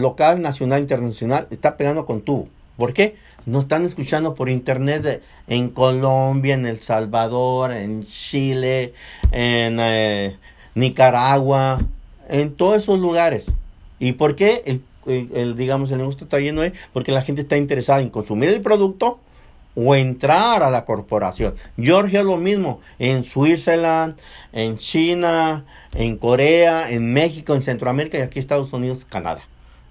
local, 0.00 0.40
nacional, 0.42 0.80
internacional. 0.82 1.46
Está 1.50 1.76
pegando 1.76 2.06
con 2.06 2.20
tubo. 2.20 2.48
¿Por 2.76 2.92
qué? 2.92 3.16
Nos 3.46 3.64
están 3.64 3.84
escuchando 3.84 4.34
por 4.34 4.48
internet 4.48 5.02
de- 5.02 5.22
en 5.46 5.70
Colombia, 5.70 6.54
en 6.54 6.66
El 6.66 6.80
Salvador, 6.80 7.72
en 7.72 8.04
Chile, 8.04 8.92
en 9.32 9.78
eh, 9.80 10.36
Nicaragua, 10.74 11.78
en 12.28 12.54
todos 12.54 12.78
esos 12.78 12.98
lugares. 12.98 13.46
¿Y 13.98 14.12
por 14.12 14.34
qué? 14.36 14.62
El, 14.66 14.82
el- 15.34 15.56
digamos, 15.56 15.90
el 15.92 15.98
negocio 15.98 16.24
está 16.24 16.40
yendo 16.40 16.62
ahí 16.62 16.72
porque 16.92 17.12
la 17.12 17.22
gente 17.22 17.40
está 17.40 17.56
interesada 17.56 18.00
en 18.02 18.10
consumir 18.10 18.48
el 18.48 18.60
producto 18.60 19.20
o 19.76 19.94
entrar 19.94 20.62
a 20.62 20.70
la 20.70 20.84
corporación. 20.84 21.54
Georgia 21.78 22.22
lo 22.22 22.38
mismo, 22.38 22.80
en 22.98 23.22
Switzerland, 23.22 24.16
en 24.52 24.78
China, 24.78 25.66
en 25.94 26.16
Corea, 26.16 26.90
en 26.90 27.12
México, 27.12 27.54
en 27.54 27.62
Centroamérica 27.62 28.18
y 28.18 28.22
aquí 28.22 28.38
Estados 28.38 28.72
Unidos, 28.72 29.04
Canadá. 29.04 29.42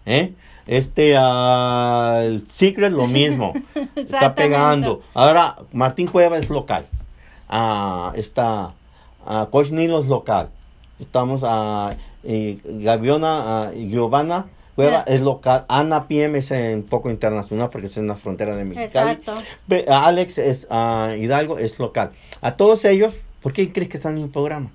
¿Eh? 0.08 0.34
Este, 0.68 1.14
el 1.14 2.48
Secret 2.50 2.92
lo 2.92 3.06
mismo, 3.06 3.54
está 3.96 4.34
pegando. 4.34 5.04
Ahora, 5.14 5.56
Martín 5.72 6.08
Cueva 6.08 6.40
es 6.40 6.50
local. 6.50 6.88
Ah, 7.48 8.12
está, 8.16 8.74
ah, 9.26 9.48
Coach 9.52 9.70
Nilo 9.70 10.00
es 10.00 10.08
local. 10.08 10.50
Estamos 11.00 11.42
a 11.44 11.96
Gaviona, 12.24 13.68
ah, 13.68 13.72
Giovanna 13.76 14.48
Cueva 14.76 15.04
es 15.08 15.22
local. 15.22 15.66
Ana 15.70 16.08
PM 16.08 16.38
es 16.38 16.52
un 16.52 16.84
poco 16.84 17.10
internacional 17.10 17.70
porque 17.72 17.88
es 17.88 17.98
en 17.98 18.08
la 18.08 18.16
frontera 18.16 18.56
de 18.58 18.66
Mexicali. 18.66 19.14
Exacto. 19.14 19.42
Alex 19.88 20.38
es 20.38 20.68
ah, 20.70 21.16
Hidalgo, 21.18 21.58
es 21.58 21.80
local. 21.80 22.12
A 22.42 22.56
todos 22.56 22.84
ellos, 22.84 23.14
¿por 23.42 23.54
qué 23.54 23.72
crees 23.72 23.90
que 23.90 23.98
están 23.98 24.18
en 24.18 24.26
el 24.26 24.30
programa? 24.30 24.72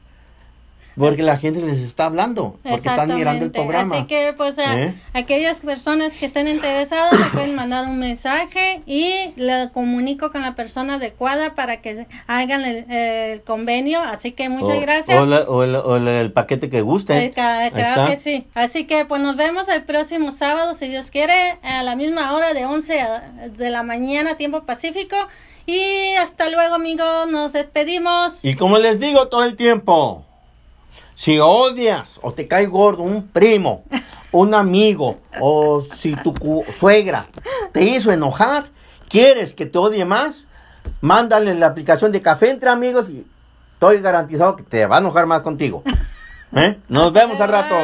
Porque 1.01 1.23
la 1.23 1.37
gente 1.39 1.61
les 1.61 1.79
está 1.79 2.05
hablando, 2.07 2.57
porque 2.63 2.77
están 2.77 3.15
mirando 3.15 3.45
el 3.47 3.51
programa. 3.51 3.97
Así 3.97 4.07
que, 4.07 4.33
pues, 4.37 4.59
a- 4.59 4.79
¿Eh? 4.81 4.95
aquellas 5.15 5.61
personas 5.61 6.13
que 6.13 6.27
estén 6.27 6.47
interesadas 6.49 7.13
me 7.19 7.27
pueden 7.27 7.55
mandar 7.55 7.87
un 7.87 7.99
mensaje 7.99 8.83
y 8.87 9.33
le 9.37 9.71
comunico 9.73 10.31
con 10.31 10.43
la 10.43 10.55
persona 10.55 10.95
adecuada 10.95 11.55
para 11.55 11.81
que 11.81 12.07
hagan 12.27 12.65
el, 12.65 12.91
el 12.91 13.43
convenio. 13.43 14.01
Así 14.01 14.33
que 14.33 14.49
muchas 14.49 14.77
O- 14.79 14.81
gracias. 14.81 15.21
O, 15.21 15.27
la- 15.27 15.41
o 15.49 15.65
la- 15.67 15.81
o 15.81 15.99
la- 15.99 16.21
el 16.21 16.33
paquete 16.33 16.69
que 16.69 16.83
guste. 16.83 17.25
Eh, 17.25 17.31
claro 17.31 17.77
está. 17.77 18.07
que 18.07 18.17
sí. 18.17 18.47
Así 18.55 18.87
que 18.87 19.05
pues 19.05 19.21
nos 19.23 19.37
vemos 19.37 19.69
el 19.69 19.85
próximo 19.85 20.31
sábado, 20.31 20.75
si 20.75 20.89
Dios 20.89 21.11
quiere, 21.11 21.59
a 21.63 21.83
la 21.83 21.97
misma 21.97 22.33
hora 22.35 22.53
de 22.55 22.65
11 22.67 23.01
a- 23.01 23.21
de 23.57 23.71
la 23.71 23.83
mañana, 23.83 24.37
tiempo 24.37 24.63
pacífico. 24.65 25.17
Y 25.67 26.15
hasta 26.15 26.49
luego, 26.49 26.75
amigos. 26.75 27.29
Nos 27.31 27.53
despedimos. 27.53 28.45
Y 28.45 28.55
como 28.55 28.79
les 28.79 28.99
digo 28.99 29.29
todo 29.29 29.45
el 29.45 29.55
tiempo, 29.57 30.25
si 31.21 31.39
odias 31.39 32.19
o 32.23 32.33
te 32.33 32.49
cae 32.49 32.65
gordo 32.65 33.03
un 33.03 33.29
primo, 33.29 33.85
un 34.33 34.55
amigo, 34.55 35.17
o 35.39 35.83
si 35.83 36.15
tu 36.15 36.33
suegra 36.79 37.27
te 37.73 37.83
hizo 37.83 38.11
enojar, 38.11 38.71
quieres 39.07 39.53
que 39.53 39.67
te 39.67 39.77
odie 39.77 40.07
más, 40.07 40.47
mándale 41.03 41.55
la 41.57 41.67
aplicación 41.67 42.11
de 42.11 42.23
café 42.23 42.49
entre 42.49 42.71
amigos 42.71 43.11
y 43.11 43.27
estoy 43.75 44.01
garantizado 44.01 44.57
que 44.57 44.63
te 44.63 44.87
va 44.87 44.97
a 44.97 45.01
enojar 45.01 45.27
más 45.27 45.43
contigo. 45.43 45.83
¿Eh? 46.57 46.79
Nos 46.89 47.13
vemos 47.13 47.39
al 47.39 47.51
rato. 47.51 47.75